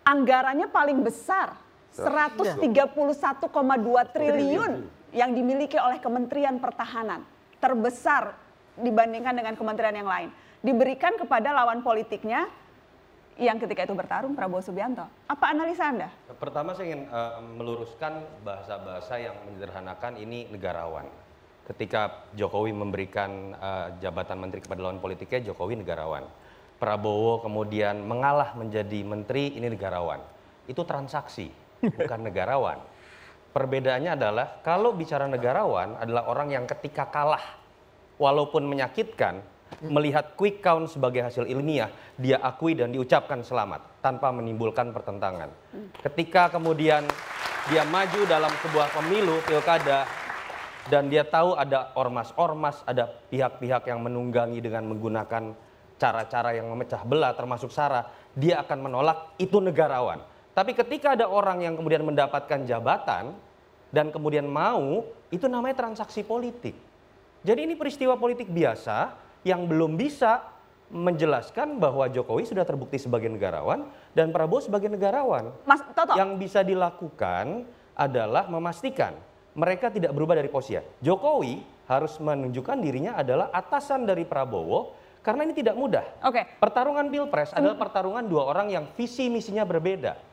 Anggarannya 0.02 0.66
paling 0.66 1.04
besar, 1.04 1.54
131,2 1.94 2.96
triliun 4.10 4.72
yang 5.12 5.30
dimiliki 5.36 5.76
oleh 5.76 6.00
Kementerian 6.00 6.56
Pertahanan. 6.58 7.22
Terbesar 7.62 8.34
dibandingkan 8.80 9.36
dengan 9.36 9.54
kementerian 9.54 9.94
yang 9.94 10.08
lain. 10.08 10.32
Diberikan 10.62 11.18
kepada 11.18 11.50
lawan 11.50 11.82
politiknya 11.82 12.46
yang 13.34 13.58
ketika 13.58 13.82
itu 13.82 13.98
bertarung 13.98 14.38
Prabowo 14.38 14.62
Subianto. 14.62 15.02
Apa 15.26 15.50
analisa 15.50 15.90
Anda? 15.90 16.06
Pertama 16.38 16.70
saya 16.70 16.94
ingin 16.94 17.10
eh, 17.10 17.34
meluruskan 17.58 18.22
bahasa-bahasa 18.46 19.18
yang 19.18 19.34
menyederhanakan 19.42 20.22
ini 20.22 20.46
negarawan. 20.54 21.10
Ketika 21.66 22.30
Jokowi 22.38 22.70
memberikan 22.70 23.58
eh, 23.58 23.86
jabatan 24.06 24.38
menteri 24.38 24.62
kepada 24.62 24.86
lawan 24.86 25.02
politiknya, 25.02 25.50
Jokowi 25.50 25.82
negarawan. 25.82 26.30
Prabowo 26.78 27.42
kemudian 27.42 27.98
mengalah 28.06 28.54
menjadi 28.54 29.02
menteri, 29.02 29.58
ini 29.58 29.66
negarawan. 29.66 30.22
Itu 30.70 30.86
transaksi, 30.86 31.50
bukan 31.82 32.22
negarawan. 32.30 32.78
Perbedaannya 33.50 34.14
adalah 34.14 34.62
kalau 34.62 34.94
bicara 34.94 35.26
negarawan 35.26 35.98
adalah 35.98 36.30
orang 36.30 36.54
yang 36.54 36.64
ketika 36.70 37.10
kalah, 37.10 37.42
walaupun 38.18 38.66
menyakitkan, 38.66 39.42
melihat 39.80 40.36
quick 40.36 40.60
count 40.60 40.90
sebagai 40.92 41.24
hasil 41.24 41.48
ilmiah, 41.48 41.88
dia 42.18 42.42
akui 42.42 42.76
dan 42.76 42.92
diucapkan 42.92 43.40
selamat 43.40 44.04
tanpa 44.04 44.28
menimbulkan 44.34 44.92
pertentangan. 44.92 45.48
Ketika 46.04 46.52
kemudian 46.52 47.06
dia 47.70 47.86
maju 47.86 48.20
dalam 48.26 48.52
sebuah 48.60 48.90
pemilu 48.92 49.38
pilkada 49.46 50.04
dan 50.90 51.06
dia 51.06 51.22
tahu 51.22 51.54
ada 51.54 51.94
ormas-ormas, 51.94 52.82
ada 52.84 53.06
pihak-pihak 53.30 53.86
yang 53.86 54.02
menunggangi 54.02 54.58
dengan 54.58 54.90
menggunakan 54.90 55.54
cara-cara 55.96 56.58
yang 56.58 56.66
memecah 56.66 57.06
belah 57.06 57.30
termasuk 57.38 57.70
SARA, 57.70 58.02
dia 58.34 58.58
akan 58.66 58.90
menolak 58.90 59.38
itu 59.38 59.62
negarawan. 59.62 60.18
Tapi 60.52 60.74
ketika 60.74 61.14
ada 61.14 61.30
orang 61.30 61.62
yang 61.62 61.78
kemudian 61.78 62.02
mendapatkan 62.02 62.66
jabatan 62.66 63.32
dan 63.94 64.10
kemudian 64.10 64.44
mau, 64.44 65.06
itu 65.30 65.46
namanya 65.46 65.86
transaksi 65.86 66.26
politik. 66.26 66.74
Jadi 67.42 67.60
ini 67.66 67.74
peristiwa 67.78 68.18
politik 68.18 68.50
biasa 68.50 69.14
yang 69.42 69.66
belum 69.66 69.98
bisa 69.98 70.42
menjelaskan 70.92 71.80
bahwa 71.80 72.04
Jokowi 72.06 72.44
sudah 72.44 72.68
terbukti 72.68 73.00
sebagai 73.00 73.32
negarawan 73.32 73.88
dan 74.12 74.28
Prabowo 74.28 74.60
sebagai 74.60 74.92
negarawan. 74.92 75.50
Mas 75.64 75.80
Toto, 75.96 76.14
Yang 76.14 76.30
bisa 76.36 76.60
dilakukan 76.60 77.64
adalah 77.96 78.44
memastikan 78.48 79.16
mereka 79.56 79.92
tidak 79.92 80.12
berubah 80.16 80.36
dari 80.36 80.48
posisi. 80.48 80.80
Jokowi 81.00 81.60
harus 81.88 82.16
menunjukkan 82.20 82.76
dirinya 82.80 83.12
adalah 83.16 83.52
atasan 83.52 84.08
dari 84.08 84.24
Prabowo 84.24 84.96
karena 85.22 85.46
ini 85.46 85.54
tidak 85.54 85.76
mudah. 85.78 86.04
oke. 86.24 86.58
Pertarungan 86.58 87.06
Pilpres 87.08 87.54
adalah 87.54 87.78
pertarungan 87.78 88.24
dua 88.26 88.48
orang 88.48 88.68
yang 88.72 88.84
visi 88.96 89.30
misinya 89.30 89.62
berbeda. 89.62 90.31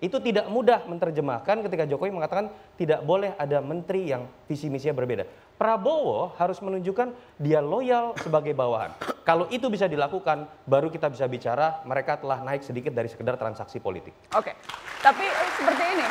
Itu 0.00 0.16
tidak 0.16 0.48
mudah 0.48 0.88
menerjemahkan 0.88 1.60
ketika 1.60 1.84
Jokowi 1.84 2.08
mengatakan 2.08 2.48
tidak 2.80 3.04
boleh 3.04 3.36
ada 3.36 3.60
menteri 3.60 4.08
yang 4.08 4.24
visi 4.48 4.72
misinya 4.72 4.96
berbeda. 4.96 5.28
Prabowo 5.60 6.32
harus 6.40 6.56
menunjukkan 6.64 7.12
dia 7.36 7.60
loyal 7.60 8.16
sebagai 8.16 8.56
bawahan. 8.56 8.96
Kalau 9.28 9.44
itu 9.52 9.68
bisa 9.68 9.84
dilakukan, 9.84 10.48
baru 10.64 10.88
kita 10.88 11.12
bisa 11.12 11.28
bicara 11.28 11.84
mereka 11.84 12.16
telah 12.16 12.40
naik 12.40 12.64
sedikit 12.64 12.96
dari 12.96 13.12
sekedar 13.12 13.36
transaksi 13.36 13.76
politik. 13.76 14.16
Oke, 14.32 14.56
tapi 15.04 15.20
eh, 15.20 15.50
seperti 15.60 15.84
ini, 15.84 16.06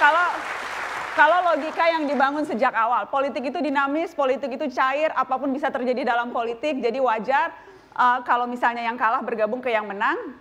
kalau 0.00 0.26
kalau 1.12 1.38
logika 1.52 1.92
yang 1.92 2.08
dibangun 2.08 2.48
sejak 2.48 2.72
awal, 2.72 3.04
politik 3.12 3.44
itu 3.44 3.60
dinamis, 3.60 4.16
politik 4.16 4.48
itu 4.48 4.72
cair, 4.72 5.12
apa 5.12 5.36
pun 5.36 5.52
bisa 5.52 5.68
terjadi 5.68 6.08
dalam 6.08 6.32
politik, 6.32 6.80
jadi 6.80 6.96
wajar 7.04 7.52
eh, 7.92 8.18
kalau 8.24 8.48
misalnya 8.48 8.80
yang 8.80 8.96
kalah 8.96 9.20
bergabung 9.20 9.60
ke 9.60 9.68
yang 9.68 9.84
menang, 9.84 10.40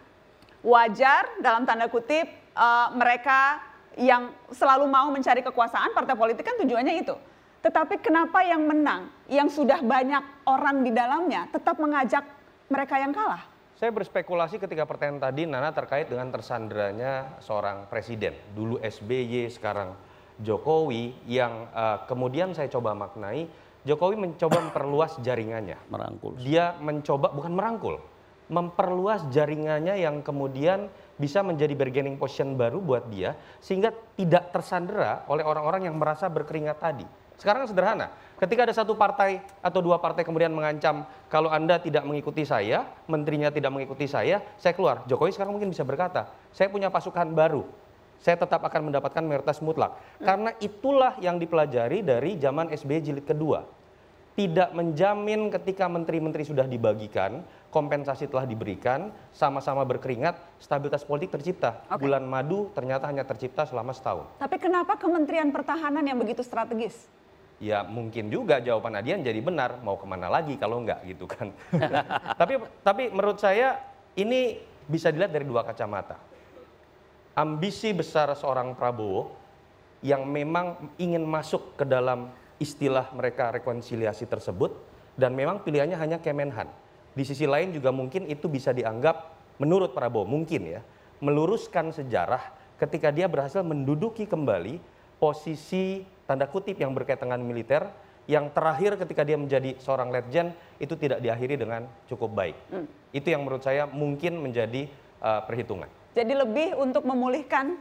wajar 0.63 1.27
dalam 1.43 1.67
tanda 1.67 1.91
kutip 1.91 2.44
eh, 2.55 2.87
mereka 2.95 3.59
yang 3.95 4.31
selalu 4.51 4.87
mau 4.87 5.07
mencari 5.11 5.39
kekuasaan, 5.43 5.95
partai 5.95 6.15
politik 6.15 6.43
kan 6.43 6.59
tujuannya 6.59 6.95
itu. 6.99 7.15
Tetapi 7.63 7.97
kenapa 8.03 8.45
yang 8.45 8.61
menang, 8.67 9.09
yang 9.25 9.49
sudah 9.49 9.81
banyak 9.81 10.45
orang 10.45 10.85
di 10.85 10.91
dalamnya, 10.93 11.49
tetap 11.49 11.79
mengajak 11.81 12.21
mereka 12.69 12.99
yang 13.01 13.15
kalah? 13.15 13.41
Saya 13.75 13.91
berspekulasi 13.91 14.55
ketika 14.61 14.87
pertanyaan 14.87 15.19
tadi 15.19 15.43
Nana 15.43 15.75
terkait 15.75 16.07
dengan 16.07 16.31
tersandranya 16.31 17.41
seorang 17.43 17.91
presiden. 17.91 18.31
Dulu 18.55 18.79
SBY, 18.79 19.51
sekarang 19.51 19.97
Jokowi 20.39 21.15
yang 21.27 21.67
eh, 21.71 21.97
kemudian 22.07 22.55
saya 22.55 22.67
coba 22.71 22.95
maknai 22.95 23.47
Jokowi 23.85 24.17
mencoba 24.17 24.65
memperluas 24.65 25.21
jaringannya. 25.21 25.77
Merangkul. 25.93 26.41
Dia 26.41 26.73
mencoba 26.81 27.29
bukan 27.29 27.53
merangkul, 27.53 28.01
memperluas 28.49 29.29
jaringannya 29.29 30.01
yang 30.01 30.25
kemudian 30.25 30.89
bisa 31.15 31.39
menjadi 31.39 31.71
bargaining 31.75 32.19
position 32.19 32.59
baru 32.59 32.83
buat 32.83 33.07
dia 33.07 33.35
sehingga 33.63 33.91
tidak 34.19 34.51
tersandera 34.51 35.23
oleh 35.31 35.47
orang-orang 35.47 35.87
yang 35.87 35.95
merasa 35.95 36.27
berkeringat 36.27 36.77
tadi. 36.79 37.07
Sekarang 37.35 37.67
sederhana, 37.67 38.15
ketika 38.39 38.63
ada 38.63 38.71
satu 38.71 38.95
partai 38.95 39.43
atau 39.59 39.83
dua 39.83 39.99
partai 39.99 40.23
kemudian 40.23 40.55
mengancam 40.55 41.03
kalau 41.27 41.51
Anda 41.51 41.83
tidak 41.83 42.07
mengikuti 42.07 42.47
saya, 42.47 42.87
menterinya 43.11 43.51
tidak 43.51 43.75
mengikuti 43.75 44.07
saya, 44.07 44.39
saya 44.55 44.71
keluar. 44.71 45.03
Jokowi 45.03 45.35
sekarang 45.35 45.51
mungkin 45.51 45.67
bisa 45.67 45.83
berkata, 45.83 46.31
saya 46.55 46.71
punya 46.71 46.87
pasukan 46.87 47.27
baru. 47.35 47.67
Saya 48.23 48.39
tetap 48.39 48.63
akan 48.63 48.87
mendapatkan 48.87 49.19
mayoritas 49.19 49.59
mutlak. 49.59 49.99
Karena 50.23 50.55
itulah 50.63 51.19
yang 51.19 51.35
dipelajari 51.35 51.99
dari 52.07 52.39
zaman 52.39 52.71
SBY 52.71 53.03
jilid 53.03 53.27
kedua 53.27 53.67
tidak 54.35 54.75
menjamin 54.75 55.47
ketika 55.47 55.87
menteri-menteri 55.87 56.43
sudah 56.43 56.67
dibagikan, 56.67 57.39
kompensasi 57.75 58.31
telah 58.31 58.47
diberikan, 58.47 59.11
sama-sama 59.35 59.83
berkeringat, 59.83 60.39
stabilitas 60.63 61.03
politik 61.03 61.35
tercipta. 61.35 61.83
Oke. 61.91 62.07
Bulan 62.07 62.23
madu 62.23 62.71
ternyata 62.71 63.11
hanya 63.11 63.27
tercipta 63.27 63.67
selama 63.67 63.91
setahun. 63.91 64.31
Tapi 64.39 64.55
kenapa 64.55 64.95
Kementerian 64.95 65.51
Pertahanan 65.51 66.07
yang 66.07 66.15
begitu 66.15 66.39
strategis? 66.39 67.11
Ya 67.59 67.83
mungkin 67.83 68.31
juga 68.31 68.63
jawaban 68.63 68.95
Adian 68.95 69.19
jadi 69.19 69.43
benar, 69.43 69.83
mau 69.83 69.99
ke 69.99 70.07
mana 70.07 70.31
lagi 70.31 70.55
kalau 70.55 70.79
enggak 70.79 71.03
gitu 71.03 71.27
kan. 71.27 71.51
tapi 72.39 72.63
tapi 72.79 73.11
menurut 73.11 73.43
saya 73.43 73.83
ini 74.15 74.55
bisa 74.87 75.11
dilihat 75.11 75.35
dari 75.35 75.43
dua 75.43 75.67
kacamata. 75.67 76.15
Ambisi 77.35 77.91
besar 77.91 78.31
seorang 78.31 78.71
Prabowo 78.79 79.35
yang 79.99 80.23
memang 80.23 80.95
ingin 80.95 81.27
masuk 81.27 81.75
ke 81.75 81.83
dalam 81.83 82.31
istilah 82.55 83.11
mereka 83.11 83.51
rekonsiliasi 83.51 84.23
tersebut 84.31 84.71
dan 85.19 85.35
memang 85.35 85.59
pilihannya 85.59 85.99
hanya 85.99 86.17
Kemenhan. 86.23 86.84
Di 87.15 87.23
sisi 87.23 87.47
lain 87.47 87.71
juga 87.71 87.95
mungkin 87.95 88.27
itu 88.27 88.51
bisa 88.51 88.75
dianggap 88.75 89.31
menurut 89.57 89.95
Prabowo 89.95 90.27
mungkin 90.27 90.67
ya 90.67 90.81
meluruskan 91.23 91.95
sejarah 91.95 92.43
ketika 92.75 93.07
dia 93.07 93.31
berhasil 93.31 93.63
menduduki 93.63 94.27
kembali 94.27 94.83
posisi 95.15 96.03
tanda 96.27 96.43
kutip 96.43 96.75
yang 96.75 96.91
berkaitan 96.91 97.31
dengan 97.31 97.41
militer 97.47 97.87
yang 98.27 98.51
terakhir 98.51 98.99
ketika 98.99 99.21
dia 99.23 99.37
menjadi 99.39 99.77
seorang 99.79 100.11
letjen 100.11 100.51
itu 100.81 100.97
tidak 100.99 101.23
diakhiri 101.23 101.55
dengan 101.55 101.87
cukup 102.09 102.33
baik. 102.35 102.57
Itu 103.15 103.31
yang 103.31 103.45
menurut 103.45 103.63
saya 103.63 103.85
mungkin 103.87 104.41
menjadi 104.41 104.89
uh, 105.21 105.45
perhitungan. 105.45 105.87
Jadi 106.17 106.33
lebih 106.33 106.75
untuk 106.75 107.05
memulihkan 107.05 107.77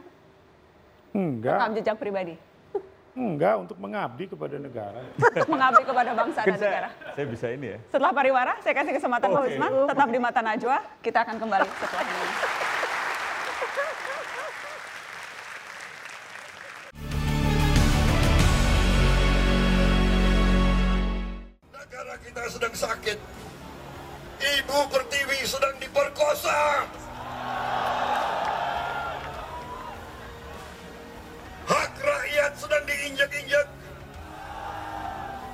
Enggak. 1.11 1.59
rekam 1.59 1.71
jejak 1.75 1.97
pribadi. 1.97 2.35
Enggak, 3.15 3.55
untuk 3.63 3.79
mengabdi 3.79 4.27
kepada 4.27 4.59
negara. 4.59 4.99
Untuk 5.15 5.47
mengabdi 5.47 5.87
kepada 5.87 6.11
bangsa 6.11 6.39
dan 6.43 6.59
Saya, 6.59 6.67
negara. 6.67 6.89
saya 7.15 7.25
bisa 7.31 7.47
ini 7.47 7.67
ya. 7.71 7.77
Setelah 7.87 8.11
pariwara, 8.11 8.53
saya 8.59 8.73
kasih 8.75 8.91
kesempatan 8.91 9.31
Pak 9.31 9.39
Oke. 9.39 9.47
Wisman. 9.55 9.71
Tetap 9.87 10.07
di 10.11 10.19
Mata 10.19 10.41
Najwa. 10.43 10.77
Kita 10.99 11.23
akan 11.23 11.35
kembali 11.39 11.67
setelah 11.79 12.03
ini. 12.03 12.27
Negara 21.71 22.15
kita 22.19 22.43
sedang 22.51 22.75
sakit. 22.75 23.17
Ibu 24.35 24.77
Pertiwi 24.91 25.39
sedang 25.47 25.75
diperkosa. 25.79 26.83
Sedang 32.55 32.83
diinjak-injak. 32.87 33.67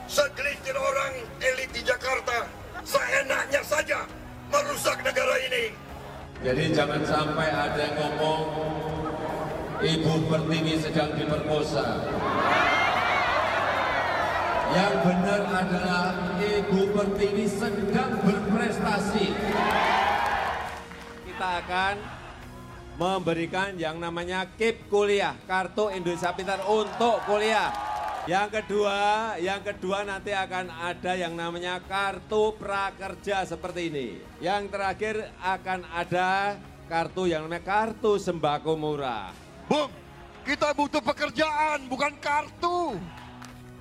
Segelintir 0.06 0.76
orang 0.76 1.14
elit 1.40 1.70
di 1.72 1.82
Jakarta 1.82 2.46
seenaknya 2.84 3.62
saja 3.64 4.04
merusak 4.52 5.00
negara 5.02 5.36
ini. 5.48 5.72
Jadi 6.42 6.64
jangan 6.74 7.02
sampai 7.06 7.48
ada 7.48 7.80
yang 7.80 7.96
ngomong 7.96 8.44
Ibu 9.82 10.14
Pertiwi 10.30 10.74
sedang 10.78 11.14
diperkosa. 11.16 11.86
Yang 14.72 14.94
benar 15.04 15.42
adalah 15.48 16.06
Ibu 16.38 16.80
Pertiwi 16.92 17.46
sedang 17.48 18.12
berprestasi. 18.26 19.26
Kita 21.30 21.50
akan 21.66 22.21
memberikan 23.00 23.76
yang 23.80 24.00
namanya 24.00 24.48
KIP 24.58 24.92
kuliah, 24.92 25.36
Kartu 25.48 25.92
Indonesia 25.92 26.32
Pintar 26.36 26.64
untuk 26.68 27.24
kuliah. 27.28 27.92
Yang 28.30 28.62
kedua, 28.62 29.34
yang 29.42 29.66
kedua 29.66 30.06
nanti 30.06 30.30
akan 30.30 30.70
ada 30.70 31.18
yang 31.18 31.34
namanya 31.34 31.82
kartu 31.82 32.54
prakerja 32.54 33.50
seperti 33.50 33.90
ini. 33.90 34.10
Yang 34.38 34.70
terakhir 34.70 35.16
akan 35.42 35.90
ada 35.90 36.54
kartu 36.86 37.26
yang 37.26 37.50
namanya 37.50 37.66
kartu 37.66 38.22
sembako 38.22 38.78
murah. 38.78 39.34
Bung, 39.66 39.90
kita 40.46 40.70
butuh 40.78 41.02
pekerjaan, 41.02 41.90
bukan 41.90 42.14
kartu. 42.22 43.02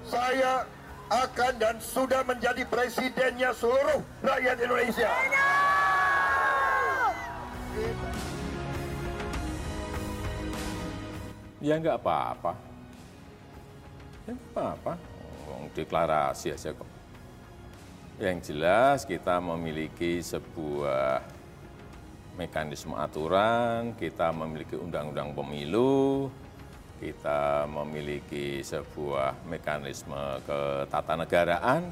Saya 0.08 0.64
akan 1.12 1.52
dan 1.60 1.76
sudah 1.76 2.24
menjadi 2.24 2.64
presidennya 2.64 3.52
seluruh 3.52 4.00
rakyat 4.24 4.56
Indonesia. 4.56 5.10
Ya 11.60 11.76
nggak 11.76 12.00
apa-apa. 12.00 12.56
Ya 14.24 14.32
nggak 14.32 14.48
apa-apa. 14.48 14.92
Deklarasi 15.76 16.56
aja 16.56 16.72
kok. 16.72 16.88
Yang 18.16 18.52
jelas 18.52 19.04
kita 19.04 19.40
memiliki 19.44 20.24
sebuah 20.24 21.20
mekanisme 22.40 22.96
aturan, 22.96 23.92
kita 24.00 24.32
memiliki 24.32 24.76
undang-undang 24.76 25.36
pemilu, 25.36 26.32
kita 26.96 27.68
memiliki 27.68 28.64
sebuah 28.64 29.44
mekanisme 29.44 30.40
ketatanegaraan. 30.48 31.88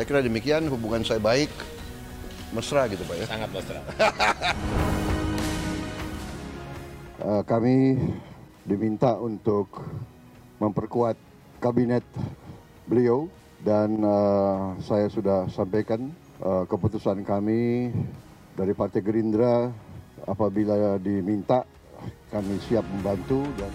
Saya 0.00 0.16
kira 0.16 0.24
demikian 0.24 0.64
hubungan 0.72 1.04
saya 1.04 1.20
baik, 1.20 1.52
mesra 2.56 2.88
gitu 2.88 3.04
Pak 3.04 3.20
ya. 3.20 3.26
Sangat 3.28 3.50
mesra. 3.52 3.80
Eh, 7.20 7.42
kami 7.44 8.00
diminta 8.64 9.12
untuk 9.20 9.84
memperkuat 10.56 11.20
kabinet 11.60 12.00
beliau 12.88 13.28
dan 13.60 13.92
eh, 14.00 14.60
saya 14.88 15.12
sudah 15.12 15.44
sampaikan 15.52 16.08
eh, 16.40 16.64
keputusan 16.64 17.20
kami 17.20 17.92
dari 18.56 18.72
Partai 18.72 19.04
Gerindra 19.04 19.68
apabila 20.24 20.96
diminta 20.96 21.68
kami 22.32 22.56
siap 22.64 22.88
membantu 22.88 23.44
dan 23.60 23.68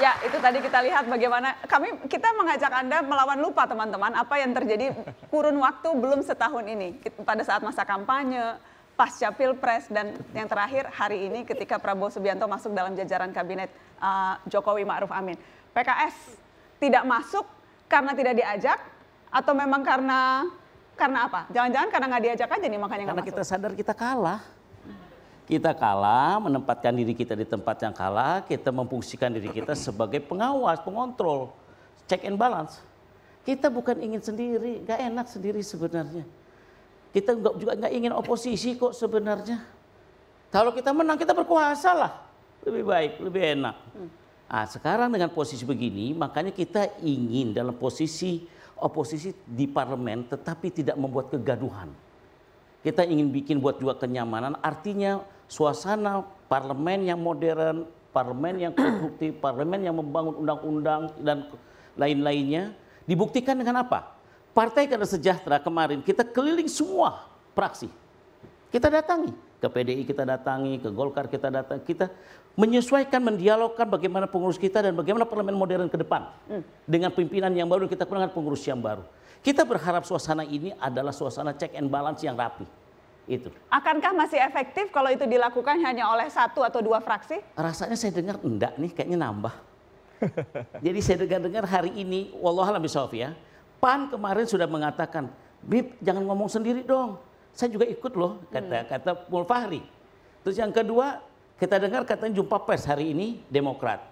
Ya, 0.00 0.16
itu 0.24 0.40
tadi 0.40 0.64
kita 0.64 0.80
lihat 0.80 1.04
bagaimana 1.04 1.60
kami 1.68 1.92
kita 2.08 2.32
mengajak 2.32 2.72
Anda 2.72 3.04
melawan 3.04 3.36
lupa 3.36 3.68
teman-teman 3.68 4.16
apa 4.16 4.40
yang 4.40 4.56
terjadi 4.56 4.96
kurun 5.28 5.60
waktu 5.60 5.92
belum 5.92 6.24
setahun 6.24 6.64
ini 6.64 6.96
pada 7.20 7.44
saat 7.44 7.60
masa 7.60 7.84
kampanye, 7.84 8.56
pasca 8.96 9.28
Pilpres 9.28 9.92
dan 9.92 10.16
yang 10.32 10.48
terakhir 10.48 10.88
hari 10.88 11.28
ini 11.28 11.44
ketika 11.44 11.76
Prabowo 11.76 12.08
Subianto 12.08 12.48
masuk 12.48 12.72
dalam 12.72 12.96
jajaran 12.96 13.28
kabinet 13.28 13.68
uh, 14.00 14.40
Jokowi 14.48 14.88
Ma'ruf 14.88 15.12
Amin. 15.12 15.36
PKS 15.76 16.16
tidak 16.80 17.04
masuk 17.04 17.44
karena 17.84 18.16
tidak 18.16 18.40
diajak 18.40 18.80
atau 19.28 19.52
memang 19.52 19.84
karena 19.84 20.48
karena 20.96 21.28
apa? 21.28 21.44
Jangan-jangan 21.52 21.88
karena 21.92 22.06
nggak 22.08 22.24
diajak 22.24 22.48
aja 22.48 22.66
nih 22.68 22.80
makanya 22.80 23.02
nggak 23.04 23.16
Karena 23.20 23.24
masuk. 23.24 23.36
kita 23.36 23.44
sadar 23.44 23.72
kita 23.76 23.92
kalah. 23.92 24.40
Kita 25.50 25.74
kalah, 25.74 26.38
menempatkan 26.38 26.94
diri 26.94 27.10
kita 27.10 27.34
di 27.34 27.42
tempat 27.42 27.82
yang 27.82 27.90
kalah, 27.90 28.46
kita 28.46 28.70
memfungsikan 28.70 29.34
diri 29.34 29.50
kita 29.50 29.74
sebagai 29.74 30.22
pengawas, 30.22 30.78
pengontrol, 30.78 31.50
check 32.06 32.22
and 32.22 32.38
balance. 32.38 32.78
Kita 33.42 33.66
bukan 33.66 33.98
ingin 33.98 34.22
sendiri, 34.22 34.86
nggak 34.86 35.10
enak 35.10 35.26
sendiri 35.26 35.58
sebenarnya. 35.58 36.22
Kita 37.10 37.34
nggak- 37.34 37.56
juga 37.58 37.72
nggak 37.82 37.92
ingin 37.98 38.14
oposisi 38.14 38.78
kok 38.78 38.94
sebenarnya. 38.94 39.58
Kalau 40.54 40.70
kita 40.70 40.94
menang 40.94 41.18
kita 41.18 41.34
berkuasa 41.34 41.98
lah, 41.98 42.12
lebih 42.62 42.86
baik, 42.86 43.12
lebih 43.18 43.42
enak. 43.58 43.74
Nah, 44.46 44.66
sekarang 44.70 45.10
dengan 45.10 45.34
posisi 45.34 45.66
begini, 45.66 46.14
makanya 46.14 46.54
kita 46.54 46.94
ingin 47.02 47.50
dalam 47.50 47.74
posisi 47.74 48.46
oposisi 48.78 49.34
di 49.42 49.66
parlemen, 49.66 50.30
tetapi 50.30 50.70
tidak 50.70 50.94
membuat 50.94 51.34
kegaduhan. 51.34 51.90
Kita 52.86 53.02
ingin 53.02 53.34
bikin 53.34 53.58
buat 53.58 53.82
juga 53.82 53.98
kenyamanan, 53.98 54.54
artinya 54.62 55.39
suasana 55.50 56.22
parlemen 56.46 57.10
yang 57.10 57.18
modern, 57.18 57.90
parlemen 58.14 58.70
yang 58.70 58.72
konstruktif, 58.72 59.34
parlemen 59.42 59.82
yang 59.82 59.98
membangun 59.98 60.38
undang-undang 60.38 61.10
dan 61.18 61.50
lain-lainnya. 61.98 62.70
Dibuktikan 63.10 63.58
dengan 63.58 63.82
apa? 63.82 64.14
Partai 64.54 64.86
Keadilan 64.86 65.10
Sejahtera 65.10 65.58
kemarin 65.58 65.98
kita 66.06 66.22
keliling 66.22 66.70
semua 66.70 67.26
praksi. 67.54 67.90
Kita 68.70 68.86
datangi 68.86 69.34
ke 69.60 69.66
PDI 69.66 70.02
kita 70.06 70.22
datangi, 70.22 70.78
ke 70.78 70.88
Golkar 70.94 71.26
kita 71.26 71.50
datangi, 71.50 71.82
kita 71.84 72.06
menyesuaikan, 72.54 73.20
mendialogkan 73.20 73.86
bagaimana 73.86 74.30
pengurus 74.30 74.56
kita 74.56 74.80
dan 74.80 74.94
bagaimana 74.94 75.26
parlemen 75.26 75.54
modern 75.54 75.86
ke 75.90 75.98
depan 76.00 76.30
dengan 76.88 77.10
pimpinan 77.10 77.52
yang 77.52 77.66
baru 77.66 77.90
kita 77.90 78.06
kurangkan 78.06 78.32
pengurus 78.32 78.62
yang 78.64 78.78
baru. 78.78 79.02
Kita 79.40 79.64
berharap 79.64 80.04
suasana 80.04 80.44
ini 80.44 80.72
adalah 80.76 81.12
suasana 81.12 81.56
check 81.56 81.76
and 81.76 81.88
balance 81.88 82.20
yang 82.24 82.36
rapi. 82.36 82.64
Itu. 83.30 83.54
Akankah 83.70 84.10
masih 84.10 84.42
efektif 84.42 84.90
kalau 84.90 85.06
itu 85.06 85.22
dilakukan 85.22 85.78
hanya 85.86 86.10
oleh 86.10 86.26
satu 86.26 86.66
atau 86.66 86.82
dua 86.82 86.98
fraksi? 86.98 87.38
Rasanya 87.54 87.94
saya 87.94 88.10
dengar 88.10 88.42
enggak 88.42 88.74
nih, 88.74 88.90
kayaknya 88.90 89.22
nambah. 89.22 89.54
Jadi 90.84 90.98
saya 90.98 91.22
dengar-dengar 91.22 91.62
hari 91.62 91.94
ini, 91.94 92.34
wallahualam 92.34 92.82
bisawab 92.82 93.14
ya, 93.14 93.30
PAN 93.78 94.10
kemarin 94.10 94.50
sudah 94.50 94.66
mengatakan, 94.66 95.30
Bib 95.62 95.94
jangan 96.02 96.26
ngomong 96.26 96.50
sendiri 96.50 96.82
dong. 96.82 97.22
Saya 97.54 97.70
juga 97.70 97.86
ikut 97.86 98.12
loh, 98.18 98.42
kata 98.50 98.90
kata 98.90 99.10
Mulfahri. 99.30 99.78
Terus 100.42 100.56
yang 100.58 100.74
kedua, 100.74 101.22
kita 101.54 101.78
dengar 101.78 102.02
katanya 102.02 102.42
jumpa 102.42 102.66
pers 102.66 102.82
hari 102.82 103.14
ini 103.14 103.46
Demokrat. 103.46 104.02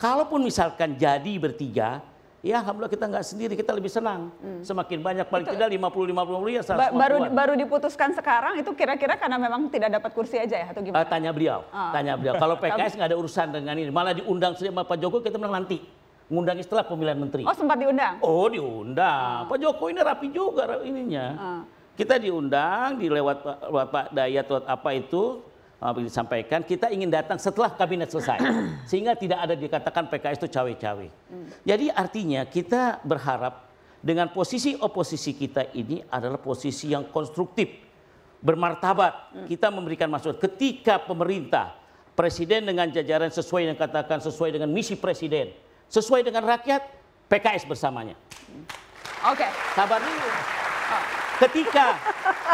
Kalaupun 0.00 0.40
misalkan 0.40 0.96
jadi 0.96 1.36
bertiga, 1.36 2.00
ya 2.42 2.58
alhamdulillah 2.58 2.90
kita 2.90 3.06
nggak 3.06 3.24
sendiri, 3.24 3.52
kita 3.54 3.70
lebih 3.70 3.88
senang. 3.88 4.34
Semakin 4.60 4.98
banyak 4.98 5.26
paling 5.26 5.46
tidak 5.48 5.70
50-50 5.70 6.50
ya 6.50 6.62
Ba- 6.68 6.92
baru 6.92 7.16
baru 7.28 7.52
diputuskan 7.56 8.10
sekarang 8.12 8.58
itu 8.58 8.70
kira-kira 8.72 9.14
karena 9.14 9.38
memang 9.38 9.66
tidak 9.68 9.94
dapat 9.94 10.10
kursi 10.10 10.36
aja 10.36 10.56
ya 10.56 10.66
atau 10.68 10.82
gimana? 10.82 11.06
tanya 11.06 11.30
beliau, 11.30 11.62
Ah. 11.70 11.94
tanya 11.94 12.18
beliau. 12.18 12.34
Kalau 12.36 12.58
PKS 12.62 12.98
nggak 12.98 13.08
ada 13.08 13.16
urusan 13.16 13.46
dengan 13.52 13.74
ini, 13.74 13.88
malah 13.88 14.12
diundang 14.12 14.52
sama 14.54 14.82
Pak 14.82 14.98
Jokowi 14.98 15.22
kita 15.24 15.38
bilang 15.38 15.54
nanti, 15.56 15.78
ngundang 16.26 16.58
setelah 16.58 16.82
pemilihan 16.82 17.16
menteri. 17.16 17.42
Oh 17.42 17.54
sempat 17.54 17.78
diundang? 17.78 18.18
Oh 18.20 18.50
diundang, 18.50 19.46
Pak 19.46 19.58
Jokowi 19.58 19.90
ini 19.92 20.00
rapi 20.02 20.26
juga 20.28 20.82
ininya. 20.82 21.26
Kita 21.92 22.16
diundang, 22.16 22.96
di 22.96 23.06
lewat 23.06 23.36
Pak- 23.38 23.60
lewat 23.68 23.88
Pak 23.88 24.04
Dayat, 24.10 24.44
lewat 24.48 24.64
apa 24.66 24.90
itu, 24.92 25.44
disampaikan, 26.06 26.62
kita 26.62 26.94
ingin 26.94 27.10
datang 27.10 27.42
setelah 27.42 27.74
kabinet 27.74 28.06
selesai. 28.06 28.38
Sehingga 28.90 29.18
tidak 29.18 29.42
ada 29.42 29.54
dikatakan 29.58 30.06
PKS 30.06 30.38
itu 30.46 30.48
cawe-cawe. 30.54 31.06
Jadi 31.66 31.90
artinya 31.90 32.46
kita 32.46 33.02
berharap 33.02 33.66
dengan 33.98 34.30
posisi 34.30 34.78
oposisi 34.78 35.34
kita 35.34 35.74
ini 35.74 36.02
adalah 36.06 36.38
posisi 36.38 36.94
yang 36.94 37.10
konstruktif. 37.10 37.90
bermartabat. 38.42 39.46
Kita 39.46 39.70
memberikan 39.70 40.10
masukan 40.10 40.34
ketika 40.34 40.98
pemerintah, 40.98 41.78
presiden 42.18 42.66
dengan 42.66 42.90
jajaran 42.90 43.30
sesuai 43.30 43.70
yang 43.70 43.78
katakan 43.78 44.18
sesuai 44.18 44.58
dengan 44.58 44.66
misi 44.66 44.98
presiden, 44.98 45.54
sesuai 45.86 46.26
dengan 46.26 46.42
rakyat, 46.50 46.82
PKS 47.30 47.70
bersamanya. 47.70 48.18
Oke. 49.30 49.46
Sabar 49.78 50.02
dulu. 50.02 50.28
Ketika 51.38 51.86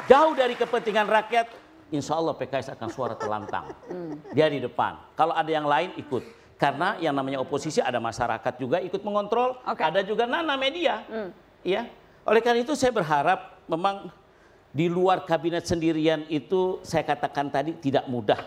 jauh 0.04 0.36
dari 0.36 0.52
kepentingan 0.60 1.08
rakyat, 1.08 1.48
insya 1.94 2.16
Allah 2.16 2.34
PKS 2.36 2.74
akan 2.76 2.88
suara 2.92 3.14
terlantang. 3.16 3.72
Dia 4.32 4.48
di 4.48 4.60
depan. 4.60 4.96
Kalau 5.16 5.32
ada 5.32 5.48
yang 5.48 5.64
lain 5.64 5.92
ikut. 5.96 6.36
Karena 6.58 6.98
yang 6.98 7.14
namanya 7.14 7.38
oposisi 7.38 7.78
ada 7.78 8.02
masyarakat 8.02 8.58
juga 8.58 8.82
ikut 8.82 8.98
mengontrol, 9.06 9.62
ada 9.62 10.02
juga 10.02 10.26
nana 10.26 10.58
media. 10.58 11.06
Ya. 11.62 11.86
Oleh 12.26 12.42
karena 12.42 12.66
itu 12.66 12.74
saya 12.74 12.90
berharap 12.90 13.62
memang 13.70 14.10
di 14.74 14.90
luar 14.90 15.22
kabinet 15.24 15.64
sendirian 15.64 16.26
itu 16.28 16.82
saya 16.82 17.06
katakan 17.06 17.48
tadi 17.48 17.78
tidak 17.78 18.04
mudah. 18.10 18.42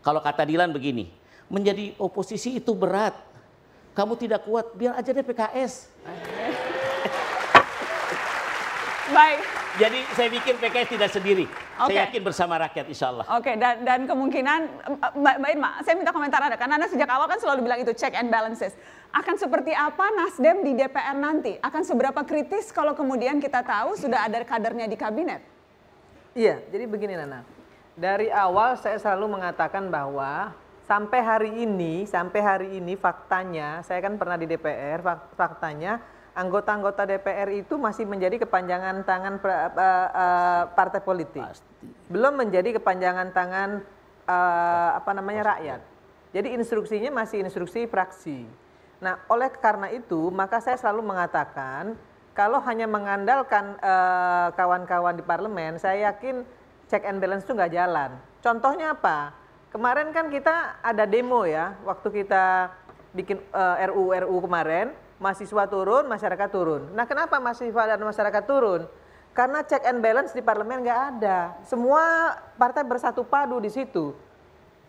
Kalau 0.00 0.22
kata 0.22 0.46
Dilan 0.46 0.70
begini, 0.70 1.10
menjadi 1.50 1.98
oposisi 1.98 2.56
itu 2.56 2.72
berat. 2.72 3.12
Kamu 3.92 4.14
tidak 4.14 4.46
kuat, 4.46 4.78
biar 4.78 4.94
aja 4.94 5.10
deh 5.10 5.26
PKS. 5.26 5.90
Baik. 9.10 9.40
Jadi 9.82 9.98
saya 10.14 10.28
pikir 10.30 10.54
PKS 10.62 10.88
tidak 10.94 11.10
sendiri. 11.10 11.44
Oke. 11.78 11.94
Saya 11.94 12.10
yakin 12.10 12.22
bersama 12.26 12.54
rakyat 12.58 12.86
insya 12.90 13.06
Allah. 13.08 13.24
Oke, 13.38 13.54
dan, 13.54 13.86
dan 13.86 14.00
kemungkinan, 14.04 14.60
eh, 14.66 15.12
Mbak, 15.14 15.34
Mbak 15.38 15.50
Irma, 15.54 15.70
saya 15.80 15.94
minta 15.94 16.10
komentar 16.10 16.40
Anda, 16.42 16.58
karena 16.58 16.74
Anda 16.74 16.88
sejak 16.90 17.06
awal 17.06 17.26
kan 17.30 17.38
selalu 17.38 17.60
bilang 17.62 17.78
itu 17.78 17.94
check 17.94 18.12
and 18.12 18.28
balances. 18.28 18.74
Akan 19.08 19.38
seperti 19.38 19.70
apa 19.70 20.10
Nasdem 20.12 20.66
di 20.66 20.74
DPR 20.74 21.14
nanti? 21.14 21.54
Akan 21.62 21.86
seberapa 21.86 22.20
kritis 22.22 22.68
kalau 22.68 22.92
kemudian 22.92 23.38
kita 23.38 23.62
tahu 23.62 23.94
sudah 23.94 24.26
ada 24.26 24.42
kadernya 24.42 24.84
di 24.84 24.98
kabinet? 24.98 25.40
Iya, 26.34 26.60
jadi 26.68 26.84
begini 26.84 27.14
Nana. 27.14 27.46
Dari 27.94 28.30
awal 28.30 28.78
saya 28.78 28.98
selalu 28.98 29.38
mengatakan 29.38 29.90
bahwa 29.90 30.54
sampai 30.86 31.18
hari 31.18 31.50
ini, 31.62 32.06
sampai 32.06 32.40
hari 32.42 32.68
ini 32.78 32.94
faktanya, 32.94 33.82
saya 33.82 33.98
kan 33.98 34.14
pernah 34.14 34.38
di 34.38 34.46
DPR, 34.46 35.02
fak- 35.02 35.34
faktanya 35.34 35.98
anggota-anggota 36.32 37.02
DPR 37.02 37.50
itu 37.50 37.74
masih 37.74 38.06
menjadi 38.06 38.38
kepanjangan 38.38 39.02
tangan 39.02 39.42
pra- 39.42 39.74
eh, 39.74 40.08
eh, 40.14 40.62
partai 40.70 41.02
politik. 41.02 41.42
Belum 42.10 42.34
menjadi 42.34 42.76
kepanjangan 42.78 43.30
tangan 43.30 43.82
eh, 44.26 44.90
apa 44.98 45.10
namanya 45.14 45.56
rakyat. 45.56 45.80
Jadi 46.34 46.54
instruksinya 46.54 47.10
masih 47.24 47.40
instruksi 47.40 47.88
fraksi. 47.88 48.44
Nah, 48.98 49.22
oleh 49.30 49.48
karena 49.54 49.88
itu, 49.94 50.28
maka 50.34 50.58
saya 50.58 50.76
selalu 50.76 51.06
mengatakan 51.06 51.94
kalau 52.34 52.58
hanya 52.66 52.86
mengandalkan 52.90 53.78
eh, 53.78 54.48
kawan-kawan 54.54 55.14
di 55.18 55.24
parlemen, 55.24 55.78
saya 55.78 56.12
yakin 56.12 56.42
check 56.90 57.06
and 57.06 57.18
balance 57.22 57.46
itu 57.46 57.54
nggak 57.54 57.72
jalan. 57.74 58.10
Contohnya 58.42 58.94
apa? 58.94 59.34
Kemarin 59.68 60.10
kan 60.16 60.32
kita 60.32 60.80
ada 60.80 61.04
demo 61.04 61.44
ya, 61.44 61.76
waktu 61.84 62.24
kita 62.24 62.72
bikin 63.14 63.38
eh, 63.38 63.86
RUU 63.90 64.14
RUU 64.14 64.38
kemarin, 64.44 64.94
mahasiswa 65.18 65.64
turun, 65.66 66.06
masyarakat 66.06 66.48
turun. 66.50 66.82
Nah, 66.94 67.04
kenapa 67.06 67.38
mahasiswa 67.42 67.94
dan 67.94 68.00
masyarakat 68.02 68.44
turun? 68.46 68.86
Karena 69.38 69.62
check 69.62 69.86
and 69.86 70.02
balance 70.02 70.34
di 70.34 70.42
parlemen 70.42 70.82
nggak 70.82 71.00
ada. 71.14 71.54
Semua 71.62 72.34
partai 72.58 72.82
bersatu 72.82 73.22
padu 73.22 73.62
di 73.62 73.70
situ. 73.70 74.10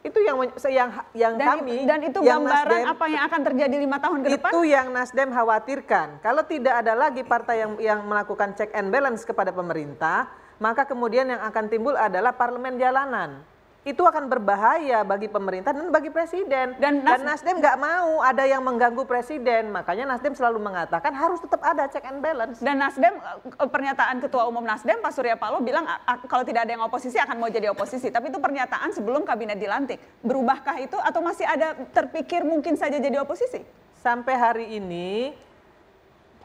Itu 0.01 0.17
yang 0.25 0.41
yang 0.65 0.89
yang 1.13 1.33
Dan, 1.37 1.47
kami 1.53 1.77
dan 1.85 1.99
itu 2.01 2.17
yang 2.25 2.41
gambaran 2.41 2.81
Nasdem- 2.81 2.93
apa 2.97 3.05
yang 3.13 3.23
akan 3.29 3.41
terjadi 3.45 3.75
lima 3.77 3.97
tahun 4.01 4.17
ke 4.25 4.27
depan? 4.41 4.49
itu 4.49 4.59
yang 4.65 4.87
Nasdem 4.89 5.29
khawatirkan. 5.29 6.07
Kalau 6.25 6.41
tidak 6.49 6.81
ada 6.81 6.97
lagi 6.97 7.21
partai 7.21 7.61
yang 7.61 7.71
yang 7.77 7.99
melakukan 8.09 8.57
check 8.57 8.73
and 8.73 8.89
balance 8.89 9.21
kepada 9.21 9.53
pemerintah, 9.53 10.33
maka 10.57 10.87
kemudian 10.89 11.29
yang 11.29 11.45
akan 11.45 11.69
timbul 11.69 11.93
adalah 11.93 12.33
parlemen 12.33 12.81
jalanan. 12.81 13.45
Itu 13.89 14.05
akan 14.05 14.29
berbahaya 14.29 15.01
bagi 15.01 15.25
pemerintah 15.25 15.73
dan 15.73 15.89
bagi 15.89 16.13
presiden. 16.13 16.77
Dan, 16.77 17.01
Nasdem 17.01 17.57
nggak 17.57 17.77
mau 17.81 18.21
ada 18.21 18.45
yang 18.45 18.61
mengganggu 18.61 19.01
presiden. 19.09 19.73
Makanya 19.73 20.05
Nasdem 20.05 20.37
selalu 20.37 20.61
mengatakan 20.61 21.09
harus 21.09 21.41
tetap 21.41 21.57
ada 21.65 21.89
check 21.89 22.05
and 22.05 22.21
balance. 22.21 22.61
Dan 22.61 22.77
Nasdem, 22.77 23.17
eh, 23.17 23.65
pernyataan 23.65 24.21
Ketua 24.21 24.45
Umum 24.45 24.61
Nasdem 24.61 25.01
Pak 25.01 25.09
Surya 25.09 25.33
Paloh 25.33 25.57
bilang 25.65 25.89
kalau 26.29 26.45
tidak 26.45 26.69
ada 26.69 26.77
yang 26.77 26.85
oposisi 26.85 27.17
akan 27.17 27.41
mau 27.41 27.49
jadi 27.49 27.73
oposisi. 27.73 28.13
Tapi 28.13 28.29
itu 28.29 28.37
pernyataan 28.37 28.93
sebelum 28.93 29.25
kabinet 29.25 29.57
dilantik. 29.57 29.97
Berubahkah 30.21 30.77
itu 30.77 30.97
atau 31.01 31.25
masih 31.25 31.49
ada 31.49 31.73
terpikir 31.89 32.45
mungkin 32.45 32.77
saja 32.77 33.01
jadi 33.01 33.17
oposisi? 33.25 33.65
Sampai 34.05 34.37
hari 34.37 34.77
ini 34.77 35.33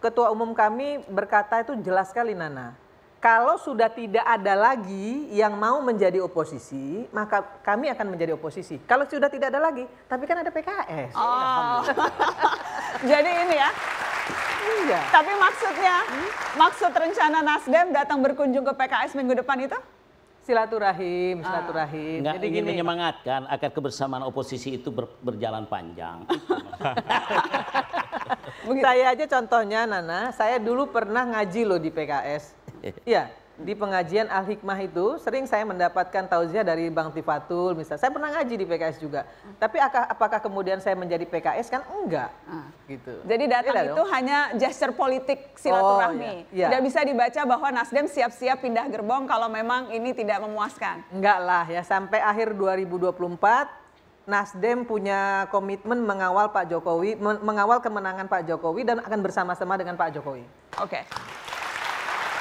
ketua 0.00 0.32
umum 0.32 0.56
kami 0.56 1.04
berkata 1.12 1.60
itu 1.60 1.76
jelas 1.84 2.08
sekali 2.08 2.32
Nana. 2.32 2.83
Kalau 3.24 3.56
sudah 3.56 3.88
tidak 3.88 4.20
ada 4.20 4.52
lagi 4.52 5.32
yang 5.32 5.56
mau 5.56 5.80
menjadi 5.80 6.20
oposisi, 6.20 7.08
maka 7.08 7.40
kami 7.64 7.88
akan 7.88 8.12
menjadi 8.12 8.36
oposisi. 8.36 8.76
Kalau 8.84 9.08
sudah 9.08 9.32
tidak 9.32 9.48
ada 9.48 9.64
lagi, 9.64 9.88
tapi 10.04 10.28
kan 10.28 10.44
ada 10.44 10.52
PKS. 10.52 11.16
Oh. 11.16 11.80
Jadi 13.10 13.30
ini 13.48 13.56
ya. 13.56 13.70
Iya. 14.84 15.00
Tapi 15.08 15.32
maksudnya, 15.40 15.96
maksud 16.52 16.92
rencana 16.92 17.40
Nasdem 17.40 17.96
datang 17.96 18.20
berkunjung 18.20 18.60
ke 18.60 18.76
PKS 18.76 19.16
minggu 19.16 19.40
depan 19.40 19.56
itu? 19.64 19.78
Silaturahim, 20.44 21.40
silaturahim. 21.40 22.28
Nggak 22.28 22.36
Jadi 22.36 22.46
ingin 22.52 22.60
gini. 22.60 22.70
menyemangatkan 22.76 23.48
agar 23.48 23.72
kebersamaan 23.72 24.28
oposisi 24.28 24.76
itu 24.76 24.92
ber- 24.92 25.08
berjalan 25.24 25.64
panjang. 25.64 26.28
Saya 28.84 29.16
aja 29.16 29.24
contohnya 29.24 29.88
Nana, 29.88 30.28
saya 30.36 30.60
dulu 30.60 30.92
pernah 30.92 31.24
ngaji 31.24 31.64
loh 31.64 31.80
di 31.80 31.88
PKS. 31.88 32.63
Iya, 33.04 33.32
di 33.54 33.70
pengajian 33.72 34.26
Al 34.26 34.42
Hikmah 34.44 34.76
itu 34.82 35.14
sering 35.22 35.46
saya 35.46 35.62
mendapatkan 35.62 36.26
tausiah 36.26 36.66
dari 36.66 36.90
Bang 36.90 37.14
Tifatul 37.14 37.78
misalnya. 37.78 38.02
Saya 38.02 38.10
pernah 38.10 38.34
ngaji 38.34 38.54
di 38.58 38.66
PKS 38.66 38.98
juga. 38.98 39.22
Tapi 39.56 39.78
aka- 39.78 40.10
apakah 40.10 40.42
kemudian 40.42 40.82
saya 40.82 40.98
menjadi 40.98 41.22
PKS 41.22 41.70
kan 41.70 41.86
enggak. 41.94 42.34
Gitu. 42.84 43.14
Jadi 43.22 43.44
datang 43.46 43.74
Iya 43.78 43.84
itu 43.88 44.02
dong. 44.02 44.10
hanya 44.10 44.38
gesture 44.58 44.92
politik 44.92 45.54
silaturahmi. 45.54 46.18
Oh, 46.26 46.34
iya. 46.34 46.44
Iya. 46.50 46.66
Tidak 46.68 46.82
bisa 46.82 47.00
dibaca 47.00 47.40
bahwa 47.46 47.68
Nasdem 47.70 48.06
siap-siap 48.10 48.58
pindah 48.58 48.90
gerbong 48.90 49.24
kalau 49.24 49.46
memang 49.46 49.88
ini 49.88 50.10
tidak 50.10 50.42
memuaskan. 50.42 51.06
Enggak 51.08 51.38
lah 51.38 51.64
ya, 51.64 51.80
sampai 51.80 52.20
akhir 52.20 52.52
2024 52.52 53.70
Nasdem 54.24 54.82
punya 54.82 55.44
komitmen 55.52 56.00
mengawal 56.00 56.48
Pak 56.48 56.64
Jokowi, 56.66 57.12
men- 57.14 57.44
mengawal 57.44 57.78
kemenangan 57.78 58.24
Pak 58.24 58.48
Jokowi 58.48 58.80
dan 58.82 58.98
akan 58.98 59.20
bersama-sama 59.20 59.76
dengan 59.76 59.94
Pak 59.94 60.16
Jokowi. 60.16 60.42
Oke. 60.80 61.04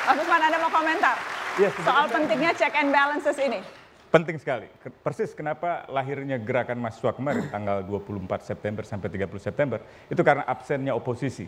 Mas 0.03 0.17
Usman 0.19 0.41
ada 0.43 0.57
mau 0.59 0.71
komentar 0.71 1.17
Ya, 1.61 1.69
soal 1.85 2.09
pentingnya 2.09 2.49
check 2.57 2.73
and 2.73 2.89
balances 2.89 3.37
ini? 3.37 3.61
Penting 4.09 4.41
sekali. 4.41 4.65
Persis 5.05 5.37
kenapa 5.37 5.85
lahirnya 5.85 6.41
gerakan 6.41 6.81
mahasiswa 6.81 7.13
kemarin 7.13 7.45
tanggal 7.53 7.85
24 7.85 8.41
September 8.41 8.81
sampai 8.81 9.05
30 9.13 9.29
September 9.37 9.77
itu 10.09 10.21
karena 10.25 10.49
absennya 10.49 10.97
oposisi. 10.97 11.45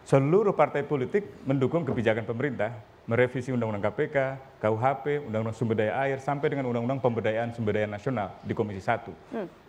Seluruh 0.00 0.56
partai 0.56 0.80
politik 0.80 1.44
mendukung 1.44 1.84
kebijakan 1.84 2.24
pemerintah 2.24 2.72
merevisi 3.04 3.52
Undang-Undang 3.52 3.84
KPK, 3.92 4.16
KUHP, 4.64 5.28
Undang-Undang 5.28 5.56
Sumber 5.60 5.76
Daya 5.76 5.92
Air 6.08 6.24
sampai 6.24 6.56
dengan 6.56 6.72
Undang-Undang 6.72 7.04
Pemberdayaan 7.04 7.52
Sumber 7.52 7.76
Daya 7.76 7.88
Nasional 7.88 8.40
di 8.40 8.56
Komisi 8.56 8.80
1. 8.80 9.12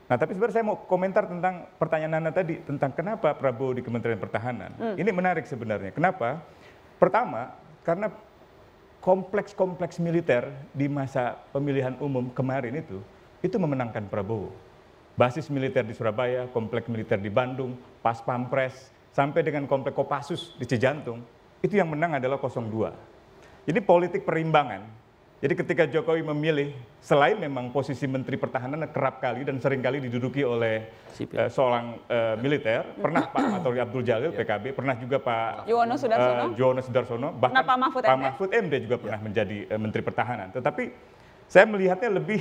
Nah, 0.08 0.16
tapi 0.16 0.38
sebenarnya 0.38 0.56
saya 0.56 0.66
mau 0.72 0.88
komentar 0.88 1.28
tentang 1.28 1.68
pertanyaan 1.76 2.22
Nana 2.22 2.32
tadi 2.32 2.64
tentang 2.64 2.96
kenapa 2.96 3.36
Prabowo 3.36 3.76
di 3.76 3.84
Kementerian 3.84 4.22
Pertahanan. 4.22 4.72
Hmm. 4.80 4.96
Ini 4.96 5.10
menarik 5.12 5.44
sebenarnya. 5.50 5.92
Kenapa? 5.92 6.40
Pertama, 6.96 7.65
karena 7.86 8.10
kompleks-kompleks 9.06 10.02
militer 10.02 10.50
di 10.74 10.90
masa 10.90 11.38
pemilihan 11.54 11.94
umum 12.02 12.34
kemarin 12.34 12.82
itu 12.82 12.98
itu 13.46 13.62
memenangkan 13.62 14.10
Prabowo. 14.10 14.50
Basis 15.14 15.48
militer 15.48 15.86
di 15.86 15.94
Surabaya, 15.94 16.50
kompleks 16.50 16.90
militer 16.90 17.22
di 17.22 17.30
Bandung, 17.30 17.78
pas 18.02 18.20
Pampres, 18.20 18.90
sampai 19.14 19.46
dengan 19.46 19.64
kompleks 19.70 19.96
Kopassus 19.96 20.58
di 20.60 20.66
Cijantung, 20.68 21.24
itu 21.64 21.78
yang 21.78 21.88
menang 21.88 22.18
adalah 22.20 22.36
02. 22.42 22.92
Jadi 23.70 23.80
politik 23.80 24.28
perimbangan. 24.28 25.05
Jadi 25.36 25.52
ketika 25.52 25.84
Jokowi 25.84 26.24
memilih, 26.24 26.72
selain 27.04 27.36
memang 27.36 27.68
posisi 27.76 28.08
Menteri 28.08 28.40
Pertahanan 28.40 28.88
kerap 28.88 29.20
kali 29.20 29.44
dan 29.44 29.60
sering 29.60 29.84
kali 29.84 30.00
diduduki 30.00 30.48
oleh 30.48 30.88
eh, 31.20 31.50
seorang 31.52 32.00
eh, 32.08 32.36
militer, 32.40 32.96
pernah 32.96 33.28
Pak 33.28 33.44
Matori 33.52 33.84
Abdul 33.84 34.04
Jalil 34.08 34.32
PKB, 34.32 34.72
pernah 34.72 34.96
juga 34.96 35.20
Pak 35.20 35.68
Yuwono 35.68 36.00
Sudarsono. 36.00 36.44
eh, 36.56 36.56
Yuwono 36.56 36.82
Sudarsono, 36.82 37.30
bahkan 37.36 37.62
Pernah 37.62 37.68
Pak 37.68 37.78
Mahfud 37.84 38.02
Pak 38.08 38.16
MD. 38.16 38.24
Mahfud 38.24 38.50
MD 38.56 38.74
juga 38.88 38.96
pernah 38.96 39.20
menjadi 39.20 39.58
eh, 39.68 39.80
Menteri 39.80 40.02
Pertahanan. 40.08 40.48
Tetapi 40.56 40.84
saya 41.52 41.68
melihatnya 41.68 42.10
lebih 42.16 42.40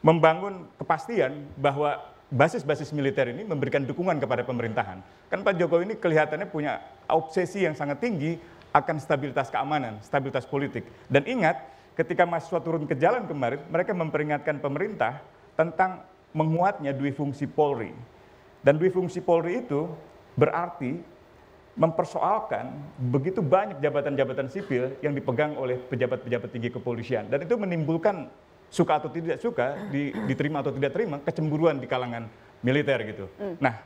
membangun 0.00 0.70
kepastian 0.78 1.34
bahwa 1.58 1.98
basis-basis 2.30 2.94
militer 2.94 3.26
ini 3.34 3.42
memberikan 3.42 3.82
dukungan 3.82 4.22
kepada 4.22 4.46
pemerintahan. 4.46 5.02
Kan 5.26 5.42
Pak 5.42 5.58
Jokowi 5.58 5.82
ini 5.82 5.94
kelihatannya 5.98 6.46
punya 6.46 6.78
obsesi 7.10 7.66
yang 7.66 7.74
sangat 7.74 7.98
tinggi 7.98 8.38
akan 8.70 9.02
stabilitas 9.02 9.50
keamanan, 9.50 9.98
stabilitas 9.98 10.46
politik. 10.46 10.86
Dan 11.10 11.26
ingat, 11.26 11.58
ketika 11.98 12.26
mahasiswa 12.26 12.60
turun 12.62 12.84
ke 12.86 12.94
jalan 12.98 13.26
kemarin, 13.26 13.60
mereka 13.70 13.94
memperingatkan 13.94 14.62
pemerintah 14.62 15.22
tentang 15.58 16.04
menguatnya 16.36 16.94
dui 16.94 17.10
fungsi 17.10 17.46
Polri. 17.50 17.90
Dan 18.60 18.76
dui 18.76 18.92
fungsi 18.92 19.18
Polri 19.24 19.64
itu 19.64 19.90
berarti 20.38 21.00
mempersoalkan 21.78 22.76
begitu 23.08 23.40
banyak 23.40 23.78
jabatan-jabatan 23.80 24.50
sipil 24.50 25.00
yang 25.00 25.14
dipegang 25.14 25.56
oleh 25.56 25.78
pejabat-pejabat 25.78 26.50
tinggi 26.50 26.68
kepolisian 26.68 27.30
dan 27.30 27.46
itu 27.46 27.54
menimbulkan 27.54 28.26
suka 28.68 28.98
atau 29.00 29.08
tidak 29.08 29.38
suka 29.38 29.78
di- 29.88 30.12
diterima 30.28 30.60
atau 30.60 30.74
tidak 30.74 30.92
terima 30.92 31.22
kecemburuan 31.22 31.78
di 31.78 31.86
kalangan 31.86 32.26
militer 32.60 32.98
gitu. 33.06 33.24
Nah, 33.62 33.80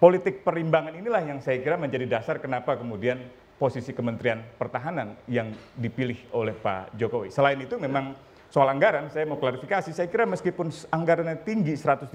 politik 0.00 0.42
perimbangan 0.42 0.96
inilah 0.96 1.22
yang 1.22 1.38
saya 1.42 1.60
kira 1.60 1.76
menjadi 1.76 2.08
dasar 2.08 2.40
kenapa 2.40 2.78
kemudian 2.78 3.20
posisi 3.56 3.92
Kementerian 3.96 4.44
Pertahanan 4.60 5.16
yang 5.26 5.52
dipilih 5.76 6.16
oleh 6.32 6.52
Pak 6.52 6.92
Jokowi. 6.96 7.32
Selain 7.32 7.56
itu 7.56 7.80
memang 7.80 8.12
soal 8.52 8.68
anggaran 8.68 9.08
saya 9.08 9.24
mau 9.24 9.40
klarifikasi, 9.40 9.90
saya 9.92 10.06
kira 10.06 10.28
meskipun 10.28 10.68
anggarannya 10.92 11.40
tinggi 11.42 11.72
137 11.74 12.12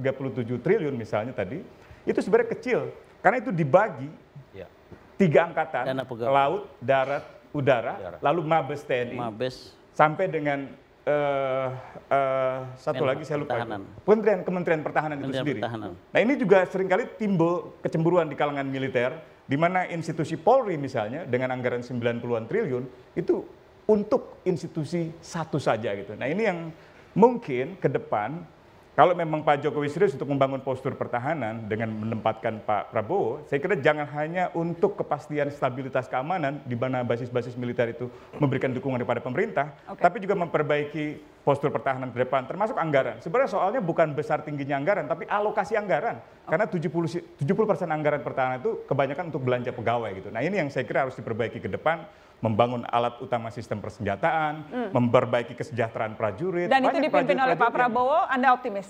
triliun 0.62 0.96
misalnya 0.96 1.34
tadi, 1.34 1.62
itu 2.06 2.20
sebenarnya 2.22 2.50
kecil 2.58 2.80
karena 3.22 3.38
itu 3.42 3.52
dibagi 3.54 4.10
Ya. 4.52 4.68
tiga 5.16 5.48
angkatan, 5.48 5.96
laut, 6.28 6.68
darat, 6.84 7.24
udara, 7.56 8.20
lalu 8.20 8.42
Mabes 8.44 8.84
TNI, 8.84 9.16
Mabes. 9.16 9.72
sampai 9.96 10.28
dengan 10.28 10.68
eh, 11.08 11.68
eh, 12.12 12.58
satu 12.76 13.08
lagi 13.08 13.24
saya 13.24 13.39
lupa, 13.39 13.56
itu. 13.64 13.80
Kementerian 14.04 14.39
Kementerian 14.44 14.82
Pertahanan 14.84 15.16
itu 15.18 15.32
Kementerian 15.32 15.46
sendiri. 15.46 15.60
Pertahanan. 15.64 15.92
Nah 15.96 16.20
ini 16.20 16.34
juga 16.36 16.68
sering 16.68 16.89
kali 16.92 17.08
timbul 17.16 17.80
kecemburuan 17.80 18.28
di 18.28 18.36
kalangan 18.36 18.68
militer, 18.68 19.16
di 19.52 19.60
mana 19.60 19.84
institusi 19.91 20.39
Polri 20.39 20.80
misalnya 20.80 21.28
dengan 21.28 21.52
anggaran 21.52 21.84
90-an 21.84 22.47
triliun 22.47 22.84
itu 23.20 23.43
untuk 23.91 24.39
institusi 24.47 25.12
satu 25.20 25.60
saja 25.60 25.91
gitu. 25.91 26.16
Nah 26.16 26.32
ini 26.32 26.47
yang 26.47 26.72
mungkin 27.20 27.76
ke 27.76 27.91
depan 27.91 28.39
kalau 28.92 29.16
memang 29.16 29.39
Pak 29.39 29.64
Jokowi 29.64 29.88
serius 29.88 30.12
untuk 30.20 30.28
membangun 30.28 30.60
postur 30.60 31.00
pertahanan 31.00 31.64
dengan 31.64 31.96
menempatkan 31.96 32.60
Pak 32.60 32.92
Prabowo, 32.92 33.39
saya 33.48 33.64
kira 33.64 33.80
jangan 33.80 34.04
hanya 34.20 34.52
untuk 34.52 35.00
kepastian 35.00 35.48
stabilitas 35.48 36.12
keamanan 36.12 36.60
di 36.68 36.76
mana 36.76 37.00
basis-basis 37.00 37.56
militer 37.56 37.96
itu 37.96 38.12
memberikan 38.36 38.68
dukungan 38.76 39.00
kepada 39.00 39.24
pemerintah, 39.24 39.72
tapi 39.96 40.20
juga 40.20 40.36
memperbaiki 40.36 41.24
postur 41.39 41.72
pertahanan 41.72 42.12
ke 42.12 42.20
depan, 42.28 42.44
termasuk 42.46 42.76
anggaran. 42.76 43.18
Sebenarnya 43.24 43.56
soalnya 43.56 43.80
bukan 43.80 44.12
besar 44.12 44.44
tingginya 44.44 44.76
anggaran, 44.76 45.08
tapi 45.08 45.24
alokasi 45.24 45.80
anggaran. 45.80 46.20
Karena 46.46 46.68
70 46.68 47.08
si- 47.08 47.24
70% 47.39 47.88
anggaran 47.88 48.20
pertahanan 48.20 48.60
itu 48.60 48.84
kebanyakan 48.92 49.32
untuk 49.32 49.42
belanja 49.42 49.72
pegawai 49.72 50.12
gitu. 50.20 50.30
Nah 50.36 50.44
ini 50.44 50.60
yang 50.60 50.68
saya 50.68 50.84
kira 50.84 51.08
harus 51.08 51.16
diperbaiki 51.16 51.64
ke 51.64 51.72
depan, 51.72 52.04
membangun 52.42 52.82
alat 52.89 53.22
utama 53.22 53.54
sistem 53.54 53.78
persenjataan, 53.80 54.54
Hmm. 54.66 54.89
memperbaiki 54.92 55.54
kesejahteraan 55.54 56.18
prajurit. 56.18 56.68
Dan 56.68 56.82
itu 56.84 56.98
dipimpin 56.98 57.38
oleh 57.38 57.54
Pak 57.54 57.70
prajurit-prajurit 57.70 57.70
yang- 57.70 57.94
Prabowo, 57.94 58.20
Anda 58.28 58.48
optimis? 58.52 58.89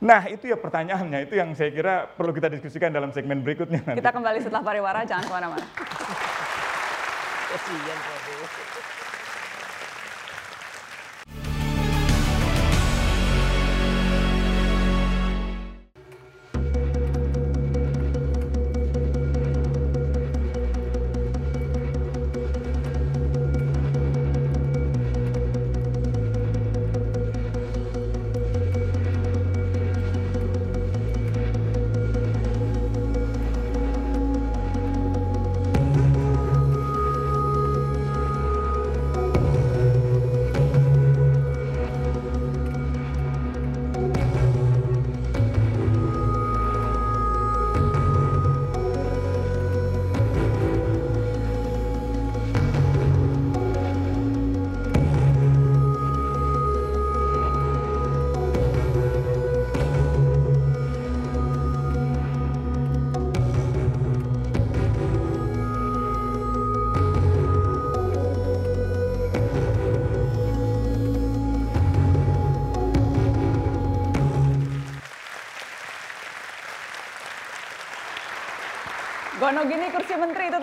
Nah 0.00 0.26
itu 0.26 0.48
ya 0.48 0.56
pertanyaannya, 0.58 1.28
itu 1.28 1.38
yang 1.38 1.54
saya 1.54 1.70
kira 1.70 2.08
perlu 2.08 2.34
kita 2.34 2.50
diskusikan 2.50 2.90
dalam 2.90 3.14
segmen 3.14 3.44
berikutnya 3.46 3.84
nanti. 3.84 4.00
Kita 4.02 4.10
kembali 4.10 4.38
setelah 4.42 4.62
pariwara, 4.64 5.04
jangan 5.06 5.24
ke 5.28 5.32
mana-mana. 5.32 5.66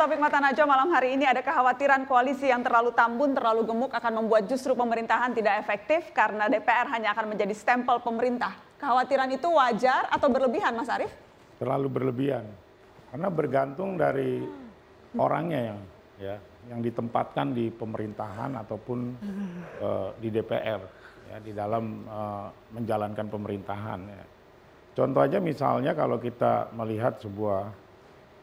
Topik 0.08 0.24
mata 0.24 0.40
najwa 0.40 0.64
malam 0.72 0.88
hari 0.96 1.20
ini 1.20 1.28
ada 1.28 1.44
kekhawatiran 1.44 2.08
koalisi 2.08 2.48
yang 2.48 2.64
terlalu 2.64 2.96
tambun, 2.96 3.36
terlalu 3.36 3.68
gemuk 3.68 3.92
akan 3.92 4.24
membuat 4.24 4.48
justru 4.48 4.72
pemerintahan 4.72 5.36
tidak 5.36 5.60
efektif 5.60 6.16
karena 6.16 6.48
DPR 6.48 6.88
hanya 6.96 7.12
akan 7.12 7.36
menjadi 7.36 7.52
stempel 7.52 8.00
pemerintah. 8.00 8.56
Kekhawatiran 8.80 9.28
itu 9.36 9.52
wajar 9.52 10.08
atau 10.08 10.32
berlebihan 10.32 10.80
Mas 10.80 10.88
Arief? 10.88 11.12
terlalu 11.58 11.90
berlebihan 11.92 12.46
karena 13.12 13.28
bergantung 13.34 13.98
dari 13.98 14.46
orangnya 15.18 15.74
yang 15.74 15.80
ya 16.18 16.36
yang 16.72 16.80
ditempatkan 16.80 17.52
di 17.52 17.68
pemerintahan 17.68 18.56
ataupun 18.64 19.00
eh, 19.84 20.10
di 20.24 20.30
DPR 20.32 20.82
ya 21.36 21.38
di 21.44 21.52
dalam 21.52 22.08
eh, 22.08 22.48
menjalankan 22.80 23.28
pemerintahan 23.28 24.02
ya. 24.08 24.26
Contoh 24.96 25.20
aja 25.20 25.44
misalnya 25.44 25.92
kalau 25.92 26.16
kita 26.16 26.74
melihat 26.74 27.22
sebuah 27.22 27.70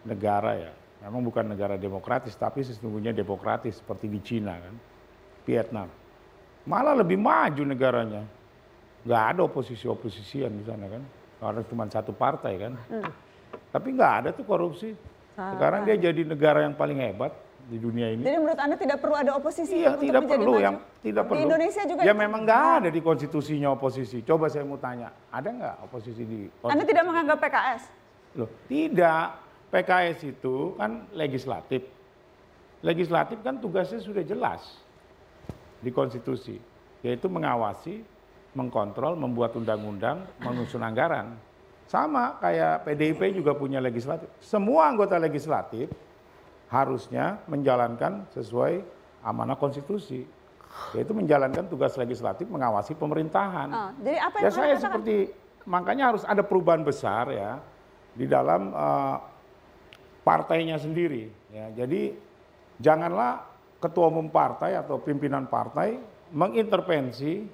negara 0.07 0.55
ya, 0.55 0.73
memang 1.05 1.21
bukan 1.23 1.45
negara 1.47 1.77
demokratis 1.77 2.33
tapi 2.33 2.65
sesungguhnya 2.65 3.13
demokratis 3.13 3.85
seperti 3.85 4.09
di 4.09 4.21
Cina 4.25 4.57
kan, 4.57 4.75
Vietnam. 5.45 5.89
Malah 6.65 6.97
lebih 6.97 7.21
maju 7.21 7.63
negaranya. 7.63 8.25
Nggak 9.05 9.23
ada 9.37 9.41
oposisi-oposisian 9.45 10.49
di 10.49 10.65
sana 10.65 10.89
kan. 10.89 11.03
Karena 11.37 11.61
cuma 11.69 11.85
satu 11.87 12.17
partai 12.17 12.57
kan. 12.57 12.73
Tapi 13.69 13.89
nggak 13.93 14.13
ada 14.25 14.29
tuh 14.33 14.49
korupsi. 14.49 14.97
Sekarang 15.37 15.85
dia 15.85 16.01
jadi 16.01 16.25
negara 16.25 16.65
yang 16.65 16.73
paling 16.73 16.97
hebat 16.97 17.37
di 17.69 17.77
dunia 17.77 18.17
ini. 18.17 18.25
Jadi 18.25 18.39
menurut 18.39 18.57
Anda 18.57 18.77
tidak 18.77 18.99
perlu 19.01 19.13
ada 19.13 19.37
oposisi 19.37 19.77
Iya, 19.77 19.93
untuk 19.93 20.05
tidak 20.05 20.21
menjadi 20.25 20.41
perlu 20.41 20.53
maju? 20.53 20.65
yang 20.65 20.77
tidak 21.01 21.23
Di 21.23 21.29
perlu. 21.29 21.41
Indonesia 21.43 21.83
juga 21.85 22.01
Ya 22.01 22.13
itu. 22.13 22.21
memang 22.21 22.41
nggak 22.45 22.63
ada 22.81 22.89
di 22.89 23.01
konstitusinya 23.01 23.69
oposisi. 23.73 24.19
Coba 24.23 24.49
saya 24.49 24.65
mau 24.65 24.77
tanya, 24.77 25.13
ada 25.29 25.49
nggak 25.49 25.75
oposisi 25.85 26.23
di 26.25 26.41
Anda 26.45 26.57
konstitusi? 26.81 26.89
tidak 26.89 27.05
menganggap 27.05 27.39
PKS? 27.41 27.83
Loh, 28.35 28.49
tidak. 28.65 29.29
PKS 29.75 30.23
itu 30.23 30.79
kan 30.79 31.11
legislatif. 31.11 31.83
Legislatif 32.79 33.43
kan 33.43 33.59
tugasnya 33.59 33.99
sudah 33.99 34.23
jelas 34.23 34.79
di 35.83 35.91
konstitusi, 35.91 36.63
yaitu 37.03 37.27
mengawasi, 37.27 38.07
mengkontrol, 38.55 39.19
membuat 39.19 39.59
undang-undang, 39.59 40.23
menyusun 40.39 40.79
anggaran. 40.79 41.35
Sama 41.91 42.39
kayak 42.39 42.87
PDIP 42.87 43.35
juga 43.35 43.53
punya 43.59 43.83
legislatif. 43.83 44.31
Semua 44.39 44.87
anggota 44.89 45.19
legislatif 45.19 45.91
harusnya 46.71 47.43
menjalankan 47.51 48.31
sesuai 48.31 48.79
amanah 49.27 49.59
konstitusi, 49.59 50.23
yaitu 50.95 51.13
menjalankan 51.17 51.67
tugas 51.67 51.99
legislatif 51.99 52.47
mengawasi 52.47 52.95
pemerintahan. 52.95 53.69
Ah, 53.75 53.91
jadi 53.99 54.19
apa 54.23 54.37
yang 54.39 54.45
Ya 54.45 54.51
saya 54.53 54.75
katakan? 54.77 54.85
seperti 54.87 55.17
makanya 55.65 56.05
harus 56.15 56.23
ada 56.29 56.45
perubahan 56.45 56.85
besar 56.85 57.33
ya 57.33 57.59
di 58.13 58.29
dalam 58.29 58.73
eh, 58.73 59.17
partainya 60.25 60.81
sendiri. 60.81 61.29
Ya, 61.53 61.71
jadi 61.77 62.17
janganlah 62.81 63.45
ketua 63.79 64.09
umum 64.09 64.27
partai 64.27 64.75
atau 64.75 64.97
pimpinan 64.97 65.45
partai 65.45 66.01
mengintervensi 66.33 67.45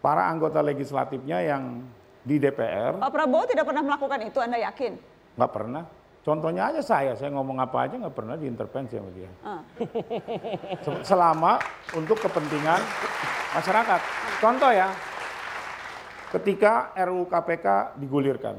para 0.00 0.26
anggota 0.26 0.58
legislatifnya 0.58 1.44
yang 1.44 1.84
di 2.26 2.42
DPR 2.42 2.98
Pak 2.98 3.12
Prabowo 3.12 3.46
tidak 3.46 3.68
pernah 3.68 3.86
melakukan 3.86 4.18
itu, 4.24 4.38
Anda 4.40 4.58
yakin? 4.58 4.92
nggak 5.36 5.52
pernah. 5.52 5.84
Contohnya 6.26 6.74
aja 6.74 6.82
saya, 6.82 7.14
saya 7.14 7.30
ngomong 7.30 7.62
apa 7.62 7.86
aja 7.86 7.94
nggak 7.94 8.10
pernah 8.10 8.34
diintervensi 8.34 8.98
sama 8.98 9.10
dia. 9.14 9.30
Se- 10.82 11.04
Selama 11.06 11.60
untuk 11.94 12.18
kepentingan 12.18 12.82
masyarakat. 13.54 14.00
Contoh 14.42 14.72
ya, 14.74 14.90
ketika 16.34 16.90
RUU 16.98 17.30
KPK 17.30 17.94
digulirkan, 18.00 18.58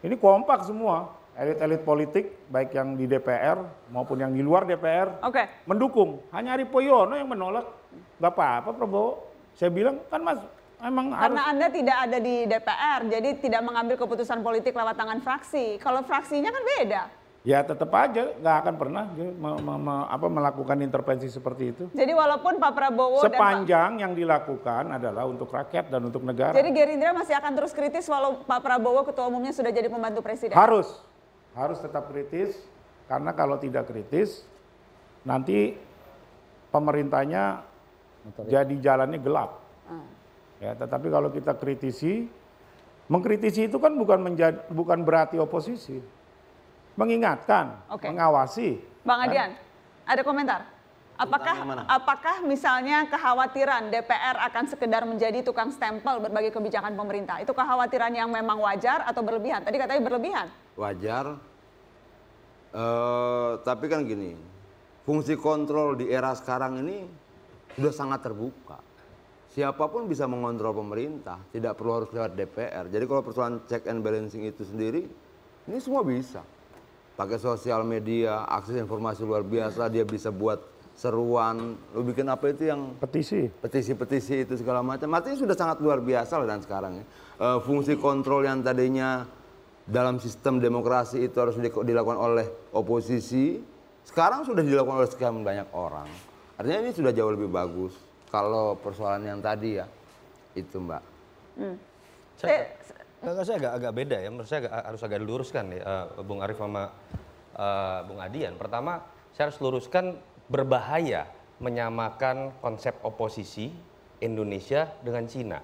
ini 0.00 0.16
kompak 0.16 0.64
semua 0.64 1.12
elit-elit 1.34 1.82
politik 1.82 2.24
baik 2.46 2.70
yang 2.74 2.94
di 2.94 3.10
DPR 3.10 3.58
maupun 3.90 4.22
yang 4.22 4.30
di 4.30 4.42
luar 4.42 4.62
DPR 4.64 5.22
Oke. 5.26 5.66
mendukung. 5.66 6.22
Hanya 6.30 6.54
Ari 6.54 6.66
Poyono 6.66 7.18
yang 7.18 7.26
menolak. 7.26 7.66
Gak 8.18 8.32
apa-apa 8.34 8.70
Prabowo. 8.74 9.26
Saya 9.54 9.70
bilang 9.70 10.02
kan 10.10 10.22
mas 10.22 10.40
emang 10.82 11.14
harus 11.14 11.30
Karena 11.30 11.42
Anda 11.50 11.66
tidak 11.70 11.96
ada 12.10 12.18
di 12.18 12.34
DPR, 12.46 13.00
jadi 13.06 13.28
tidak 13.38 13.62
mengambil 13.62 13.96
keputusan 13.98 14.42
politik 14.42 14.74
lewat 14.74 14.94
tangan 14.98 15.22
fraksi. 15.22 15.78
Kalau 15.78 16.02
fraksinya 16.02 16.50
kan 16.50 16.62
beda. 16.78 17.02
Ya 17.44 17.60
tetap 17.60 17.92
aja 17.92 18.32
nggak 18.40 18.56
akan 18.64 18.74
pernah 18.80 19.04
dia 19.12 19.28
me- 19.28 19.60
me- 19.60 19.82
me- 19.84 20.08
apa, 20.08 20.26
melakukan 20.32 20.80
intervensi 20.80 21.28
seperti 21.28 21.76
itu. 21.76 21.84
Jadi 21.92 22.12
walaupun 22.16 22.56
Pak 22.56 22.72
Prabowo 22.72 23.20
dan 23.20 23.36
Pak 23.36 23.36
Sepanjang 23.36 23.90
yang 24.00 24.16
dilakukan 24.16 24.88
adalah 24.96 25.28
untuk 25.28 25.52
rakyat 25.52 25.92
dan 25.92 26.08
untuk 26.08 26.24
negara. 26.24 26.56
Jadi 26.56 26.72
Gerindra 26.72 27.12
masih 27.12 27.36
akan 27.36 27.52
terus 27.52 27.76
kritis 27.76 28.08
walau 28.08 28.40
Pak 28.48 28.64
Prabowo 28.64 29.04
ketua 29.04 29.28
umumnya 29.28 29.52
sudah 29.52 29.68
jadi 29.68 29.92
pembantu 29.92 30.24
presiden. 30.24 30.56
Harus, 30.56 30.88
harus 31.54 31.78
tetap 31.78 32.10
kritis 32.10 32.58
karena 33.06 33.30
kalau 33.34 33.56
tidak 33.58 33.86
kritis 33.86 34.42
nanti 35.22 35.78
pemerintahnya 36.74 37.62
jadi 38.50 38.74
jalannya 38.80 39.20
gelap. 39.20 39.60
Hmm. 39.86 40.08
Ya, 40.58 40.72
tetapi 40.74 41.12
kalau 41.12 41.28
kita 41.28 41.54
kritisi, 41.54 42.26
mengkritisi 43.06 43.68
itu 43.68 43.76
kan 43.76 43.92
bukan 43.94 44.18
menjadi, 44.24 44.64
bukan 44.72 45.04
berarti 45.04 45.36
oposisi, 45.36 46.00
mengingatkan, 46.96 47.84
Oke. 47.92 48.08
mengawasi. 48.08 48.80
Bang 49.04 49.20
Kan? 49.22 49.28
Adian, 49.28 49.50
ada 50.08 50.22
komentar? 50.24 50.60
Apakah 51.14 51.86
apakah 51.86 52.42
misalnya 52.42 53.06
kekhawatiran 53.06 53.86
DPR 53.86 54.34
akan 54.50 54.64
sekedar 54.66 55.06
menjadi 55.06 55.46
tukang 55.46 55.70
stempel 55.70 56.18
berbagai 56.18 56.50
kebijakan 56.50 56.98
pemerintah? 56.98 57.38
Itu 57.38 57.54
kekhawatiran 57.54 58.10
yang 58.18 58.26
memang 58.34 58.58
wajar 58.58 59.06
atau 59.06 59.22
berlebihan? 59.22 59.62
Tadi 59.62 59.78
katanya 59.78 60.02
berlebihan. 60.02 60.50
Wajar. 60.74 61.38
Eh, 62.74 63.52
tapi 63.62 63.86
kan 63.86 64.02
gini, 64.02 64.34
fungsi 65.06 65.38
kontrol 65.38 65.94
di 65.94 66.10
era 66.10 66.34
sekarang 66.34 66.82
ini 66.82 67.06
sudah 67.78 67.94
sangat 67.94 68.26
terbuka. 68.26 68.78
Siapa 69.54 69.86
pun 69.86 70.10
bisa 70.10 70.26
mengontrol 70.26 70.74
pemerintah, 70.74 71.38
tidak 71.54 71.78
perlu 71.78 72.02
harus 72.02 72.10
lewat 72.10 72.34
DPR. 72.34 72.90
Jadi 72.90 73.04
kalau 73.06 73.22
persoalan 73.22 73.62
check 73.70 73.86
and 73.86 74.02
balancing 74.02 74.42
itu 74.42 74.66
sendiri, 74.66 75.06
ini 75.70 75.78
semua 75.78 76.02
bisa. 76.02 76.42
Pakai 77.14 77.38
sosial 77.38 77.86
media, 77.86 78.42
akses 78.50 78.74
informasi 78.74 79.22
luar 79.22 79.46
biasa, 79.46 79.86
dia 79.86 80.02
bisa 80.02 80.34
buat 80.34 80.58
seruan, 80.98 81.78
lu 81.94 82.02
bikin 82.02 82.26
apa 82.26 82.50
itu 82.50 82.66
yang 82.66 82.98
petisi, 82.98 83.46
petisi-petisi 83.46 84.42
itu 84.42 84.58
segala 84.58 84.82
macam. 84.82 85.06
Artinya 85.14 85.38
sudah 85.38 85.54
sangat 85.54 85.78
luar 85.78 86.02
biasa 86.02 86.42
lah 86.42 86.46
dan 86.50 86.58
sekarang 86.58 86.92
ya. 86.98 87.04
Eh, 87.38 87.58
fungsi 87.62 87.94
kontrol 87.94 88.42
yang 88.42 88.58
tadinya 88.66 89.22
dalam 89.84 90.16
sistem 90.16 90.60
demokrasi 90.60 91.28
itu 91.28 91.36
harus 91.36 91.60
di- 91.60 91.68
dilakukan 91.68 92.16
oleh 92.16 92.46
oposisi, 92.72 93.60
sekarang 94.04 94.48
sudah 94.48 94.64
dilakukan 94.64 95.04
oleh 95.04 95.10
sekian 95.10 95.44
banyak 95.44 95.68
orang. 95.76 96.08
Artinya 96.56 96.88
ini 96.88 96.92
sudah 96.92 97.12
jauh 97.12 97.32
lebih 97.32 97.52
bagus. 97.52 97.92
Kalau 98.32 98.74
persoalan 98.80 99.28
yang 99.28 99.40
tadi 99.44 99.78
ya, 99.78 99.86
itu 100.56 100.76
mbak. 100.80 101.02
Hmm. 101.60 101.76
Saya, 102.34 102.66
Enggak, 103.24 103.44
saya 103.48 103.56
agak, 103.56 103.72
agak 103.80 103.92
beda 103.96 104.16
ya, 104.20 104.28
menurut 104.28 104.48
saya 104.48 104.60
agak- 104.68 104.84
harus 104.84 105.00
agak 105.00 105.18
diluruskan 105.24 105.64
nih, 105.72 105.80
eh, 105.80 106.04
Bung 106.20 106.40
Arief 106.44 106.60
sama 106.60 106.92
eh, 107.54 108.00
Bung 108.04 108.18
Adian. 108.18 108.58
Pertama, 108.58 109.00
saya 109.32 109.48
harus 109.48 109.62
luruskan 109.62 110.18
berbahaya 110.50 111.30
menyamakan 111.62 112.50
konsep 112.58 112.98
oposisi 113.06 113.70
Indonesia 114.18 114.90
dengan 115.06 115.24
Cina. 115.30 115.62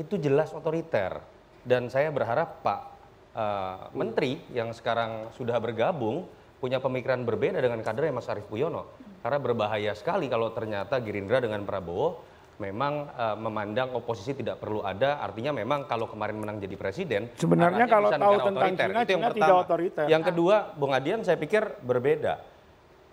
Itu 0.00 0.16
jelas 0.16 0.50
otoriter. 0.56 1.20
Dan 1.62 1.92
saya 1.92 2.08
berharap 2.10 2.64
Pak 2.64 2.91
eh, 3.32 3.76
Menteri 3.96 4.38
yang 4.52 4.70
sekarang 4.72 5.32
sudah 5.36 5.56
bergabung 5.58 6.24
punya 6.62 6.78
pemikiran 6.78 7.26
berbeda 7.26 7.58
dengan 7.58 7.82
kadernya 7.82 8.14
Mas 8.14 8.30
Arief 8.30 8.46
Puyono. 8.46 8.86
Karena 9.22 9.38
berbahaya 9.38 9.92
sekali 9.94 10.26
kalau 10.30 10.50
ternyata 10.54 10.98
Gerindra 11.02 11.42
dengan 11.42 11.62
Prabowo 11.66 12.22
memang 12.62 13.10
eh, 13.10 13.36
memandang 13.42 13.98
oposisi 13.98 14.38
tidak 14.38 14.62
perlu 14.62 14.86
ada. 14.86 15.18
Artinya 15.18 15.50
memang 15.50 15.90
kalau 15.90 16.06
kemarin 16.06 16.38
menang 16.38 16.62
jadi 16.62 16.76
presiden, 16.78 17.32
Sebenarnya 17.34 17.90
kalau 17.90 18.08
tahu 18.14 18.36
tentang 18.38 18.62
otoriter. 18.62 18.88
Cina, 18.88 19.00
Itu 19.02 19.10
yang 19.10 19.22
Cina 19.22 19.30
tidak 19.34 19.48
pertama. 19.48 19.64
otoriter. 19.66 20.04
Yang 20.06 20.22
kedua, 20.30 20.56
Bung 20.78 20.92
Adian 20.94 21.20
saya 21.26 21.38
pikir 21.40 21.62
berbeda. 21.82 22.34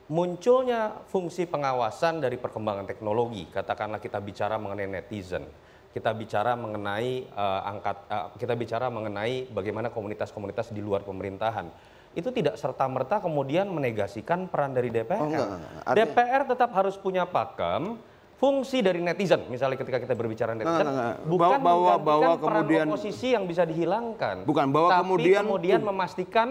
Munculnya 0.09 1.05
fungsi 1.05 1.45
pengawasan 1.45 2.17
dari 2.17 2.41
perkembangan 2.41 2.89
teknologi, 2.89 3.45
katakanlah 3.53 4.01
kita 4.01 4.17
bicara 4.17 4.57
mengenai 4.57 4.89
netizen, 4.89 5.45
kita 5.89 6.13
bicara 6.13 6.53
mengenai 6.53 7.25
eh, 7.25 7.61
angkat, 7.65 7.97
eh, 8.05 8.25
kita 8.37 8.53
bicara 8.53 8.87
mengenai 8.87 9.47
bagaimana 9.47 9.89
komunitas-komunitas 9.89 10.69
di 10.69 10.79
luar 10.79 11.01
pemerintahan. 11.01 11.65
Itu 12.11 12.29
tidak 12.29 12.57
serta 12.57 12.85
merta 12.85 13.21
kemudian 13.21 13.69
menegasikan 13.69 14.49
peran 14.49 14.73
dari 14.73 14.89
DPR. 14.89 15.21
Oh, 15.21 15.29
enggak, 15.29 15.45
enggak. 15.47 15.71
Artinya- 15.83 15.93
DPR 16.09 16.41
tetap 16.47 16.69
harus 16.73 16.95
punya 16.95 17.23
pakem 17.23 18.01
fungsi 18.35 18.79
dari 18.79 18.97
netizen. 18.97 19.45
Misalnya 19.45 19.77
ketika 19.77 19.99
kita 19.99 20.13
berbicara 20.13 20.53
netizen, 20.53 20.73
enggak, 20.79 20.89
enggak. 20.89 21.15
bukan 21.27 21.49
Bahwa- 21.49 21.59
bahwa- 21.59 21.77
menggantikan 21.77 22.07
bahwa 22.07 22.29
peran 22.39 22.55
kemudian- 22.65 22.87
oposisi 22.87 23.27
yang 23.29 23.45
bisa 23.45 23.63
dihilangkan. 23.63 24.35
Bukan, 24.45 24.65
bahwa 24.69 24.89
Tapi 24.89 25.01
kemudian- 25.03 25.43
kemudian 25.45 25.81
memastikan 25.83 26.47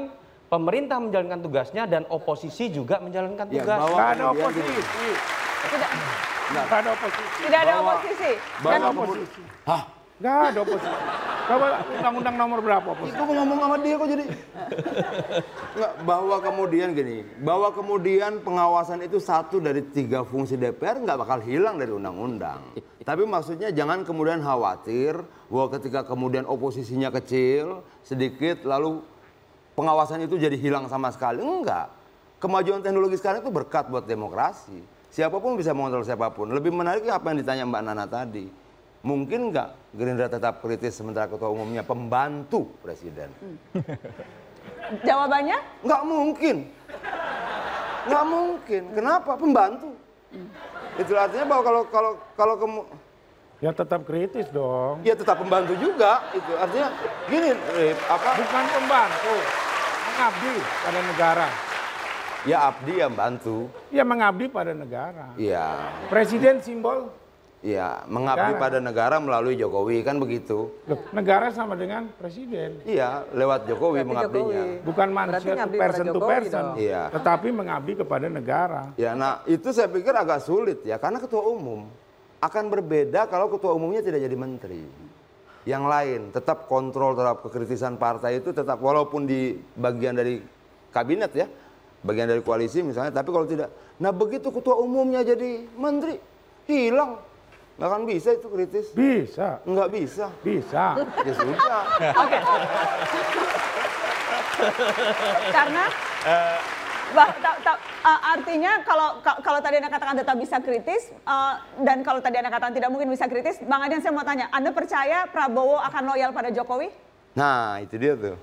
pemerintah 0.47 0.97
menjalankan 0.97 1.41
tugasnya 1.43 1.83
dan 1.85 2.03
oposisi 2.09 2.71
juga 2.71 2.99
menjalankan 2.99 3.47
Ya, 3.49 3.55
tugas. 3.61 3.79
bahwa 3.79 3.97
Nggak 3.97 4.09
ada 4.09 4.25
kemudian 4.25 4.47
oposisi. 4.47 5.09
Tidak, 5.59 5.91
Nggak 6.49 6.65
ada 6.73 6.91
oposisi. 6.97 7.23
tidak 7.45 7.61
ada 7.61 7.73
Bahwa- 7.73 7.93
oposisi. 7.93 8.33
Ada 8.65 8.87
oposisi. 8.89 9.43
Hah? 9.69 9.83
Nggak 10.19 10.37
ada 10.51 10.59
oposisi. 10.65 10.97
Coba 11.49 11.67
undang-undang 11.81 12.37
nomor 12.37 12.59
berapa 12.61 12.89
oposisi? 12.93 13.17
Itu 13.17 13.25
ngomong 13.25 13.59
sama 13.61 13.77
dia 13.81 13.95
kok 13.97 14.09
jadi. 14.09 14.25
Nggak, 15.79 15.93
bahwa 16.05 16.37
kemudian 16.43 16.89
gini, 16.93 17.17
bahwa 17.41 17.69
kemudian 17.73 18.33
pengawasan 18.45 19.01
itu 19.01 19.17
satu 19.17 19.57
dari 19.57 19.81
tiga 19.89 20.25
fungsi 20.25 20.61
DPR 20.61 21.01
nggak 21.01 21.19
bakal 21.21 21.39
hilang 21.41 21.81
dari 21.81 21.93
undang-undang. 21.93 22.61
Tapi 23.01 23.25
maksudnya 23.25 23.73
jangan 23.73 24.05
kemudian 24.05 24.45
khawatir 24.45 25.17
bahwa 25.49 25.67
ketika 25.81 26.05
kemudian 26.05 26.45
oposisinya 26.45 27.09
kecil, 27.09 27.81
sedikit, 28.05 28.69
lalu 28.69 29.01
pengawasan 29.73 30.29
itu 30.29 30.37
jadi 30.37 30.57
hilang 30.59 30.85
sama 30.93 31.09
sekali. 31.09 31.41
Enggak. 31.41 31.89
Kemajuan 32.39 32.85
teknologi 32.85 33.17
sekarang 33.17 33.41
itu 33.41 33.51
berkat 33.51 33.89
buat 33.89 34.05
demokrasi. 34.05 34.98
Siapa 35.09 35.41
pun 35.41 35.57
bisa 35.57 35.73
mengontrol 35.73 36.05
siapa 36.05 36.29
pun. 36.31 36.53
Lebih 36.53 36.73
menariknya 36.73 37.17
apa 37.17 37.33
yang 37.33 37.39
ditanya 37.41 37.65
Mbak 37.65 37.83
Nana 37.85 38.05
tadi. 38.05 38.47
Mungkin 38.99 39.55
nggak 39.55 39.95
Gerindra 39.95 40.29
tetap 40.29 40.61
kritis 40.61 40.99
sementara 40.99 41.31
ketua 41.31 41.49
umumnya 41.49 41.81
pembantu 41.87 42.69
presiden? 42.83 43.31
Jawabannya? 45.09 45.59
Nggak 45.87 46.03
mungkin. 46.05 46.57
Nggak 48.09 48.25
mungkin. 48.27 48.83
Kenapa? 48.93 49.33
Pembantu. 49.39 49.91
Itu 50.99 51.15
artinya 51.17 51.47
bahwa 51.47 51.63
kalau 51.63 51.83
kalau 51.89 52.13
kalau 52.37 52.55
kamu 52.59 52.81
Ya 53.59 53.75
tetap 53.75 54.07
kritis 54.07 54.47
dong. 54.55 55.03
ya 55.03 55.19
tetap 55.19 55.35
pembantu 55.43 55.75
juga. 55.83 56.23
Itu 56.31 56.55
artinya 56.55 56.95
gini, 57.27 57.51
Rip, 57.75 57.99
apa? 58.07 58.39
Bukan 58.39 58.65
pembantu, 58.71 59.35
mengabdi 60.07 60.55
pada 60.63 61.01
negara. 61.03 61.49
Ya 62.49 62.73
abdi 62.73 62.97
ya 62.97 63.13
bantu. 63.13 63.69
Ya 63.93 64.03
mengabdi 64.09 64.49
pada 64.49 64.73
negara. 64.73 65.37
Ya, 65.37 65.93
Presiden 66.09 66.65
simbol, 66.65 67.13
ya 67.61 68.07
mengabdi 68.09 68.57
Negara. 68.57 68.63
pada 68.63 68.79
negara 68.81 69.17
melalui 69.21 69.59
Jokowi 69.61 70.01
kan 70.01 70.17
begitu. 70.17 70.73
Loh, 70.89 71.01
negara 71.13 71.53
sama 71.53 71.77
dengan 71.77 72.09
presiden. 72.17 72.81
Iya, 72.89 73.29
lewat 73.37 73.69
Jokowi 73.69 74.01
mengabdinya. 74.01 74.65
Bukan 74.81 75.09
manusia 75.13 75.53
to 75.61 75.77
person 75.77 76.05
to 76.09 76.17
Jokowi 76.17 76.31
person. 76.31 76.65
Iya. 76.81 77.03
Tetapi 77.13 77.49
mengabdi 77.53 77.93
kepada 78.01 78.27
negara. 78.33 78.83
Ya, 78.97 79.13
nah 79.13 79.45
itu 79.45 79.69
saya 79.75 79.93
pikir 79.93 80.17
agak 80.17 80.41
sulit 80.41 80.81
ya, 80.89 80.97
karena 80.97 81.21
ketua 81.21 81.45
umum 81.45 81.85
akan 82.39 82.65
berbeda 82.71 83.27
kalau 83.29 83.51
ketua 83.53 83.75
umumnya 83.75 84.01
tidak 84.01 84.23
jadi 84.25 84.37
menteri. 84.39 84.83
Yang 85.69 85.85
lain 85.85 86.21
tetap 86.33 86.65
kontrol 86.65 87.13
terhadap 87.13 87.45
kekritisan 87.45 88.01
partai 88.01 88.41
itu 88.41 88.57
tetap 88.57 88.81
walaupun 88.81 89.29
di 89.29 89.53
bagian 89.77 90.17
dari 90.17 90.41
kabinet 90.89 91.35
ya, 91.37 91.45
bagian 92.09 92.25
dari 92.25 92.41
koalisi 92.41 92.81
misalnya, 92.81 93.13
tapi 93.13 93.29
kalau 93.29 93.45
tidak, 93.45 93.69
nah 94.01 94.09
begitu 94.09 94.49
ketua 94.49 94.81
umumnya 94.81 95.21
jadi 95.21 95.69
menteri 95.77 96.17
hilang, 96.65 97.21
nggak 97.77 97.89
akan 97.93 98.03
bisa 98.09 98.33
itu 98.33 98.49
kritis. 98.49 98.87
Bisa. 98.97 99.61
Nggak 99.69 99.89
bisa. 99.93 100.27
Bisa. 100.41 100.85
Ya 101.29 101.33
sudah. 101.37 101.83
Oke. 102.17 102.39
Karena 105.53 105.85
Bah, 107.09 107.33
ta- 107.41 107.57
ta- 107.65 107.81
uh, 108.05 108.21
artinya 108.37 108.85
kalau 108.85 109.17
ka- 109.25 109.41
kalau 109.41 109.65
tadi 109.65 109.81
anda 109.81 109.89
katakan 109.89 110.13
tetap 110.13 110.37
bisa 110.37 110.61
kritis 110.61 111.09
uh, 111.25 111.57
dan 111.81 112.05
kalau 112.05 112.21
tadi 112.21 112.37
anda 112.37 112.53
katakan 112.53 112.77
tidak 112.77 112.93
mungkin 112.93 113.09
bisa 113.09 113.25
kritis, 113.25 113.57
Bang 113.65 113.81
Adian 113.81 114.05
saya 114.05 114.13
mau 114.13 114.29
tanya, 114.29 114.53
anda 114.53 114.77
percaya 114.77 115.25
Prabowo 115.25 115.81
akan 115.81 116.05
loyal 116.05 116.37
pada 116.37 116.53
Jokowi? 116.53 116.93
Nah, 117.33 117.81
itu 117.81 117.97
dia 117.97 118.13
tuh. 118.13 118.37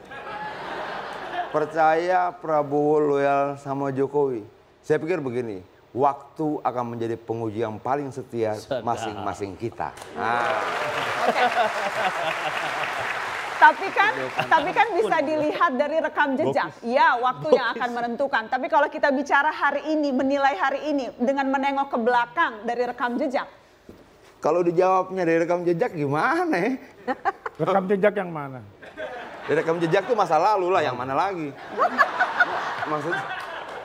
Percaya 1.56 2.36
Prabowo 2.36 2.99
loyal 2.99 3.56
sama 3.56 3.88
Jokowi. 3.88 4.43
Saya 4.84 4.99
pikir 4.99 5.24
begini, 5.24 5.64
waktu 5.95 6.60
akan 6.60 6.84
menjadi 6.91 7.16
penguji 7.16 7.64
yang 7.64 7.80
paling 7.80 8.12
setia 8.12 8.60
masing-masing 8.84 9.56
kita. 9.56 9.95
Nah, 10.20 10.60
Tapi 13.56 13.88
kan, 13.88 14.12
tapi 14.51 14.70
kan 14.76 14.88
bisa 14.99 15.18
dilihat 15.24 15.80
dari 15.80 16.03
rekam 16.03 16.36
jejak. 16.36 16.76
Ya, 16.84 17.16
waktu 17.16 17.56
yang 17.56 17.72
akan 17.72 17.89
menentukan. 18.03 18.51
Tapi 18.51 18.68
kalau 18.68 18.91
kita 18.91 19.16
bicara 19.16 19.47
hari 19.47 19.95
ini, 19.95 20.12
menilai 20.12 20.60
hari 20.60 20.91
ini 20.91 21.08
dengan 21.16 21.47
menengok 21.47 21.88
ke 21.88 21.97
belakang 22.03 22.68
dari 22.68 22.84
rekam 22.84 23.16
jejak, 23.16 23.47
kalau 24.43 24.60
dijawabnya 24.60 25.24
dari 25.24 25.39
rekam 25.39 25.64
jejak 25.64 25.95
gimana 25.95 26.51
ya? 26.51 26.72
Rekam 27.58 27.88
jejak 27.88 28.14
yang 28.20 28.30
mana? 28.30 28.60
Dari 29.46 29.56
rekam 29.56 29.78
jejak 29.78 30.10
tuh 30.10 30.18
masa 30.18 30.41
lalu 30.41 30.74
lah, 30.74 30.82
yang 30.82 30.98
mana 30.98 31.14
lagi? 31.14 31.54
maksudnya. 32.86 33.24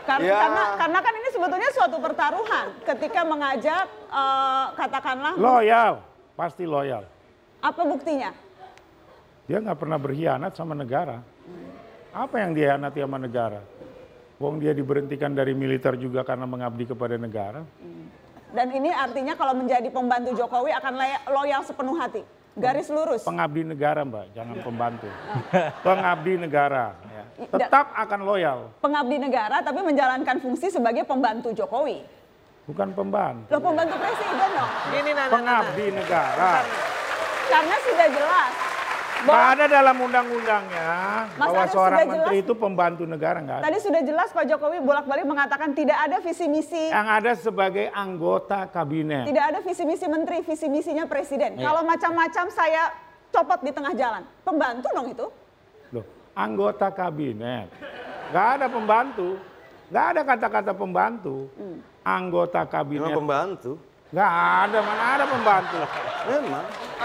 Karena, 0.05 0.27
Ya. 0.27 0.37
karena 0.43 0.63
karena 0.77 0.99
kan 1.01 1.15
ini 1.15 1.29
sebetulnya 1.31 1.71
suatu 1.71 1.97
pertaruhan 2.01 2.67
ketika 2.83 3.21
mengajak 3.23 3.85
eh, 4.11 4.65
katakanlah 4.75 5.35
Loyal, 5.37 6.01
pasti 6.35 6.65
loyal. 6.65 7.05
apa 7.61 7.83
buktinya? 7.85 8.33
Dia 9.47 9.61
nggak 9.61 9.79
pernah 9.79 9.99
berkhianat 10.01 10.53
sama 10.55 10.73
negara. 10.73 11.21
Apa 12.11 12.43
yang 12.43 12.57
dia 12.57 12.75
hianati 12.75 12.99
sama 13.05 13.21
negara? 13.21 13.61
Wong 14.41 14.57
dia 14.59 14.73
diberhentikan 14.73 15.31
dari 15.31 15.53
militer 15.53 15.95
juga 15.95 16.25
karena 16.25 16.49
mengabdi 16.49 16.89
kepada 16.89 17.15
negara. 17.15 17.61
Dan 18.51 18.67
ini 18.73 18.91
artinya 18.91 19.37
kalau 19.37 19.55
menjadi 19.55 19.87
pembantu 19.93 20.35
Jokowi 20.35 20.73
akan 20.75 20.93
loyal 21.31 21.63
sepenuh 21.63 21.95
hati, 21.95 22.25
garis 22.55 22.89
lurus. 22.89 23.23
Pengabdi 23.23 23.63
negara 23.63 24.01
mbak, 24.03 24.35
jangan 24.35 24.57
pembantu. 24.61 25.09
Pengabdi 25.87 26.33
negara. 26.37 26.95
ya. 27.07 27.23
Tetap 27.41 27.97
akan 27.97 28.21
loyal, 28.23 28.59
Pengabdi 28.79 29.17
negara 29.17 29.61
tapi 29.61 29.81
menjalankan 29.81 30.37
fungsi 30.39 30.69
sebagai 30.69 31.03
pembantu 31.03 31.51
Jokowi. 31.51 32.05
bukan 32.69 32.95
pembantu. 32.95 33.51
Loh 33.51 33.61
pembantu 33.61 33.95
presiden 33.99 34.49
dong. 34.55 34.71
Gini 34.95 35.11
Nana. 35.11 35.33
Pengabdi 35.33 35.87
negara. 35.91 36.53
Karena 37.51 37.77
sudah 37.83 38.09
jelas 38.15 38.53
Nggak 39.21 39.45
ada 39.53 39.64
dalam 39.68 39.97
undang-undangnya 40.01 40.91
bahwa 41.37 41.62
seorang 41.68 41.99
menteri 42.09 42.37
jelas. 42.41 42.45
itu 42.49 42.53
pembantu 42.57 43.05
negara 43.05 43.39
nggak 43.45 43.57
ada. 43.61 43.64
Tadi 43.68 43.79
sudah 43.85 44.01
jelas 44.01 44.29
Pak 44.33 44.45
Jokowi 44.49 44.79
bolak-balik 44.81 45.27
mengatakan 45.29 45.77
tidak 45.77 45.99
ada 46.01 46.16
visi 46.25 46.47
misi, 46.49 46.89
Yang 46.89 47.09
ada 47.09 47.33
sebagai 47.37 47.87
anggota 47.93 48.64
kabinet. 48.73 49.29
tidak 49.29 49.45
ada 49.45 49.59
visi 49.61 49.85
misi 49.85 50.07
menteri, 50.09 50.41
visi 50.41 50.66
misinya 50.73 51.05
presiden. 51.05 51.61
Iya. 51.61 51.68
Kalau 51.68 51.83
macam-macam 51.85 52.45
saya 52.49 52.83
copot 53.29 53.61
di 53.61 53.71
tengah 53.71 53.93
jalan, 53.93 54.23
pembantu 54.41 54.89
dong 54.97 55.09
itu. 55.12 55.27
Loh, 55.93 56.07
anggota 56.33 56.89
kabinet. 56.89 57.68
Nggak 58.33 58.49
ada 58.57 58.66
pembantu. 58.73 59.29
Nggak 59.91 60.07
ada 60.16 60.21
kata-kata 60.23 60.73
pembantu. 60.73 61.37
Anggota 62.01 62.62
kabinet. 62.64 63.11
Memang 63.11 63.18
pembantu. 63.21 63.73
Nggak 64.11 64.31
ada, 64.67 64.79
mana 64.83 65.03
ada 65.15 65.25
pembantu. 65.31 65.79
Memang. 66.27 66.65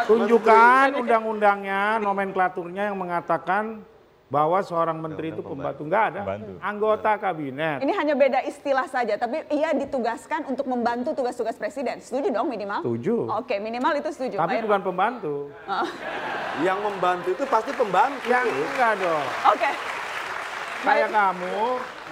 Tunjukkan 0.09 0.87
undang-undangnya, 0.99 2.01
nomenklaturnya 2.01 2.89
yang 2.89 2.97
mengatakan 2.97 3.85
bahwa 4.25 4.57
seorang 4.65 4.97
menteri 4.97 5.29
itu 5.29 5.45
pembantu. 5.45 5.85
Nggak 5.85 6.03
ada. 6.11 6.21
Anggota 6.65 7.13
kabinet. 7.21 7.85
Ini 7.85 7.93
hanya 7.93 8.17
beda 8.17 8.41
istilah 8.49 8.89
saja, 8.89 9.21
tapi 9.21 9.45
ia 9.53 9.69
ditugaskan 9.77 10.49
untuk 10.49 10.65
membantu 10.65 11.13
tugas-tugas 11.13 11.53
presiden. 11.61 12.01
Setuju 12.01 12.33
dong 12.33 12.49
minimal? 12.49 12.81
Setuju. 12.81 13.15
Oke, 13.37 13.61
minimal 13.61 14.01
itu 14.01 14.09
setuju. 14.09 14.41
Tapi 14.41 14.57
Pak 14.59 14.65
bukan 14.65 14.81
pembantu. 14.81 15.35
Oh, 15.69 15.87
Yang 16.65 16.79
membantu 16.89 17.27
itu 17.37 17.43
pasti 17.45 17.71
pembantu. 17.77 18.25
Yang 18.25 18.45
enggak 18.49 18.93
dong. 18.97 19.25
Oke. 19.53 19.69
Kayak 20.85 21.09
kamu 21.13 21.57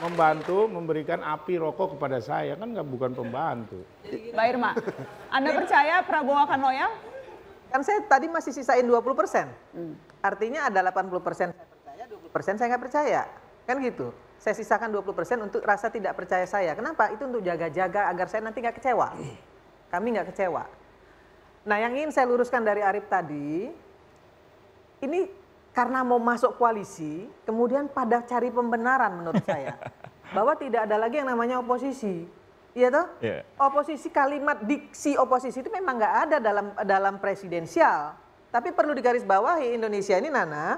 membantu 0.03 0.67
memberikan 0.67 1.23
api 1.23 1.55
rokok 1.55 1.95
kepada 1.95 2.19
saya 2.19 2.59
kan 2.59 2.75
nggak 2.75 2.87
bukan 2.91 3.11
pembantu. 3.15 3.79
Mbak 4.03 4.45
Irma, 4.51 4.75
Anda 5.31 5.49
percaya 5.55 6.03
Prabowo 6.03 6.43
akan 6.43 6.59
loyal? 6.59 6.91
Kan 7.71 7.81
saya 7.87 8.03
tadi 8.05 8.27
masih 8.27 8.51
sisain 8.51 8.83
20 8.83 8.99
persen. 9.15 9.47
Artinya 10.19 10.67
ada 10.67 10.91
80 10.91 11.23
persen 11.23 11.55
saya 11.55 11.67
percaya, 11.71 12.03
20 12.05 12.35
persen 12.35 12.53
saya 12.59 12.67
nggak 12.75 12.83
percaya. 12.83 13.21
Kan 13.63 13.79
gitu. 13.79 14.11
Saya 14.43 14.59
sisakan 14.59 14.91
20 14.91 15.15
persen 15.15 15.37
untuk 15.39 15.63
rasa 15.63 15.87
tidak 15.87 16.19
percaya 16.19 16.43
saya. 16.43 16.75
Kenapa? 16.75 17.07
Itu 17.15 17.23
untuk 17.23 17.39
jaga-jaga 17.39 18.11
agar 18.11 18.27
saya 18.27 18.43
nanti 18.43 18.59
nggak 18.59 18.83
kecewa. 18.83 19.15
Kami 19.87 20.07
nggak 20.19 20.35
kecewa. 20.35 20.67
Nah 21.63 21.77
yang 21.79 21.95
ingin 21.95 22.11
saya 22.11 22.27
luruskan 22.27 22.59
dari 22.59 22.83
Arif 22.83 23.07
tadi, 23.07 23.71
ini 24.99 25.19
karena 25.73 26.05
mau 26.05 26.21
masuk 26.21 26.55
koalisi, 26.61 27.25
kemudian 27.49 27.89
pada 27.89 28.21
cari 28.21 28.53
pembenaran 28.53 29.17
menurut 29.17 29.41
saya. 29.49 29.75
Bahwa 30.29 30.53
tidak 30.53 30.85
ada 30.85 30.95
lagi 31.01 31.19
yang 31.19 31.29
namanya 31.29 31.59
oposisi. 31.59 32.25
Iya 32.73 32.89
toh? 32.89 33.05
Iya. 33.21 33.45
Oposisi 33.61 34.09
kalimat 34.09 34.65
diksi 34.65 35.13
oposisi 35.13 35.61
itu 35.61 35.69
memang 35.69 35.97
nggak 35.97 36.15
ada 36.29 36.37
dalam 36.41 36.65
dalam 36.85 37.15
presidensial. 37.21 38.17
Tapi 38.49 38.73
perlu 38.73 38.97
digarisbawahi 38.97 39.77
Indonesia 39.77 40.17
ini 40.17 40.29
Nana, 40.29 40.77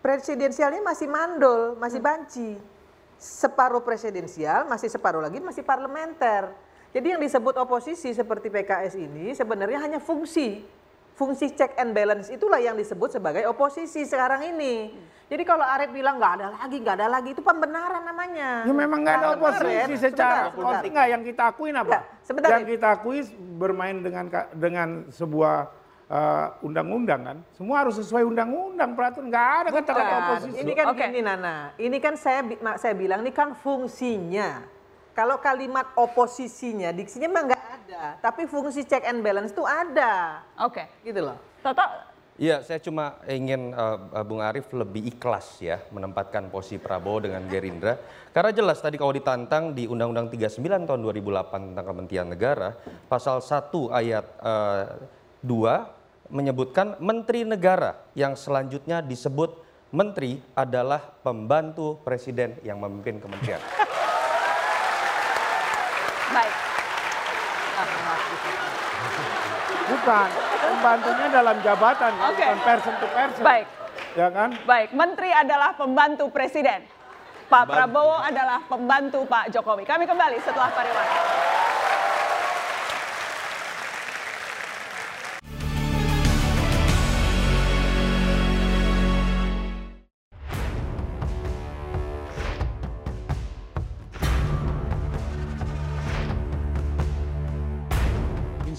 presidensialnya 0.00 0.80
masih 0.84 1.08
mandul, 1.08 1.76
masih 1.76 2.00
banci. 2.00 2.56
Separuh 3.16 3.80
presidensial, 3.80 4.68
masih 4.68 4.92
separuh 4.92 5.24
lagi 5.24 5.40
masih 5.40 5.64
parlementer. 5.64 6.52
Jadi 6.92 7.16
yang 7.16 7.20
disebut 7.20 7.56
oposisi 7.60 8.12
seperti 8.12 8.48
PKS 8.48 8.96
ini 8.96 9.32
sebenarnya 9.36 9.80
hanya 9.84 10.00
fungsi. 10.00 10.64
Fungsi 11.16 11.48
check 11.56 11.72
and 11.80 11.96
balance 11.96 12.28
itulah 12.28 12.60
yang 12.60 12.76
disebut 12.76 13.08
sebagai 13.08 13.48
oposisi 13.48 14.04
sekarang 14.04 14.52
ini. 14.52 14.92
Jadi 15.32 15.42
kalau 15.48 15.64
Arif 15.64 15.88
bilang 15.90 16.20
nggak 16.20 16.32
ada 16.38 16.46
lagi, 16.60 16.76
nggak 16.76 16.96
ada 17.02 17.08
lagi, 17.08 17.32
itu 17.32 17.40
pembenaran 17.40 18.04
namanya. 18.04 18.68
Ya 18.68 18.72
memang 18.76 19.00
nggak 19.00 19.16
ada 19.24 19.28
oposisi 19.32 19.96
secara 19.96 20.52
konflik 20.52 20.92
nggak 20.92 21.08
yang 21.08 21.22
kita 21.24 21.42
akuin 21.50 21.72
apa? 21.72 21.88
Ya, 21.88 22.00
sebentar, 22.20 22.52
yang 22.52 22.68
kita 22.68 23.00
akui 23.00 23.24
bermain 23.56 23.96
dengan 24.04 24.28
dengan 24.52 24.88
sebuah 25.08 25.72
uh, 26.12 26.46
undang-undang 26.60 27.20
kan. 27.24 27.38
Semua 27.56 27.80
harus 27.80 27.96
sesuai 27.96 28.22
undang-undang 28.22 28.92
peraturan. 28.92 29.32
Nggak 29.32 29.48
ada 29.56 29.68
kata-kata 29.72 30.14
oposisi. 30.20 30.56
Ini 30.62 30.72
kan 30.76 30.86
gini 30.94 31.20
Nana, 31.24 31.56
ini 31.80 31.96
kan 31.96 32.14
saya 32.20 32.44
saya 32.76 32.92
bilang 32.92 33.24
ini 33.24 33.32
kan 33.32 33.56
fungsinya. 33.56 34.62
Kalau 35.16 35.40
kalimat 35.40 35.96
oposisinya, 35.96 36.92
diksinya 36.92 37.26
memang 37.32 37.50
nggak 37.50 37.75
ada, 37.86 38.18
tapi 38.18 38.50
fungsi 38.50 38.82
check 38.82 39.06
and 39.06 39.22
balance 39.22 39.54
itu 39.54 39.62
ada. 39.62 40.42
Oke. 40.66 40.90
Gitu 41.06 41.22
loh. 41.22 41.38
Toto, 41.62 41.86
Iya, 42.36 42.60
saya 42.60 42.76
cuma 42.84 43.16
ingin 43.24 43.72
eh, 43.72 43.96
Bung 44.28 44.44
Arief 44.44 44.68
lebih 44.76 45.08
ikhlas 45.08 45.56
ya 45.56 45.80
menempatkan 45.88 46.52
posisi 46.52 46.76
Prabowo 46.76 47.24
dengan 47.24 47.48
Gerindra. 47.48 47.96
Karena 48.28 48.52
jelas 48.52 48.76
tadi 48.76 49.00
kalau 49.00 49.16
ditantang 49.16 49.72
di 49.72 49.88
Undang-Undang 49.88 50.36
39 50.36 50.84
tahun 50.84 51.00
2008 51.00 51.72
tentang 51.72 51.86
Kementerian 51.88 52.28
Negara, 52.28 52.76
pasal 53.08 53.40
1 53.40 53.72
ayat 53.88 54.26
eh, 54.44 54.84
2 55.48 56.28
menyebutkan 56.28 57.00
menteri 57.00 57.48
negara 57.48 57.96
yang 58.12 58.36
selanjutnya 58.36 59.00
disebut 59.00 59.56
menteri 59.94 60.36
adalah 60.52 61.00
pembantu 61.24 62.04
presiden 62.04 62.60
yang 62.60 62.76
memimpin 62.76 63.16
kementerian. 63.16 63.64
baik. 66.36 66.65
Bukan. 69.86 70.28
Pembantunya 70.56 71.26
dalam 71.30 71.56
jabatan, 71.62 72.12
Oke. 72.26 72.42
bukan 72.42 72.58
person 72.66 72.94
to 72.98 73.06
person. 73.14 73.44
Baik. 73.44 73.66
Ya 74.16 74.28
kan? 74.32 74.50
Baik, 74.64 74.88
menteri 74.96 75.30
adalah 75.30 75.76
pembantu 75.76 76.32
presiden. 76.32 76.82
Pak 77.46 77.70
Prabowo 77.70 78.18
adalah 78.18 78.58
pembantu 78.66 79.22
Pak 79.30 79.54
Jokowi. 79.54 79.86
Kami 79.86 80.02
kembali 80.02 80.42
setelah 80.42 80.66
pariwara. 80.74 81.45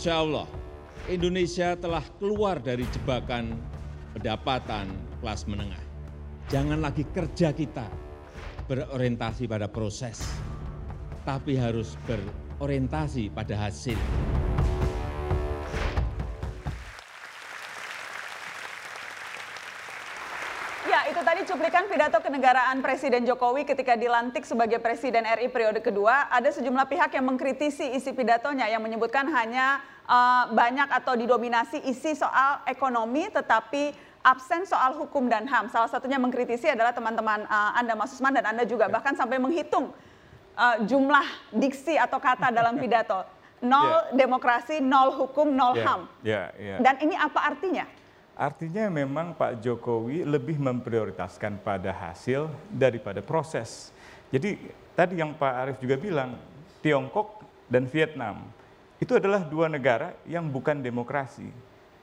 Insya 0.07 0.23
Allah, 0.23 0.47
Indonesia 1.11 1.75
telah 1.75 1.99
keluar 2.15 2.63
dari 2.63 2.87
jebakan 2.95 3.59
pendapatan 4.15 4.87
kelas 5.19 5.43
menengah. 5.51 5.83
Jangan 6.47 6.79
lagi 6.79 7.03
kerja 7.11 7.51
kita 7.51 7.83
berorientasi 8.71 9.51
pada 9.51 9.67
proses, 9.67 10.23
tapi 11.27 11.59
harus 11.59 11.99
berorientasi 12.07 13.35
pada 13.35 13.67
hasil. 13.67 13.99
Ya, 20.87 21.03
itu 21.11 21.19
tadi 21.19 21.43
cuplikan 21.43 21.83
pidato 21.91 22.23
kenegaraan 22.23 22.79
Presiden 22.79 23.27
Jokowi 23.27 23.67
ketika 23.67 23.99
dilantik 23.99 24.47
sebagai 24.47 24.79
Presiden 24.79 25.27
RI 25.27 25.51
periode 25.51 25.83
kedua. 25.83 26.31
Ada 26.31 26.55
sejumlah 26.55 26.87
pihak 26.87 27.11
yang 27.11 27.27
mengkritisi 27.27 27.91
isi 27.91 28.15
pidatonya 28.15 28.71
yang 28.71 28.79
menyebutkan 28.79 29.27
hanya 29.35 29.83
eh, 30.07 30.43
banyak 30.49 30.89
atau 30.89 31.13
didominasi 31.13 31.83
isi 31.85 32.15
soal 32.15 32.63
ekonomi 32.65 33.27
tetapi 33.29 33.91
absen 34.23 34.67
soal 34.67 34.95
hukum 34.97 35.27
dan 35.31 35.47
HAM. 35.47 35.71
Salah 35.71 35.87
satunya 35.87 36.19
mengkritisi 36.19 36.67
adalah 36.71 36.91
teman-teman 36.95 37.43
eh, 37.43 37.71
Anda 37.79 37.93
Mas 37.93 38.15
Usman 38.15 38.33
dan 38.35 38.47
Anda 38.47 38.63
juga 38.63 38.87
bahkan 38.87 39.13
sampai 39.13 39.37
menghitung 39.37 39.91
eh, 40.55 40.77
jumlah 40.87 41.27
diksi 41.53 41.99
atau 41.99 42.17
kata 42.17 42.51
dalam 42.51 42.79
pidato. 42.83 43.23
Nol 43.57 44.13
demokrasi, 44.13 44.77
nol 44.85 45.17
hukum, 45.17 45.49
nol 45.49 45.73
Ya, 45.73 45.83
HAM. 45.89 46.01
ya, 46.21 46.41
ya. 46.61 46.75
Dan 46.77 46.95
ini 47.01 47.17
apa 47.17 47.41
artinya? 47.41 47.89
Artinya 48.37 48.85
memang 48.93 49.33
Pak 49.33 49.65
Jokowi 49.65 50.21
lebih 50.21 50.61
memprioritaskan 50.61 51.57
pada 51.65 51.89
hasil 51.89 52.53
daripada 52.69 53.17
proses. 53.25 53.89
Jadi 54.29 54.61
tadi 54.93 55.17
yang 55.17 55.33
Pak 55.33 55.53
Arief 55.57 55.77
juga 55.81 55.97
bilang, 55.97 56.37
Tiongkok 56.85 57.41
dan 57.65 57.89
Vietnam 57.89 58.45
itu 58.97 59.13
adalah 59.13 59.45
dua 59.45 59.69
negara 59.69 60.17
yang 60.25 60.49
bukan 60.49 60.81
demokrasi, 60.81 61.49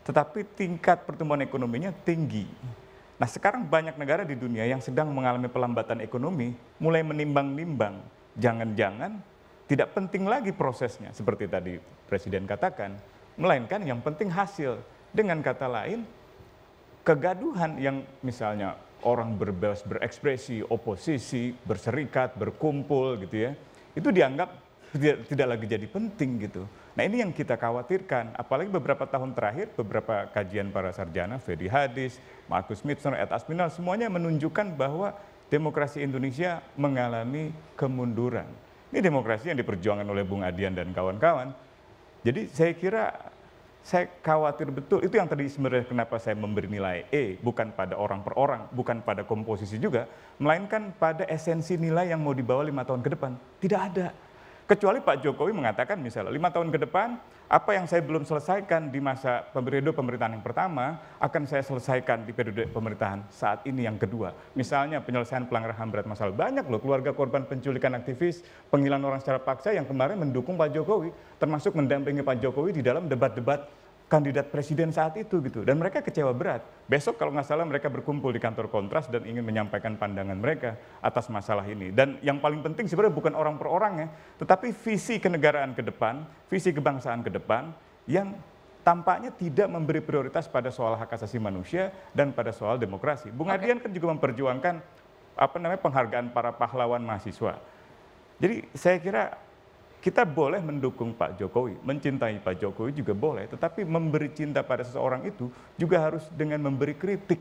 tetapi 0.07 0.47
tingkat 0.55 1.03
pertumbuhan 1.03 1.43
ekonominya 1.43 1.91
tinggi. 2.07 2.47
Nah 3.19 3.27
sekarang 3.31 3.67
banyak 3.67 3.95
negara 3.99 4.23
di 4.23 4.35
dunia 4.35 4.67
yang 4.67 4.83
sedang 4.83 5.11
mengalami 5.11 5.51
pelambatan 5.51 6.03
ekonomi, 6.03 6.55
mulai 6.79 7.03
menimbang-nimbang, 7.03 7.99
jangan-jangan 8.39 9.23
tidak 9.65 9.97
penting 9.97 10.29
lagi 10.29 10.53
prosesnya, 10.53 11.11
seperti 11.17 11.49
tadi 11.49 11.81
Presiden 12.05 12.45
katakan, 12.45 12.95
melainkan 13.41 13.81
yang 13.81 14.05
penting 14.05 14.29
hasil. 14.29 14.77
Dengan 15.15 15.41
kata 15.41 15.71
lain, 15.71 16.03
kegaduhan 17.07 17.79
yang 17.79 18.03
misalnya 18.21 18.75
orang 19.07 19.39
berbebas 19.39 19.87
berekspresi, 19.87 20.61
oposisi, 20.67 21.55
berserikat, 21.65 22.35
berkumpul 22.35 23.17
gitu 23.23 23.47
ya, 23.47 23.53
itu 23.95 24.11
dianggap 24.11 24.51
tidak, 24.91 25.17
tidak 25.31 25.47
lagi 25.55 25.67
jadi 25.71 25.87
penting 25.87 26.31
gitu. 26.51 26.63
Nah 26.95 27.03
ini 27.03 27.27
yang 27.27 27.35
kita 27.35 27.59
khawatirkan, 27.59 28.39
apalagi 28.39 28.71
beberapa 28.71 29.03
tahun 29.03 29.35
terakhir, 29.35 29.75
beberapa 29.75 30.31
kajian 30.31 30.71
para 30.71 30.95
sarjana, 30.95 31.43
Fedi 31.43 31.67
Hadis, 31.67 32.23
Markus 32.47 32.87
Mitzner, 32.87 33.19
Ed 33.19 33.35
Aspinall, 33.35 33.75
semuanya 33.75 34.07
menunjukkan 34.07 34.79
bahwa 34.79 35.11
demokrasi 35.51 36.07
Indonesia 36.07 36.63
mengalami 36.79 37.51
kemunduran. 37.75 38.47
Ini 38.95 39.03
demokrasi 39.03 39.51
yang 39.51 39.59
diperjuangkan 39.59 40.07
oleh 40.07 40.23
Bung 40.23 40.47
Adian 40.47 40.71
dan 40.71 40.95
kawan-kawan. 40.95 41.51
Jadi 42.23 42.47
saya 42.55 42.73
kira 42.79 43.11
saya 43.85 44.09
khawatir 44.25 44.73
betul, 44.73 45.05
itu 45.05 45.13
yang 45.19 45.29
tadi 45.29 45.45
sebenarnya 45.45 45.85
kenapa 45.85 46.17
saya 46.17 46.33
memberi 46.33 46.73
nilai 46.73 47.05
E, 47.13 47.37
bukan 47.37 47.69
pada 47.75 48.01
orang 48.01 48.25
per 48.25 48.33
orang, 48.39 48.65
bukan 48.73 49.05
pada 49.05 49.29
komposisi 49.29 49.77
juga, 49.77 50.09
melainkan 50.41 50.89
pada 50.97 51.29
esensi 51.29 51.77
nilai 51.77 52.09
yang 52.09 52.23
mau 52.25 52.33
dibawa 52.33 52.65
lima 52.65 52.81
tahun 52.87 53.05
ke 53.05 53.13
depan. 53.13 53.37
Tidak 53.61 53.81
ada. 53.93 54.09
Kecuali 54.65 54.97
Pak 54.97 55.21
Jokowi 55.21 55.53
mengatakan 55.53 56.01
misalnya, 56.01 56.33
lima 56.33 56.49
tahun 56.49 56.73
ke 56.73 56.89
depan, 56.89 57.21
apa 57.53 57.71
yang 57.77 57.85
saya 57.85 58.01
belum 58.01 58.25
selesaikan 58.25 58.89
di 58.89 58.97
masa 58.97 59.45
periode 59.53 59.93
pemerintahan 59.93 60.41
yang 60.41 60.41
pertama, 60.41 61.05
akan 61.21 61.45
saya 61.45 61.61
selesaikan 61.61 62.25
di 62.25 62.33
periode 62.33 62.73
pemerintahan 62.73 63.29
saat 63.29 63.61
ini 63.69 63.85
yang 63.85 64.01
kedua. 64.01 64.33
Misalnya 64.57 65.05
penyelesaian 65.05 65.45
pelanggaran 65.53 65.77
HAM 65.77 65.89
berat 65.93 66.09
masalah. 66.09 66.33
Banyak 66.33 66.65
loh 66.73 66.81
keluarga 66.81 67.13
korban 67.13 67.45
penculikan 67.45 67.93
aktivis, 67.93 68.41
penghilangan 68.73 69.05
orang 69.05 69.21
secara 69.21 69.37
paksa 69.45 69.77
yang 69.77 69.85
kemarin 69.85 70.17
mendukung 70.17 70.57
Pak 70.57 70.73
Jokowi, 70.73 71.13
termasuk 71.37 71.77
mendampingi 71.77 72.25
Pak 72.25 72.41
Jokowi 72.41 72.73
di 72.73 72.81
dalam 72.81 73.05
debat-debat 73.05 73.69
kandidat 74.05 74.53
presiden 74.53 74.93
saat 74.93 75.17
itu 75.17 75.41
gitu 75.41 75.65
dan 75.65 75.81
mereka 75.81 76.05
kecewa 76.05 76.31
berat. 76.37 76.63
Besok 76.85 77.17
kalau 77.17 77.33
nggak 77.33 77.49
salah 77.49 77.65
mereka 77.65 77.89
berkumpul 77.89 78.31
di 78.31 78.39
kantor 78.39 78.69
Kontras 78.69 79.09
dan 79.09 79.25
ingin 79.25 79.41
menyampaikan 79.41 79.97
pandangan 79.97 80.37
mereka 80.37 80.77
atas 81.01 81.33
masalah 81.33 81.65
ini. 81.65 81.89
Dan 81.89 82.21
yang 82.21 82.39
paling 82.39 82.61
penting 82.61 82.85
sebenarnya 82.85 83.17
bukan 83.17 83.33
orang 83.33 83.57
per 83.57 83.69
orang 83.73 83.95
ya, 84.05 84.09
tetapi 84.45 84.71
visi 84.77 85.17
kenegaraan 85.17 85.73
ke 85.73 85.81
depan, 85.81 86.29
visi 86.53 86.71
kebangsaan 86.71 87.25
ke 87.25 87.33
depan 87.33 87.73
yang 88.05 88.37
tampaknya 88.85 89.33
tidak 89.33 89.67
memberi 89.73 90.05
prioritas 90.05 90.45
pada 90.45 90.69
soal 90.69 90.93
hak 91.01 91.09
asasi 91.17 91.41
manusia 91.41 91.89
dan 92.13 92.31
pada 92.37 92.53
soal 92.53 92.77
demokrasi. 92.77 93.33
Bung 93.33 93.49
okay. 93.49 93.65
Adian 93.65 93.81
kan 93.81 93.89
juga 93.89 94.13
memperjuangkan 94.13 94.75
apa 95.35 95.57
namanya 95.59 95.81
penghargaan 95.81 96.31
para 96.31 96.53
pahlawan 96.53 97.01
mahasiswa. 97.01 97.59
Jadi 98.39 98.69
saya 98.77 99.01
kira 99.01 99.41
kita 100.05 100.29
boleh 100.29 100.61
mendukung 100.61 101.17
Pak 101.17 101.41
Jokowi, 101.41 101.81
mencintai 101.81 102.37
Pak 102.45 102.61
Jokowi 102.61 102.93
juga 102.93 103.17
boleh, 103.17 103.49
tetapi 103.49 103.89
memberi 103.89 104.29
cinta 104.37 104.61
pada 104.61 104.85
seseorang 104.85 105.25
itu 105.25 105.49
juga 105.81 105.97
harus 105.97 106.29
dengan 106.37 106.61
memberi 106.61 106.93
kritik, 106.93 107.41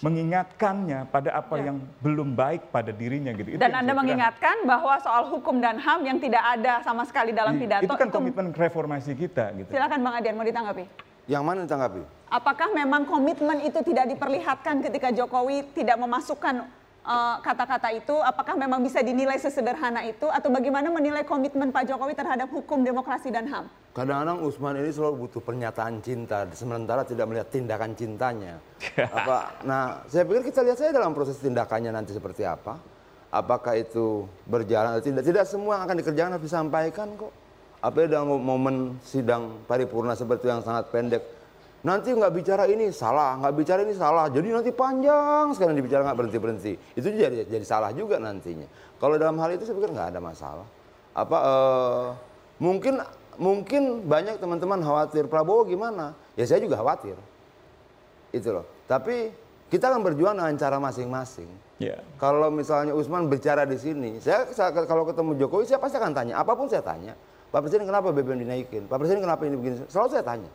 mengingatkannya 0.00 1.04
pada 1.12 1.36
apa 1.36 1.60
ya. 1.60 1.68
yang 1.68 1.84
belum 2.00 2.32
baik 2.32 2.72
pada 2.72 2.88
dirinya 2.88 3.36
gitu. 3.36 3.60
Dan 3.60 3.68
itu 3.68 3.80
Anda 3.84 3.92
mengingatkan 4.00 4.64
bahwa 4.64 4.96
soal 5.04 5.28
hukum 5.28 5.60
dan 5.60 5.76
HAM 5.76 6.08
yang 6.08 6.16
tidak 6.24 6.40
ada 6.40 6.80
sama 6.80 7.04
sekali 7.04 7.36
dalam 7.36 7.60
pidato. 7.60 7.84
Itu 7.84 8.00
kan 8.00 8.08
komitmen 8.08 8.56
reformasi 8.56 9.12
kita 9.12 9.52
gitu. 9.52 9.68
Silakan 9.68 10.00
Bang 10.00 10.16
Adian 10.16 10.40
mau 10.40 10.48
ditanggapi. 10.48 10.88
Yang 11.28 11.42
mana 11.44 11.68
ditanggapi? 11.68 12.00
Apakah 12.32 12.72
memang 12.72 13.04
komitmen 13.04 13.60
itu 13.60 13.84
tidak 13.84 14.08
diperlihatkan 14.08 14.80
ketika 14.80 15.12
Jokowi 15.12 15.68
tidak 15.76 16.00
memasukkan 16.00 16.64
kata-kata 17.44 17.92
uh, 17.92 17.98
itu 18.00 18.16
apakah 18.24 18.56
memang 18.56 18.80
bisa 18.80 19.04
dinilai 19.04 19.36
sesederhana 19.36 20.00
itu 20.08 20.24
atau 20.24 20.48
bagaimana 20.48 20.88
menilai 20.88 21.20
komitmen 21.20 21.68
Pak 21.68 21.84
Jokowi 21.92 22.16
terhadap 22.16 22.48
hukum 22.48 22.80
demokrasi 22.80 23.28
dan 23.28 23.44
HAM? 23.44 23.68
Kadang-kadang 23.92 24.40
Usman 24.40 24.80
ini 24.80 24.88
selalu 24.88 25.28
butuh 25.28 25.44
pernyataan 25.44 26.00
cinta 26.00 26.48
sementara 26.56 27.04
tidak 27.04 27.28
melihat 27.28 27.48
tindakan 27.52 27.92
cintanya. 27.92 28.56
apa? 29.20 29.60
Nah, 29.68 30.00
saya 30.08 30.24
pikir 30.24 30.48
kita 30.48 30.64
lihat 30.64 30.80
saja 30.80 30.96
dalam 30.96 31.12
proses 31.12 31.36
tindakannya 31.38 31.92
nanti 31.92 32.16
seperti 32.16 32.48
apa. 32.48 32.80
Apakah 33.28 33.76
itu 33.76 34.24
berjalan 34.48 34.96
atau 34.96 35.04
tidak? 35.04 35.28
Tidak 35.28 35.44
semua 35.44 35.78
yang 35.78 35.84
akan 35.84 35.96
dikerjakan 36.00 36.30
harus 36.38 36.46
disampaikan 36.48 37.08
kok. 37.20 37.32
Apa 37.84 38.08
dalam 38.08 38.32
momen 38.40 38.96
sidang 39.04 39.60
paripurna 39.68 40.16
seperti 40.16 40.48
yang 40.48 40.64
sangat 40.64 40.88
pendek 40.88 41.20
nanti 41.84 42.16
nggak 42.16 42.32
bicara 42.32 42.64
ini 42.64 42.88
salah, 42.88 43.36
nggak 43.38 43.54
bicara 43.54 43.80
ini 43.84 43.92
salah. 43.92 44.26
Jadi 44.32 44.48
nanti 44.50 44.72
panjang 44.72 45.52
sekali 45.52 45.76
dibicara 45.76 46.00
nggak 46.08 46.18
berhenti 46.18 46.38
berhenti. 46.40 46.72
Itu 46.96 47.12
jadi 47.12 47.44
jadi 47.44 47.62
salah 47.62 47.92
juga 47.92 48.16
nantinya. 48.16 48.66
Kalau 48.96 49.20
dalam 49.20 49.36
hal 49.36 49.52
itu 49.52 49.68
saya 49.68 49.76
pikir 49.76 49.92
nggak 49.92 50.16
ada 50.16 50.20
masalah. 50.24 50.66
Apa 51.12 51.38
uh, 51.44 52.06
mungkin 52.58 53.04
mungkin 53.36 54.08
banyak 54.08 54.40
teman-teman 54.40 54.80
khawatir 54.80 55.28
Prabowo 55.28 55.68
gimana? 55.68 56.16
Ya 56.34 56.48
saya 56.48 56.64
juga 56.64 56.80
khawatir. 56.80 57.14
Itu 58.32 58.50
loh. 58.50 58.66
Tapi 58.88 59.30
kita 59.68 59.92
akan 59.92 60.00
berjuang 60.08 60.40
dengan 60.40 60.56
cara 60.56 60.80
masing-masing. 60.80 61.46
Yeah. 61.76 62.00
Kalau 62.16 62.48
misalnya 62.48 62.96
Usman 62.96 63.28
bicara 63.28 63.68
di 63.68 63.76
sini, 63.76 64.22
saya 64.24 64.48
kalau 64.88 65.04
ketemu 65.04 65.36
Jokowi 65.36 65.68
saya 65.68 65.82
pasti 65.82 65.98
akan 65.98 66.14
tanya, 66.16 66.40
apa 66.40 66.54
pun 66.56 66.70
saya 66.70 66.80
tanya. 66.80 67.12
Pak 67.50 67.66
Presiden 67.66 67.86
kenapa 67.86 68.10
BBM 68.10 68.42
dinaikin? 68.42 68.82
Pak 68.90 68.98
Presiden 68.98 69.22
kenapa 69.22 69.46
ini 69.46 69.54
begini? 69.54 69.74
Selalu 69.86 70.08
saya 70.10 70.24
tanya 70.26 70.50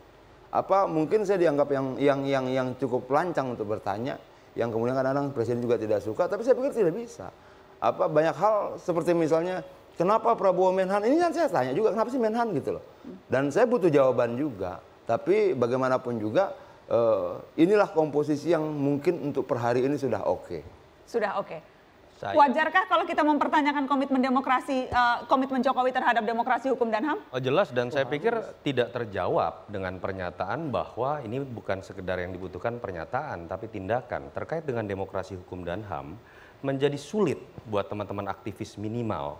apa 0.49 0.89
mungkin 0.89 1.21
saya 1.29 1.37
dianggap 1.37 1.69
yang 1.69 1.85
yang 2.01 2.19
yang 2.25 2.45
yang 2.49 2.67
cukup 2.81 3.05
lancang 3.13 3.53
untuk 3.53 3.69
bertanya 3.69 4.17
yang 4.57 4.73
kemudian 4.73 4.97
kadang-kadang 4.97 5.29
presiden 5.29 5.61
juga 5.61 5.77
tidak 5.77 6.01
suka 6.01 6.25
tapi 6.25 6.41
saya 6.41 6.57
pikir 6.57 6.73
tidak 6.73 6.93
bisa 6.97 7.29
apa 7.79 8.09
banyak 8.09 8.33
hal 8.33 8.81
seperti 8.81 9.13
misalnya 9.13 9.61
kenapa 9.93 10.33
Prabowo 10.33 10.73
Menhan 10.73 11.05
ini 11.05 11.21
kan 11.21 11.31
saya 11.31 11.47
tanya 11.53 11.71
juga 11.77 11.93
kenapa 11.93 12.09
sih 12.09 12.17
Menhan 12.17 12.49
gitu 12.57 12.81
loh 12.81 12.83
dan 13.29 13.53
saya 13.53 13.69
butuh 13.69 13.93
jawaban 13.93 14.33
juga 14.35 14.81
tapi 15.05 15.53
bagaimanapun 15.53 16.17
juga 16.17 16.57
uh, 16.89 17.37
inilah 17.53 17.93
komposisi 17.93 18.49
yang 18.49 18.65
mungkin 18.65 19.21
untuk 19.29 19.45
per 19.45 19.61
hari 19.61 19.85
ini 19.85 20.01
sudah 20.01 20.25
oke 20.25 20.49
okay. 20.49 20.61
sudah 21.05 21.37
oke 21.37 21.45
okay. 21.45 21.59
Saya. 22.19 22.35
Wajarkah 22.35 22.83
kalau 22.91 23.07
kita 23.07 23.23
mempertanyakan 23.23 23.87
komitmen 23.87 24.19
demokrasi, 24.19 24.91
uh, 24.91 25.23
komitmen 25.31 25.63
Jokowi 25.63 25.95
terhadap 25.95 26.27
demokrasi 26.27 26.67
hukum 26.67 26.91
dan 26.91 27.07
HAM? 27.07 27.19
Oh, 27.31 27.39
jelas 27.39 27.71
dan 27.71 27.87
saya 27.87 28.03
pikir 28.11 28.35
tidak 28.59 28.91
terjawab 28.91 29.71
dengan 29.71 29.95
pernyataan 30.03 30.67
bahwa 30.67 31.23
ini 31.23 31.39
bukan 31.39 31.79
sekedar 31.79 32.19
yang 32.19 32.35
dibutuhkan 32.35 32.75
pernyataan, 32.83 33.47
tapi 33.47 33.71
tindakan 33.71 34.35
terkait 34.35 34.67
dengan 34.67 34.83
demokrasi 34.83 35.39
hukum 35.39 35.63
dan 35.63 35.79
HAM 35.87 36.19
menjadi 36.59 36.99
sulit 36.99 37.39
buat 37.71 37.87
teman-teman 37.87 38.27
aktivis 38.27 38.75
minimal 38.75 39.39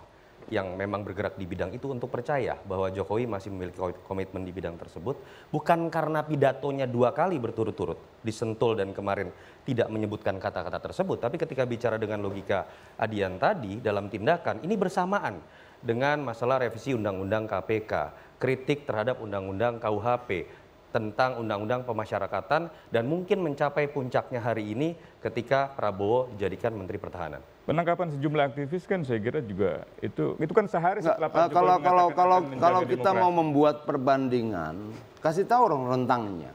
yang 0.50 0.74
memang 0.74 1.06
bergerak 1.06 1.38
di 1.38 1.46
bidang 1.46 1.74
itu 1.74 1.90
untuk 1.90 2.10
percaya 2.10 2.58
bahwa 2.66 2.90
Jokowi 2.90 3.30
masih 3.30 3.54
memiliki 3.54 3.78
komitmen 4.06 4.42
di 4.46 4.52
bidang 4.54 4.76
tersebut 4.76 5.16
bukan 5.54 5.90
karena 5.94 6.26
pidatonya 6.26 6.90
dua 6.90 7.14
kali 7.14 7.38
berturut-turut 7.38 8.22
di 8.26 8.34
Sentul 8.34 8.78
dan 8.78 8.92
kemarin 8.92 9.30
tidak 9.64 9.88
menyebutkan 9.94 10.42
kata-kata 10.42 10.92
tersebut 10.92 11.22
tapi 11.22 11.38
ketika 11.38 11.64
bicara 11.70 12.02
dengan 12.02 12.26
logika 12.26 12.66
Adian 12.98 13.38
tadi 13.38 13.78
dalam 13.80 14.10
tindakan 14.10 14.66
ini 14.66 14.74
bersamaan 14.74 15.38
dengan 15.80 16.20
masalah 16.26 16.60
revisi 16.60 16.92
undang-undang 16.92 17.48
KPK 17.48 17.94
kritik 18.42 18.84
terhadap 18.90 19.22
undang-undang 19.24 19.78
KUHP 19.78 20.50
tentang 20.90 21.38
undang-undang 21.38 21.86
pemasyarakatan 21.86 22.90
dan 22.90 23.04
mungkin 23.06 23.46
mencapai 23.46 23.94
puncaknya 23.94 24.42
hari 24.42 24.74
ini 24.74 24.98
ketika 25.22 25.70
Prabowo 25.78 26.34
dijadikan 26.34 26.74
Menteri 26.74 26.98
Pertahanan. 26.98 27.42
Penangkapan 27.70 28.10
sejumlah 28.18 28.44
aktivis 28.50 28.90
kan 28.90 29.06
saya 29.06 29.22
kira 29.22 29.46
juga 29.46 29.86
itu 30.02 30.34
itu 30.42 30.54
kan 30.58 30.66
sehari 30.66 31.06
setelah 31.06 31.30
Pak 31.30 31.54
Jokowi 31.54 31.54
kalau 31.54 31.76
kalau 31.78 32.06
kalau 32.18 32.40
kalau 32.58 32.82
kita 32.82 33.14
demokrasi. 33.14 33.22
mau 33.22 33.30
membuat 33.30 33.86
perbandingan 33.86 34.90
kasih 35.22 35.46
tahu 35.46 35.70
orang 35.70 35.82
rentangnya. 35.94 36.50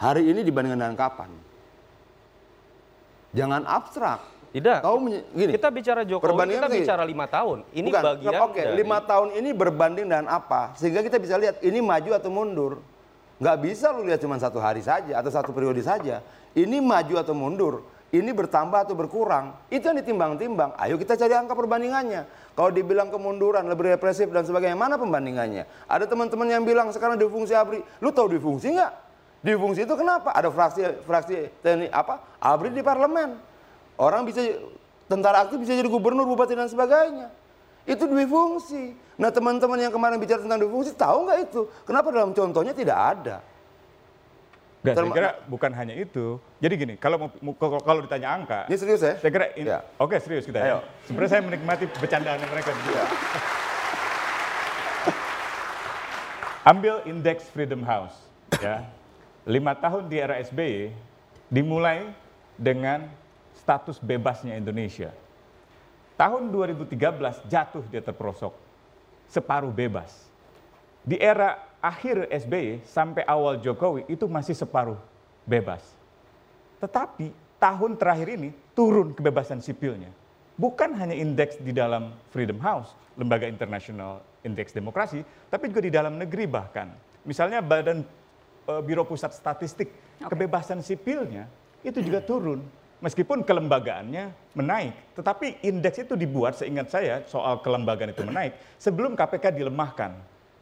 Hari 0.00 0.32
ini 0.32 0.40
dibandingkan 0.48 0.80
dengan 0.80 0.96
kapan? 0.96 1.28
Jangan 3.36 3.68
abstrak. 3.68 4.20
Tidak. 4.56 4.80
Tahu 4.80 4.96
gini. 5.36 5.52
Kita 5.60 5.68
bicara 5.68 6.00
Jokowi, 6.08 6.40
kita 6.56 6.68
bicara 6.72 7.02
lima 7.04 7.28
tahun. 7.28 7.58
Ini 7.76 7.88
Bukan, 7.92 8.02
bagian 8.16 8.32
Oke, 8.48 8.64
okay, 8.64 8.66
lima 8.72 8.98
tahun 9.04 9.28
ini 9.36 9.50
berbanding 9.52 10.08
dengan 10.08 10.24
apa? 10.32 10.72
Sehingga 10.72 11.04
kita 11.04 11.20
bisa 11.20 11.36
lihat 11.36 11.60
ini 11.60 11.84
maju 11.84 12.16
atau 12.16 12.32
mundur. 12.32 12.72
Nggak 13.36 13.56
bisa 13.60 13.92
lu 13.92 14.08
lihat 14.08 14.24
cuma 14.24 14.40
satu 14.40 14.56
hari 14.56 14.80
saja 14.80 15.20
atau 15.20 15.28
satu 15.28 15.52
periode 15.52 15.84
saja. 15.84 16.24
Ini 16.56 16.80
maju 16.80 17.14
atau 17.20 17.36
mundur 17.36 17.84
ini 18.12 18.28
bertambah 18.28 18.84
atau 18.84 18.92
berkurang, 18.92 19.56
itu 19.72 19.88
yang 19.88 19.96
ditimbang-timbang. 19.96 20.76
Ayo 20.76 21.00
kita 21.00 21.16
cari 21.16 21.32
angka 21.32 21.56
perbandingannya. 21.56 22.28
Kalau 22.52 22.68
dibilang 22.68 23.08
kemunduran, 23.08 23.64
lebih 23.64 23.96
represif 23.96 24.28
dan 24.28 24.44
sebagainya, 24.44 24.76
mana 24.76 25.00
perbandingannya? 25.00 25.64
Ada 25.88 26.04
teman-teman 26.04 26.44
yang 26.44 26.60
bilang 26.60 26.92
sekarang 26.92 27.16
di 27.16 27.24
fungsi 27.24 27.56
ABRI, 27.56 27.80
lu 28.04 28.12
tahu 28.12 28.36
di 28.36 28.38
fungsi 28.38 28.76
nggak? 28.76 28.92
Di 29.40 29.56
fungsi 29.56 29.88
itu 29.88 29.94
kenapa? 29.96 30.36
Ada 30.36 30.52
fraksi 30.52 31.02
fraksi 31.08 31.48
TNI 31.64 31.88
apa? 31.88 32.20
ABRI 32.36 32.76
di 32.76 32.84
parlemen. 32.84 33.40
Orang 33.96 34.28
bisa 34.28 34.44
tentara 35.08 35.48
aktif 35.48 35.56
bisa 35.64 35.72
jadi 35.72 35.88
gubernur, 35.88 36.28
bupati 36.28 36.52
dan 36.52 36.68
sebagainya. 36.68 37.32
Itu 37.88 38.04
dua 38.06 38.28
fungsi. 38.28 38.92
Nah 39.16 39.32
teman-teman 39.32 39.80
yang 39.80 39.90
kemarin 39.90 40.20
bicara 40.20 40.44
tentang 40.44 40.60
dua 40.60 40.70
fungsi 40.70 40.92
tahu 40.92 41.26
nggak 41.26 41.38
itu? 41.48 41.60
Kenapa 41.88 42.12
dalam 42.12 42.36
contohnya 42.36 42.76
tidak 42.76 42.98
ada? 43.00 43.36
Nggak, 44.82 44.98
saya 44.98 45.14
kira 45.14 45.30
bukan 45.46 45.70
hanya 45.78 45.94
itu. 45.94 46.42
Jadi 46.58 46.74
gini, 46.74 46.94
kalau 46.98 47.30
kalau 47.86 48.02
ditanya 48.02 48.34
angka, 48.34 48.66
Ini 48.66 48.74
serius 48.74 48.98
ya? 48.98 49.14
saya 49.14 49.30
kira 49.30 49.54
in- 49.54 49.70
Ya. 49.70 49.78
oke 49.94 50.18
serius 50.18 50.42
kita. 50.42 50.58
Ayo. 50.58 50.82
Ya. 50.82 51.06
Sebenarnya 51.06 51.30
saya 51.30 51.42
menikmati 51.46 51.86
bercandaan 51.86 52.42
mereka. 52.42 52.74
Iya. 52.74 53.04
Ambil 56.62 57.02
indeks 57.06 57.46
Freedom 57.50 57.82
House, 57.82 58.14
ya. 58.58 58.86
Lima 59.42 59.74
tahun 59.74 60.06
di 60.06 60.18
era 60.18 60.38
SBY 60.38 60.94
dimulai 61.46 62.10
dengan 62.54 63.06
status 63.54 63.98
bebasnya 63.98 64.54
Indonesia. 64.54 65.10
Tahun 66.14 66.50
2013 66.50 67.42
jatuh 67.46 67.82
dia 67.90 67.98
terperosok, 67.98 68.54
separuh 69.26 69.74
bebas. 69.74 70.10
Di 71.02 71.18
era 71.18 71.58
akhir 71.82 72.30
SBY 72.30 72.86
sampai 72.86 73.26
awal 73.26 73.58
Jokowi 73.58 74.06
itu 74.06 74.30
masih 74.30 74.54
separuh 74.54 74.96
bebas. 75.42 75.82
Tetapi 76.78 77.34
tahun 77.58 77.98
terakhir 77.98 78.38
ini 78.38 78.54
turun 78.72 79.10
kebebasan 79.10 79.58
sipilnya. 79.58 80.08
Bukan 80.54 80.94
hanya 80.94 81.12
indeks 81.18 81.58
di 81.58 81.74
dalam 81.74 82.14
Freedom 82.30 82.62
House, 82.62 82.94
lembaga 83.18 83.50
internasional 83.50 84.22
indeks 84.46 84.70
demokrasi, 84.70 85.26
tapi 85.50 85.66
juga 85.74 85.82
di 85.82 85.90
dalam 85.90 86.14
negeri 86.14 86.46
bahkan. 86.46 86.86
Misalnya 87.26 87.58
Badan 87.58 88.06
eh, 88.70 88.82
Biro 88.86 89.02
Pusat 89.02 89.34
Statistik, 89.34 89.90
kebebasan 90.22 90.86
sipilnya 90.86 91.50
itu 91.82 91.98
juga 91.98 92.22
turun. 92.22 92.62
Meskipun 93.02 93.42
kelembagaannya 93.42 94.54
menaik, 94.54 95.18
tetapi 95.18 95.58
indeks 95.66 96.06
itu 96.06 96.14
dibuat 96.14 96.54
seingat 96.54 96.86
saya 96.86 97.26
soal 97.26 97.58
kelembagaan 97.58 98.14
itu 98.14 98.22
menaik 98.22 98.54
sebelum 98.78 99.18
KPK 99.18 99.58
dilemahkan. 99.58 100.14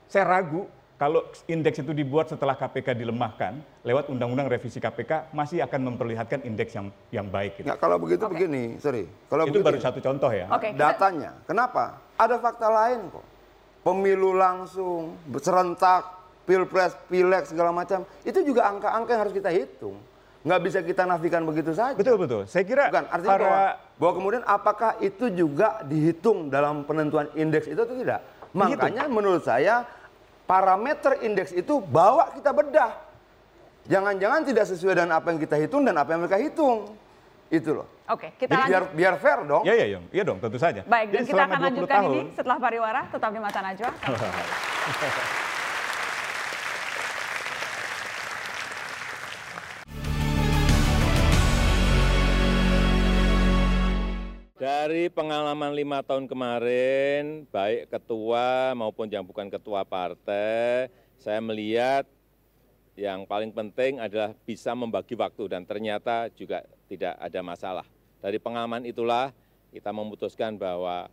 Saya 0.09 0.25
ragu 0.25 0.65
kalau 1.01 1.25
indeks 1.49 1.81
itu 1.81 1.97
dibuat 1.97 2.29
setelah 2.29 2.53
KPK 2.61 2.93
dilemahkan 2.93 3.57
lewat 3.89 4.13
undang-undang 4.13 4.53
revisi 4.53 4.77
KPK 4.77 5.33
masih 5.33 5.65
akan 5.65 5.89
memperlihatkan 5.89 6.45
indeks 6.45 6.77
yang 6.77 6.93
yang 7.09 7.25
baik. 7.33 7.57
Gitu. 7.57 7.73
Nggak, 7.73 7.81
kalau 7.81 7.97
begitu 7.97 8.29
begini, 8.29 8.77
sorry. 8.77 9.09
Kalau 9.33 9.49
itu 9.49 9.57
begitu, 9.57 9.65
baru 9.65 9.79
satu 9.81 10.05
contoh 10.05 10.29
ya. 10.29 10.45
Oke, 10.53 10.77
kita- 10.77 10.93
datanya. 10.93 11.33
Kenapa? 11.49 12.05
Ada 12.21 12.37
fakta 12.37 12.69
lain 12.69 13.09
kok. 13.09 13.25
Pemilu 13.81 14.37
langsung, 14.37 15.17
serentak, 15.41 16.05
pilpres, 16.45 16.93
pileg 17.09 17.49
segala 17.49 17.73
macam. 17.73 18.05
Itu 18.21 18.45
juga 18.45 18.69
angka-angka 18.69 19.11
yang 19.17 19.23
harus 19.25 19.33
kita 19.33 19.49
hitung. 19.49 19.97
Nggak 20.45 20.61
bisa 20.69 20.79
kita 20.85 21.09
nafikan 21.09 21.49
begitu 21.49 21.73
saja. 21.73 21.97
Betul 21.97 22.21
betul. 22.21 22.45
Saya 22.45 22.69
kira 22.69 22.93
Bukan, 22.93 23.05
artinya 23.09 23.33
para- 23.33 23.45
bahwa, 23.49 23.65
bahwa 23.97 24.13
kemudian 24.21 24.45
apakah 24.45 24.93
itu 25.01 25.33
juga 25.33 25.81
dihitung 25.81 26.53
dalam 26.53 26.85
penentuan 26.85 27.33
indeks 27.33 27.73
itu 27.73 27.81
atau 27.81 27.97
tidak? 27.97 28.21
Makanya 28.53 29.07
menurut 29.07 29.47
saya 29.47 29.87
parameter 30.51 31.23
indeks 31.23 31.55
itu 31.55 31.79
bawa 31.79 32.35
kita 32.35 32.51
bedah. 32.51 32.99
Jangan-jangan 33.87 34.43
tidak 34.43 34.67
sesuai 34.67 34.99
dengan 34.99 35.23
apa 35.23 35.31
yang 35.31 35.39
kita 35.39 35.55
hitung 35.63 35.87
dan 35.87 35.95
apa 35.95 36.11
yang 36.11 36.27
mereka 36.27 36.43
hitung. 36.43 36.99
Itu 37.51 37.83
loh. 37.83 37.87
Oke, 38.11 38.35
kita 38.35 38.51
Jadi 38.51 38.63
biar 38.71 38.83
biar 38.91 39.15
fair 39.23 39.47
dong. 39.47 39.63
Iya 39.63 39.75
iya 39.79 39.87
iya, 39.95 39.99
iya 40.11 40.23
dong 40.27 40.43
tentu 40.43 40.59
saja. 40.59 40.83
Baik, 40.83 41.15
dan 41.15 41.23
kita 41.23 41.43
akan 41.47 41.59
20 41.59 41.67
lanjutkan 41.67 41.99
tahun, 42.03 42.15
ini 42.15 42.23
setelah 42.35 42.59
pariwara, 42.59 43.03
tetap 43.11 43.31
di 43.31 43.41
Mata 43.43 43.61
Najwa. 43.63 43.91
Dari 54.61 55.09
pengalaman 55.09 55.73
lima 55.73 56.05
tahun 56.05 56.29
kemarin, 56.29 57.49
baik 57.49 57.89
ketua 57.97 58.77
maupun 58.77 59.09
yang 59.09 59.25
bukan 59.25 59.49
ketua 59.49 59.89
partai, 59.89 60.93
saya 61.17 61.41
melihat 61.41 62.05
yang 62.93 63.25
paling 63.25 63.57
penting 63.57 64.05
adalah 64.05 64.37
bisa 64.45 64.77
membagi 64.77 65.17
waktu 65.17 65.49
dan 65.49 65.65
ternyata 65.65 66.29
juga 66.37 66.61
tidak 66.93 67.17
ada 67.17 67.41
masalah. 67.41 67.87
Dari 68.21 68.37
pengalaman 68.37 68.85
itulah 68.85 69.33
kita 69.73 69.97
memutuskan 69.97 70.61
bahwa 70.61 71.09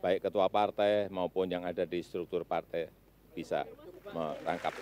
baik 0.00 0.24
ketua 0.24 0.48
partai 0.48 1.12
maupun 1.12 1.44
yang 1.52 1.68
ada 1.68 1.84
di 1.84 2.00
struktur 2.00 2.48
partai 2.48 2.88
bisa 3.36 3.68
merangkap. 4.08 4.72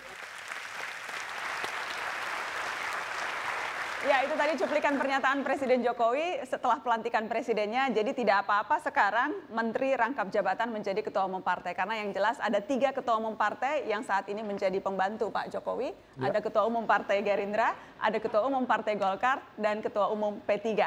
Ya, 4.02 4.18
itu 4.26 4.34
tadi 4.34 4.58
cuplikan 4.58 4.98
pernyataan 4.98 5.46
Presiden 5.46 5.78
Jokowi 5.86 6.42
setelah 6.42 6.82
pelantikan 6.82 7.30
presidennya. 7.30 7.86
Jadi 7.94 8.18
tidak 8.18 8.42
apa-apa 8.42 8.82
sekarang 8.82 9.30
Menteri 9.54 9.94
rangkap 9.94 10.26
jabatan 10.26 10.74
menjadi 10.74 11.06
ketua 11.06 11.30
umum 11.30 11.38
partai. 11.38 11.70
Karena 11.70 12.02
yang 12.02 12.10
jelas 12.10 12.34
ada 12.42 12.58
tiga 12.58 12.90
ketua 12.90 13.22
umum 13.22 13.38
partai 13.38 13.86
yang 13.86 14.02
saat 14.02 14.26
ini 14.26 14.42
menjadi 14.42 14.74
pembantu 14.82 15.30
Pak 15.30 15.54
Jokowi. 15.54 15.94
Ya. 16.18 16.34
Ada 16.34 16.42
ketua 16.42 16.66
umum 16.66 16.82
partai 16.82 17.22
Gerindra, 17.22 17.78
ada 18.02 18.18
ketua 18.18 18.42
umum 18.42 18.66
partai 18.66 18.98
Golkar, 18.98 19.38
dan 19.54 19.78
ketua 19.78 20.10
umum 20.10 20.42
P3. 20.50 20.82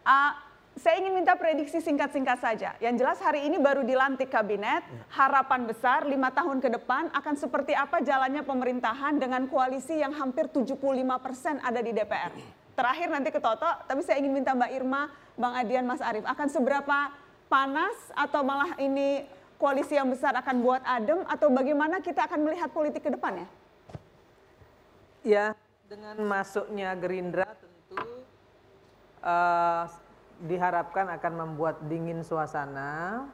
Ah, 0.00 0.32
saya 0.80 0.96
ingin 0.96 1.12
minta 1.12 1.36
prediksi 1.36 1.76
singkat-singkat 1.84 2.40
saja. 2.40 2.72
Yang 2.80 3.04
jelas 3.04 3.18
hari 3.20 3.44
ini 3.44 3.60
baru 3.60 3.84
dilantik 3.84 4.32
kabinet, 4.32 4.80
harapan 5.12 5.68
besar 5.68 6.08
lima 6.08 6.32
tahun 6.32 6.56
ke 6.56 6.72
depan 6.80 7.12
akan 7.12 7.34
seperti 7.36 7.76
apa 7.76 8.00
jalannya 8.00 8.40
pemerintahan 8.40 9.20
dengan 9.20 9.44
koalisi 9.44 10.00
yang 10.00 10.16
hampir 10.16 10.48
75 10.48 10.80
persen 11.20 11.60
ada 11.60 11.84
di 11.84 11.92
DPR. 11.92 12.32
Terakhir 12.72 13.12
nanti 13.12 13.28
ke 13.28 13.44
Toto, 13.44 13.68
tapi 13.84 14.00
saya 14.00 14.24
ingin 14.24 14.32
minta 14.40 14.56
Mbak 14.56 14.72
Irma, 14.72 15.12
Bang 15.36 15.52
Adian, 15.52 15.84
Mas 15.84 16.00
Arief, 16.00 16.24
akan 16.24 16.48
seberapa 16.48 17.12
panas 17.52 17.96
atau 18.16 18.40
malah 18.40 18.72
ini 18.80 19.28
koalisi 19.60 20.00
yang 20.00 20.08
besar 20.08 20.32
akan 20.32 20.64
buat 20.64 20.80
adem 20.88 21.20
atau 21.28 21.52
bagaimana 21.52 22.00
kita 22.00 22.24
akan 22.24 22.40
melihat 22.48 22.72
politik 22.72 23.04
ke 23.04 23.12
depan 23.12 23.44
ya? 23.44 23.48
Ya, 25.20 25.46
dengan 25.84 26.16
masuknya 26.24 26.96
Gerindra 26.96 27.52
tentu 27.52 28.00
eh, 29.20 29.84
diharapkan 30.44 31.12
akan 31.20 31.32
membuat 31.36 31.80
dingin 31.88 32.24
suasana. 32.24 33.24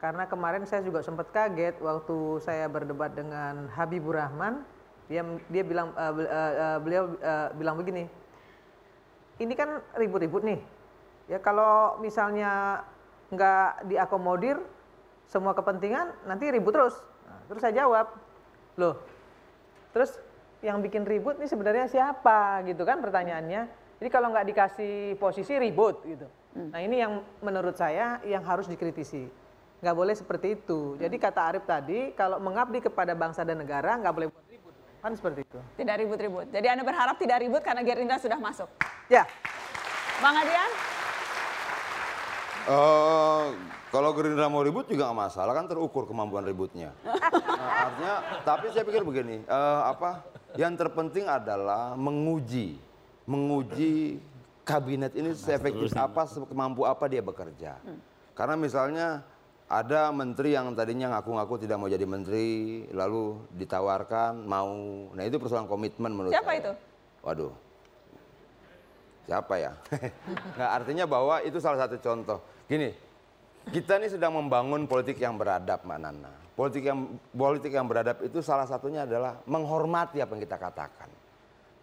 Karena 0.00 0.24
kemarin 0.24 0.64
saya 0.64 0.80
juga 0.80 1.04
sempat 1.04 1.28
kaget 1.28 1.76
waktu 1.84 2.40
saya 2.40 2.66
berdebat 2.72 3.12
dengan 3.12 3.68
Habibur 3.76 4.16
Rahman, 4.16 4.64
dia 5.12 5.20
dia 5.52 5.60
bilang 5.60 5.92
eh, 5.92 6.12
eh, 6.24 6.78
beliau 6.80 7.04
eh, 7.20 7.48
bilang 7.52 7.76
begini, 7.76 8.08
ini 9.44 9.52
kan 9.52 9.84
ribut-ribut 10.00 10.40
nih. 10.40 10.60
Ya 11.28 11.36
kalau 11.36 12.00
misalnya 12.00 12.80
nggak 13.28 13.92
diakomodir 13.92 14.56
semua 15.28 15.52
kepentingan, 15.52 16.16
nanti 16.24 16.48
ribut 16.48 16.72
terus. 16.72 16.96
Nah, 17.28 17.40
terus 17.46 17.60
saya 17.60 17.84
jawab, 17.84 18.10
loh, 18.80 18.98
terus 19.92 20.16
yang 20.64 20.80
bikin 20.80 21.04
ribut 21.04 21.36
ini 21.36 21.46
sebenarnya 21.46 21.86
siapa 21.92 22.64
gitu 22.64 22.88
kan 22.88 23.04
pertanyaannya. 23.04 23.79
Jadi 24.00 24.08
kalau 24.08 24.32
nggak 24.32 24.46
dikasih 24.48 25.20
posisi 25.20 25.52
ribut 25.60 26.00
gitu. 26.08 26.24
Nah 26.56 26.80
ini 26.80 27.04
yang 27.04 27.20
menurut 27.44 27.76
saya 27.76 28.16
yang 28.24 28.40
harus 28.48 28.64
dikritisi. 28.64 29.28
Nggak 29.84 29.96
boleh 29.96 30.14
seperti 30.16 30.56
itu. 30.56 30.96
Jadi 30.96 31.20
kata 31.20 31.40
Arif 31.52 31.64
tadi, 31.68 32.16
kalau 32.16 32.40
mengabdi 32.40 32.80
kepada 32.80 33.12
bangsa 33.12 33.44
dan 33.44 33.60
negara 33.60 34.00
nggak 34.00 34.14
boleh 34.16 34.28
buat 34.32 34.46
ribut. 34.48 34.74
Kan 35.04 35.12
seperti 35.20 35.44
itu. 35.44 35.60
Tidak 35.76 35.94
ribut-ribut. 36.00 36.48
Jadi 36.48 36.66
Anda 36.72 36.80
berharap 36.80 37.20
tidak 37.20 37.44
ribut 37.44 37.60
karena 37.60 37.84
Gerindra 37.84 38.16
sudah 38.16 38.40
masuk. 38.40 38.72
Ya. 39.12 39.28
Bang 40.24 40.36
Adian? 40.36 40.70
Eh, 42.68 43.46
kalau 43.88 44.10
Gerindra 44.16 44.48
mau 44.52 44.64
ribut 44.64 44.88
juga 44.88 45.08
nggak 45.08 45.20
masalah 45.28 45.52
kan 45.56 45.68
terukur 45.68 46.04
kemampuan 46.04 46.44
ributnya. 46.44 46.92
Nah, 47.04 47.16
artinya, 47.88 48.14
tapi 48.44 48.66
saya 48.72 48.84
pikir 48.84 49.04
begini, 49.04 49.44
eh, 49.44 49.80
apa? 49.84 50.24
Yang 50.56 50.84
terpenting 50.84 51.24
adalah 51.24 51.96
menguji, 51.96 52.89
menguji 53.30 54.18
kabinet 54.66 55.14
ini 55.14 55.30
seefektif 55.38 55.94
apa, 55.94 56.26
semampu 56.26 56.82
apa 56.82 57.06
dia 57.06 57.22
bekerja. 57.22 57.78
Karena 58.34 58.58
misalnya 58.58 59.22
ada 59.70 60.10
menteri 60.10 60.58
yang 60.58 60.74
tadinya 60.74 61.14
ngaku-ngaku 61.14 61.62
tidak 61.62 61.78
mau 61.78 61.86
jadi 61.86 62.02
menteri, 62.02 62.82
lalu 62.90 63.38
ditawarkan 63.54 64.42
mau. 64.42 64.74
Nah 65.14 65.22
itu 65.22 65.38
persoalan 65.38 65.70
komitmen 65.70 66.10
menurut 66.10 66.34
Siapa 66.34 66.50
saya. 66.50 66.58
itu? 66.58 66.72
Waduh. 67.22 67.54
Siapa 69.30 69.54
ya? 69.62 69.72
Nggak 70.58 70.70
artinya 70.82 71.04
bahwa 71.06 71.38
itu 71.46 71.62
salah 71.62 71.86
satu 71.86 72.02
contoh. 72.02 72.42
Gini, 72.66 72.90
kita 73.70 74.02
ini 74.02 74.10
sedang 74.10 74.34
membangun 74.34 74.90
politik 74.90 75.22
yang 75.22 75.38
beradab, 75.38 75.86
Mbak 75.86 75.98
Nana. 76.02 76.32
Politik 76.58 76.82
yang 76.90 76.98
politik 77.30 77.70
yang 77.70 77.86
beradab 77.86 78.18
itu 78.26 78.42
salah 78.42 78.66
satunya 78.66 79.06
adalah 79.06 79.38
menghormati 79.46 80.18
apa 80.18 80.34
yang 80.34 80.42
kita 80.42 80.58
katakan. 80.58 81.19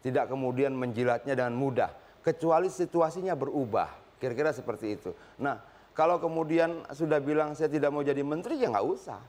Tidak 0.01 0.29
kemudian 0.29 0.73
menjilatnya 0.77 1.33
dengan 1.33 1.57
mudah, 1.57 1.89
kecuali 2.21 2.69
situasinya 2.69 3.33
berubah. 3.33 3.89
Kira-kira 4.17 4.49
seperti 4.53 4.97
itu. 4.97 5.13
Nah, 5.37 5.61
kalau 5.97 6.21
kemudian 6.21 6.85
sudah 6.93 7.17
bilang 7.17 7.57
saya 7.57 7.73
tidak 7.73 7.89
mau 7.89 8.05
jadi 8.05 8.21
menteri, 8.21 8.61
ya 8.61 8.69
nggak 8.69 8.85
usah. 8.85 9.21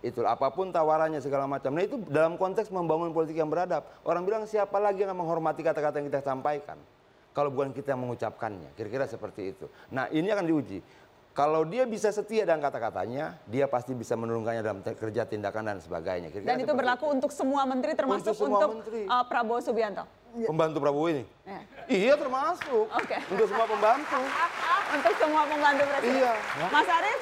Itu 0.00 0.24
apa 0.24 0.48
pun 0.54 0.72
tawarannya 0.72 1.20
segala 1.20 1.44
macam. 1.50 1.74
Nah 1.74 1.84
itu 1.84 2.00
dalam 2.08 2.38
konteks 2.38 2.70
membangun 2.72 3.10
politik 3.12 3.36
yang 3.36 3.50
beradab. 3.50 3.84
Orang 4.06 4.24
bilang 4.24 4.46
siapa 4.46 4.78
lagi 4.78 5.02
yang 5.02 5.12
menghormati 5.18 5.60
kata-kata 5.60 5.98
yang 6.00 6.08
kita 6.08 6.22
sampaikan. 6.24 6.78
Kalau 7.34 7.50
bukan 7.52 7.74
kita 7.74 7.94
yang 7.94 8.02
mengucapkannya. 8.06 8.74
Kira-kira 8.78 9.04
seperti 9.10 9.52
itu. 9.54 9.66
Nah 9.92 10.06
ini 10.08 10.30
akan 10.30 10.46
diuji. 10.46 10.78
Kalau 11.40 11.64
dia 11.64 11.88
bisa 11.88 12.12
setia 12.12 12.44
dengan 12.44 12.68
kata-katanya, 12.68 13.40
dia 13.48 13.64
pasti 13.64 13.96
bisa 13.96 14.12
menurunkannya 14.12 14.60
dalam 14.60 14.84
kerja 14.84 15.24
tindakan 15.24 15.72
dan 15.72 15.78
sebagainya. 15.80 16.28
Kira-kira 16.28 16.52
Dan 16.52 16.58
itu 16.60 16.72
berlaku 16.76 17.08
untuk 17.08 17.32
semua 17.32 17.64
menteri 17.64 17.96
termasuk 17.96 18.28
Untuk 18.28 18.36
semua 18.36 18.60
untuk 18.60 18.70
menteri. 18.76 19.08
uh, 19.08 19.24
Prabowo 19.24 19.60
Subianto. 19.64 20.04
Pembantu 20.36 20.84
Prabowo 20.84 21.08
ini. 21.08 21.24
Ya. 21.48 21.60
Iya 21.88 22.14
termasuk. 22.20 22.92
Oke. 22.92 23.16
Untuk 23.32 23.46
semua 23.48 23.64
pembantu. 23.64 24.20
Untuk 25.00 25.14
semua 25.16 25.42
pembantu 25.48 25.82
presiden. 25.88 26.20
Iya. 26.20 26.32
Mas 26.68 26.88
Arief, 26.92 27.20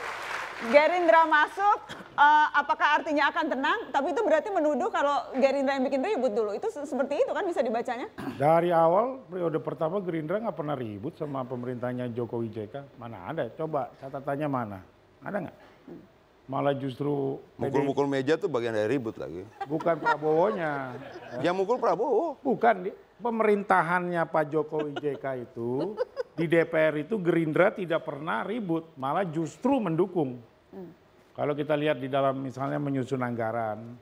Gerindra 0.59 1.23
masuk, 1.31 1.79
uh, 2.19 2.47
apakah 2.51 2.99
artinya 2.99 3.31
akan 3.31 3.47
tenang? 3.47 3.79
Tapi 3.95 4.11
itu 4.11 4.21
berarti 4.27 4.51
menuduh 4.51 4.91
kalau 4.91 5.31
Gerindra 5.39 5.79
yang 5.79 5.87
bikin 5.87 6.03
ribut 6.03 6.35
dulu. 6.35 6.51
Itu 6.51 6.67
se- 6.75 6.83
seperti 6.83 7.23
itu 7.23 7.31
kan 7.31 7.47
bisa 7.47 7.63
dibacanya? 7.63 8.11
Dari 8.35 8.75
awal 8.75 9.23
periode 9.31 9.63
pertama 9.63 10.03
Gerindra 10.03 10.43
nggak 10.43 10.59
pernah 10.59 10.75
ribut 10.75 11.15
sama 11.15 11.47
pemerintahnya 11.47 12.11
Jokowi 12.11 12.51
JK. 12.51 12.99
Mana 12.99 13.31
ada? 13.31 13.47
Coba 13.55 13.95
catatannya 14.03 14.49
mana? 14.51 14.79
Ada 15.23 15.47
nggak? 15.47 15.57
Malah 16.51 16.75
justru 16.75 17.39
Mukul-mukul 17.61 18.11
meja 18.11 18.35
tuh 18.35 18.51
bagian 18.51 18.75
dari 18.75 18.99
ribut 18.99 19.15
lagi. 19.15 19.47
bukan 19.71 19.95
Prabowo-nya. 20.03 20.97
Yang 21.45 21.55
mukul 21.55 21.79
Prabowo. 21.79 22.41
Bukan, 22.43 22.89
di, 22.89 22.91
pemerintahannya 23.23 24.23
Pak 24.27 24.45
Jokowi 24.51 24.97
JK 24.99 25.25
itu 25.45 25.95
di 26.39 26.47
DPR 26.47 26.95
itu 27.03 27.19
Gerindra 27.19 27.75
tidak 27.75 28.07
pernah 28.07 28.47
ribut, 28.47 28.91
malah 28.97 29.27
justru 29.29 29.77
mendukung. 29.83 30.41
Kalau 31.33 31.53
kita 31.55 31.79
lihat 31.79 32.03
di 32.03 32.11
dalam 32.11 32.43
misalnya 32.43 32.83
menyusun 32.83 33.23
anggaran, 33.23 33.95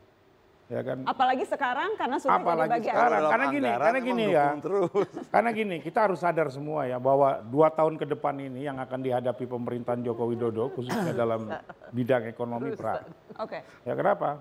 ya 0.72 0.80
kan. 0.80 1.04
Apalagi 1.04 1.44
sekarang 1.44 1.92
karena 1.94 2.16
sudah 2.16 2.32
jadi 2.32 2.42
Apalagi 2.48 2.70
bagian. 2.72 2.94
sekarang, 2.96 3.20
karena 3.28 3.46
gini, 3.52 3.68
karena 3.68 3.98
gini 4.00 4.24
ya, 4.32 4.46
karena 5.34 5.50
gini, 5.52 5.76
kita 5.84 5.98
harus 6.08 6.18
sadar 6.24 6.48
semua 6.48 6.88
ya 6.88 6.96
bahwa 6.96 7.44
dua 7.44 7.68
tahun 7.68 8.00
ke 8.00 8.08
depan 8.08 8.40
ini 8.40 8.64
yang 8.64 8.80
akan 8.80 9.04
dihadapi 9.04 9.44
pemerintahan 9.44 10.00
Joko 10.00 10.24
Widodo 10.26 10.72
khususnya 10.72 11.12
dalam 11.12 11.52
bidang 11.92 12.24
ekonomi 12.24 12.72
pra. 12.72 13.04
Oke. 13.36 13.60
Ya 13.84 13.92
kenapa? 13.92 14.40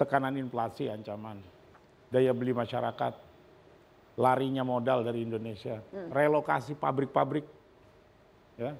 Tekanan 0.00 0.34
inflasi 0.34 0.88
ancaman, 0.88 1.38
daya 2.10 2.32
beli 2.32 2.50
masyarakat, 2.50 3.12
larinya 4.16 4.64
modal 4.64 5.04
dari 5.04 5.22
Indonesia, 5.22 5.78
Hmm. 5.92 6.10
relokasi 6.10 6.74
pabrik-pabrik, 6.74 7.46
ya, 8.58 8.74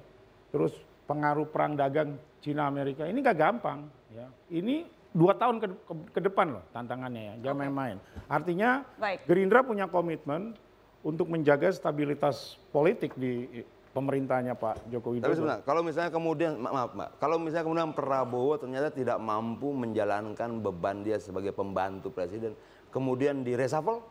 terus 0.51 0.75
pengaruh 1.05 1.45
perang 1.45 1.73
dagang 1.73 2.17
Cina 2.39 2.65
Amerika 2.65 3.05
ini 3.05 3.19
gak 3.19 3.37
gampang, 3.37 3.85
ya. 4.09 4.25
Ini 4.49 4.85
dua 5.09 5.33
tahun 5.33 5.57
ke, 5.57 5.67
ke- 5.81 6.07
ke 6.11 6.21
depan 6.21 6.51
loh 6.51 6.63
tantangannya 6.69 7.21
ya, 7.23 7.33
jangan 7.41 7.57
main-main. 7.63 7.97
Artinya 8.25 8.83
Baik. 8.97 9.23
Gerindra 9.25 9.61
punya 9.61 9.85
komitmen 9.85 10.53
untuk 11.01 11.29
menjaga 11.29 11.69
stabilitas 11.69 12.57
politik 12.69 13.13
di 13.15 13.47
pemerintahnya 13.95 14.53
Pak 14.53 14.91
Joko 14.91 15.15
Widodo. 15.15 15.25
Tapi 15.25 15.37
sebenarnya 15.39 15.63
kalau 15.63 15.81
misalnya 15.81 16.11
kemudian 16.11 16.51
ma- 16.59 16.73
maaf 16.73 16.91
Mbak, 16.91 17.09
kalau 17.15 17.37
misalnya 17.39 17.63
kemudian 17.63 17.91
Prabowo 17.93 18.53
ternyata 18.57 18.91
tidak 18.91 19.17
mampu 19.17 19.71
menjalankan 19.71 20.59
beban 20.59 20.99
dia 20.99 21.15
sebagai 21.15 21.55
pembantu 21.55 22.11
presiden, 22.11 22.51
kemudian 22.91 23.39
di 23.39 23.55
reshuffle? 23.55 24.03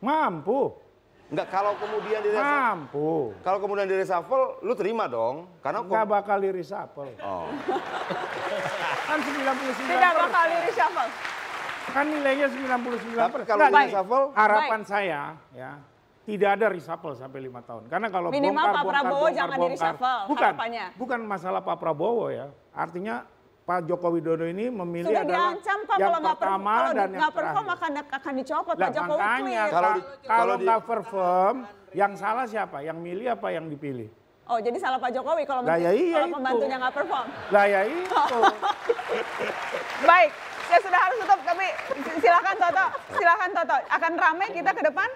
Mampu. 0.00 0.74
Enggak, 1.30 1.46
kalau 1.46 1.72
kemudian 1.78 2.20
di 2.26 2.30
reshuffle. 2.34 2.58
Mampu. 2.58 3.10
Kalau 3.46 3.58
kemudian 3.62 3.86
di 3.86 3.96
reshuffle, 4.02 4.44
lu 4.66 4.74
terima 4.74 5.06
dong. 5.06 5.46
Karena 5.62 5.86
Nggak 5.86 6.06
bakal 6.10 6.36
di 6.42 6.50
reshuffle. 6.50 7.14
Oh. 7.22 7.46
Kan 9.06 9.18
99 9.22 9.86
Tidak 9.86 10.12
bakal 10.18 10.44
di 10.50 10.58
reshuffle. 10.66 11.10
Kan 11.90 12.04
nilainya 12.10 12.46
99 12.50 13.14
Tapi 13.14 13.36
kalau 13.46 13.62
Nggak, 13.62 13.70
di 13.70 13.82
reshuffle? 13.86 14.26
harapan 14.34 14.80
saya 14.82 15.20
ya 15.54 15.72
tidak 16.30 16.50
ada 16.60 16.66
reshuffle 16.70 17.16
sampai 17.18 17.40
lima 17.42 17.60
tahun. 17.64 17.90
Karena 17.90 18.06
kalau 18.12 18.28
Minimal 18.30 18.54
bongkar, 18.54 18.76
Pak 18.76 18.84
Prabowo 18.86 19.18
bongkar, 19.18 19.34
jangan 19.34 19.56
di 19.56 19.60
bongkar, 19.60 19.74
reshuffle, 19.74 20.20
bukan, 20.30 20.52
harapannya. 20.52 20.86
bukan 20.94 21.20
masalah 21.26 21.60
Pak 21.64 21.76
Prabowo 21.80 22.26
ya. 22.30 22.46
Artinya 22.70 23.14
Pak 23.70 23.86
Joko 23.86 24.10
Widodo 24.10 24.50
ini 24.50 24.66
memilih 24.66 25.14
Sudah 25.14 25.22
adalah 25.22 25.54
diancam 25.54 25.78
Pak 25.86 25.94
yang 25.94 26.10
kalau 26.10 26.18
nggak 26.18 26.38
perform, 26.42 26.58
pertama 26.58 26.72
kalau 26.74 26.90
dan 26.90 26.98
yang 27.06 27.20
nggak 27.22 27.34
perform 27.38 27.66
akan 27.70 27.90
akan 28.02 28.32
dicopot 28.42 28.74
Pak 28.74 28.90
Jokowi 28.90 29.20
makanya 29.22 29.38
clear. 29.46 29.70
kalau 29.70 29.92
kalau 30.26 30.54
nggak 30.58 30.80
perform, 30.82 31.56
yang 31.94 32.12
salah 32.18 32.46
siapa? 32.50 32.82
Yang 32.82 32.98
milih 32.98 33.26
apa 33.30 33.48
yang 33.54 33.70
dipilih? 33.70 34.10
Oh 34.50 34.58
jadi 34.58 34.74
salah 34.82 34.98
Pak 34.98 35.14
Jokowi 35.14 35.46
kalau 35.46 35.62
Lah, 35.62 35.78
ya 35.78 35.94
iya 35.94 36.18
kalau 36.18 36.34
pembantunya 36.34 36.76
nggak 36.82 36.94
perform. 36.98 37.26
Lah 37.54 37.64
ya 37.70 37.80
itu. 37.86 38.22
Baik, 40.02 40.30
saya 40.66 40.80
sudah 40.82 41.00
harus 41.06 41.16
tutup 41.22 41.40
tapi 41.46 41.66
silakan 42.18 42.54
Toto, 42.58 42.86
silakan 43.14 43.50
Toto. 43.54 43.76
Akan 43.86 44.12
ramai 44.18 44.46
kita 44.50 44.70
ke 44.74 44.82
depan? 44.82 45.08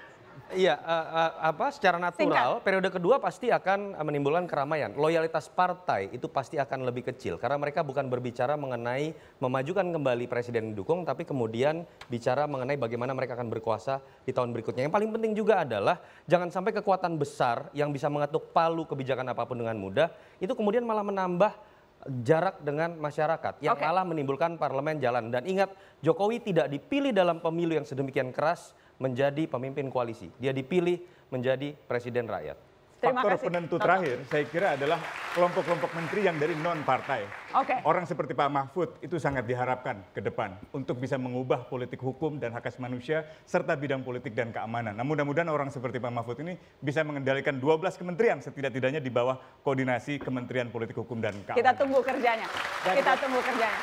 Iya, 0.53 0.77
eh, 0.77 1.07
eh, 1.17 1.33
apa 1.41 1.73
secara 1.73 1.97
natural 1.97 2.61
periode 2.61 2.93
kedua 2.93 3.17
pasti 3.17 3.49
akan 3.49 3.97
eh, 3.97 4.05
menimbulkan 4.05 4.45
keramaian. 4.45 4.93
Loyalitas 4.93 5.49
partai 5.49 6.13
itu 6.13 6.29
pasti 6.29 6.61
akan 6.61 6.85
lebih 6.85 7.09
kecil 7.09 7.41
karena 7.41 7.57
mereka 7.57 7.81
bukan 7.81 8.13
berbicara 8.13 8.53
mengenai 8.61 9.17
memajukan 9.41 9.89
kembali 9.89 10.29
presiden 10.29 10.69
yang 10.69 10.73
didukung, 10.77 11.09
tapi 11.09 11.25
kemudian 11.25 11.89
bicara 12.13 12.45
mengenai 12.45 12.77
bagaimana 12.77 13.17
mereka 13.17 13.41
akan 13.41 13.49
berkuasa 13.49 14.05
di 14.29 14.37
tahun 14.37 14.53
berikutnya. 14.53 14.85
Yang 14.85 14.95
paling 15.01 15.11
penting 15.17 15.33
juga 15.33 15.65
adalah 15.65 15.97
jangan 16.29 16.53
sampai 16.53 16.77
kekuatan 16.77 17.17
besar 17.17 17.73
yang 17.73 17.89
bisa 17.89 18.13
mengetuk 18.13 18.53
palu 18.53 18.85
kebijakan 18.85 19.33
apa 19.33 19.49
pun 19.49 19.57
dengan 19.57 19.81
mudah 19.81 20.13
itu 20.45 20.53
kemudian 20.53 20.85
malah 20.85 21.07
menambah 21.07 21.57
jarak 22.05 22.61
dengan 22.61 23.01
masyarakat 23.01 23.65
yang 23.65 23.81
malah 23.81 24.05
menimbulkan 24.05 24.61
parlemen 24.61 25.01
jalan 25.01 25.33
dan 25.33 25.49
ingat 25.49 25.73
Jokowi 26.05 26.45
tidak 26.45 26.69
dipilih 26.69 27.17
dalam 27.17 27.41
pemilu 27.41 27.73
yang 27.81 27.89
sedemikian 27.89 28.29
keras 28.29 28.77
menjadi 28.99 29.47
pemimpin 29.47 29.91
koalisi 29.91 30.31
dia 30.39 30.55
dipilih 30.55 31.01
menjadi 31.33 31.75
presiden 31.89 32.29
rakyat 32.31 32.57
Faktor 33.05 33.37
penentu 33.37 33.77
terakhir 33.77 34.17
saya 34.33 34.45
kira 34.49 34.69
adalah 34.81 34.97
kelompok-kelompok 35.37 35.93
menteri 35.93 36.25
yang 36.25 36.41
dari 36.41 36.57
non 36.57 36.81
partai. 36.89 37.27
Oke. 37.53 37.85
Orang 37.85 38.09
seperti 38.09 38.33
Pak 38.33 38.49
Mahfud 38.49 38.97
itu 39.05 39.21
sangat 39.21 39.45
diharapkan 39.45 40.01
ke 40.17 40.25
depan 40.25 40.57
untuk 40.73 40.97
bisa 40.97 41.21
mengubah 41.21 41.69
politik 41.69 42.01
hukum 42.01 42.41
dan 42.41 42.57
hak 42.57 42.65
asasi 42.65 42.81
manusia 42.81 43.29
serta 43.45 43.77
bidang 43.77 44.01
politik 44.01 44.33
dan 44.33 44.55
keamanan. 44.55 44.97
Nah, 44.97 45.05
mudah-mudahan 45.05 45.51
orang 45.53 45.69
seperti 45.69 46.01
Pak 46.01 46.13
Mahfud 46.15 46.41
ini 46.41 46.57
bisa 46.81 47.05
mengendalikan 47.05 47.61
12 47.61 48.01
kementerian 48.01 48.41
setidak-tidaknya 48.41 49.05
di 49.05 49.13
bawah 49.13 49.37
koordinasi 49.61 50.17
Kementerian 50.23 50.73
Politik 50.73 50.97
Hukum 50.97 51.21
dan 51.21 51.37
Keamanan. 51.45 51.61
Kita 51.61 51.73
tunggu 51.77 52.01
kerjanya. 52.01 52.49
Dan- 52.87 52.97
Kita 53.05 53.13
tunggu 53.21 53.41
kerjanya. 53.45 53.81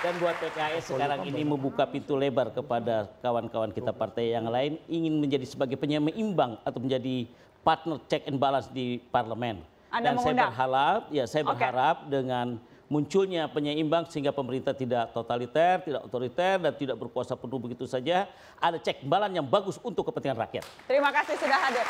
Dan 0.00 0.16
buat 0.16 0.32
PKS 0.40 0.96
sekarang 0.96 1.28
ini 1.28 1.44
membuka 1.44 1.84
pintu 1.84 2.16
lebar 2.16 2.48
kepada 2.48 3.12
kawan-kawan 3.20 3.68
kita 3.68 3.92
partai 3.92 4.32
yang 4.32 4.48
lain 4.48 4.80
ingin 4.88 5.20
menjadi 5.20 5.44
sebagai 5.44 5.76
penyeimbang 5.76 6.56
atau 6.64 6.80
menjadi 6.80 7.28
partner 7.60 8.00
check 8.08 8.24
and 8.24 8.40
balance 8.40 8.72
di 8.72 8.96
parlemen. 9.12 9.60
Anda 9.92 10.16
Dan 10.16 10.24
saya 10.24 10.32
mengundang? 10.32 10.48
berharap, 10.48 11.00
ya 11.12 11.24
saya 11.28 11.42
Oke. 11.44 11.52
berharap 11.52 11.96
dengan 12.08 12.56
munculnya 12.88 13.44
penyeimbang 13.52 14.08
sehingga 14.08 14.32
pemerintah 14.32 14.72
tidak 14.72 15.12
totaliter, 15.12 15.84
tidak 15.84 16.00
otoriter 16.08 16.56
dan 16.64 16.72
tidak 16.80 16.96
berkuasa 16.96 17.36
penuh 17.36 17.60
begitu 17.60 17.84
saja, 17.84 18.24
ada 18.56 18.80
cek 18.80 19.04
balance 19.04 19.36
yang 19.36 19.44
bagus 19.44 19.76
untuk 19.84 20.08
kepentingan 20.08 20.40
rakyat. 20.48 20.64
Terima 20.88 21.12
kasih 21.12 21.36
sudah 21.36 21.58
hadir. 21.60 21.86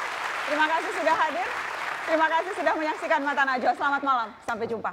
Terima 0.51 0.67
kasih 0.67 0.91
sudah 0.99 1.15
hadir. 1.15 1.47
Terima 2.11 2.27
kasih 2.27 2.53
sudah 2.59 2.75
menyaksikan 2.75 3.21
Mata 3.23 3.43
Najwa. 3.47 3.73
Selamat 3.79 4.03
malam. 4.03 4.29
Sampai 4.43 4.67
jumpa. 4.67 4.91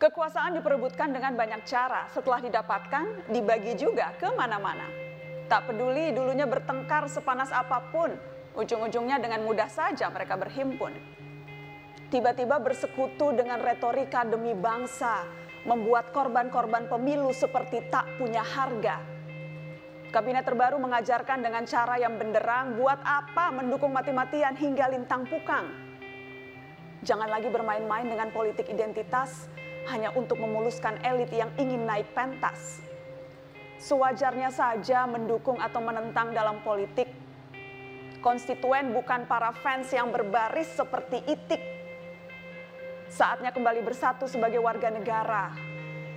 Kekuasaan 0.00 0.56
diperebutkan 0.56 1.12
dengan 1.12 1.36
banyak 1.36 1.60
cara. 1.68 2.08
Setelah 2.08 2.40
didapatkan, 2.40 3.28
dibagi 3.28 3.76
juga 3.76 4.16
ke 4.16 4.32
mana-mana. 4.32 4.88
Tak 5.44 5.68
peduli 5.68 6.16
dulunya 6.16 6.48
bertengkar 6.48 7.04
sepanas 7.04 7.52
apa 7.52 7.84
pun, 7.92 8.08
ujung-ujungnya 8.56 9.20
dengan 9.20 9.44
mudah 9.44 9.68
saja 9.68 10.08
mereka 10.08 10.40
berhimpun. 10.40 10.96
Tiba-tiba 12.08 12.56
bersekutu 12.64 13.36
dengan 13.36 13.60
retorika 13.60 14.24
demi 14.24 14.56
bangsa, 14.56 15.28
membuat 15.68 16.16
korban-korban 16.16 16.88
pemilu 16.88 17.36
seperti 17.36 17.84
tak 17.92 18.08
punya 18.16 18.40
harga. 18.40 19.04
Kabinet 20.16 20.48
terbaru 20.48 20.80
mengajarkan 20.80 21.44
dengan 21.44 21.68
cara 21.68 22.00
yang 22.00 22.16
benderang, 22.16 22.72
buat 22.80 23.04
apa 23.04 23.52
mendukung 23.52 23.92
mati-matian 23.92 24.56
hingga 24.56 24.96
lintang 24.96 25.28
pukang. 25.28 25.68
Jangan 27.04 27.28
lagi 27.28 27.52
bermain-main 27.52 28.08
dengan 28.08 28.32
politik 28.32 28.64
identitas 28.72 29.59
hanya 29.88 30.12
untuk 30.12 30.36
memuluskan 30.36 31.00
elit 31.00 31.32
yang 31.32 31.48
ingin 31.56 31.88
naik 31.88 32.12
pentas. 32.12 32.84
Sewajarnya 33.80 34.52
saja 34.52 35.08
mendukung 35.08 35.56
atau 35.56 35.80
menentang 35.80 36.36
dalam 36.36 36.60
politik. 36.60 37.08
Konstituen 38.20 38.92
bukan 38.92 39.24
para 39.24 39.56
fans 39.56 39.88
yang 39.88 40.12
berbaris 40.12 40.68
seperti 40.76 41.24
itik. 41.24 41.62
Saatnya 43.08 43.48
kembali 43.48 43.80
bersatu 43.80 44.28
sebagai 44.28 44.60
warga 44.60 44.92
negara, 44.92 45.56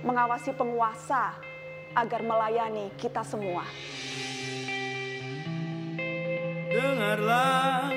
mengawasi 0.04 0.52
penguasa 0.52 1.32
agar 1.96 2.20
melayani 2.20 2.92
kita 3.00 3.24
semua. 3.24 3.64
Dengarlah 6.68 7.88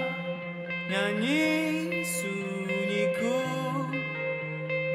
nyanyi 0.87 2.05
sunyiku 2.05 3.56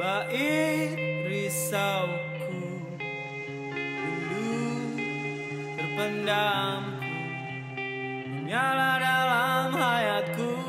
Bait 0.03 0.99
risauku 1.23 2.59
Rindu 4.03 4.51
terpendam 5.79 6.99
Menyala 8.35 8.99
dalam 8.99 9.71
hayatku 9.71 10.59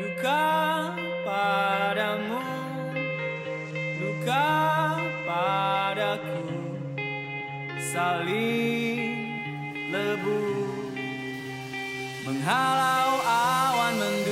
Duka 0.00 0.48
padamu 1.28 2.40
Duka 4.00 4.48
padaku 5.28 6.40
Saling 7.84 9.12
lebu 9.92 10.40
Menghalau 12.24 13.12
awan 13.28 13.92
mendung 14.00 14.29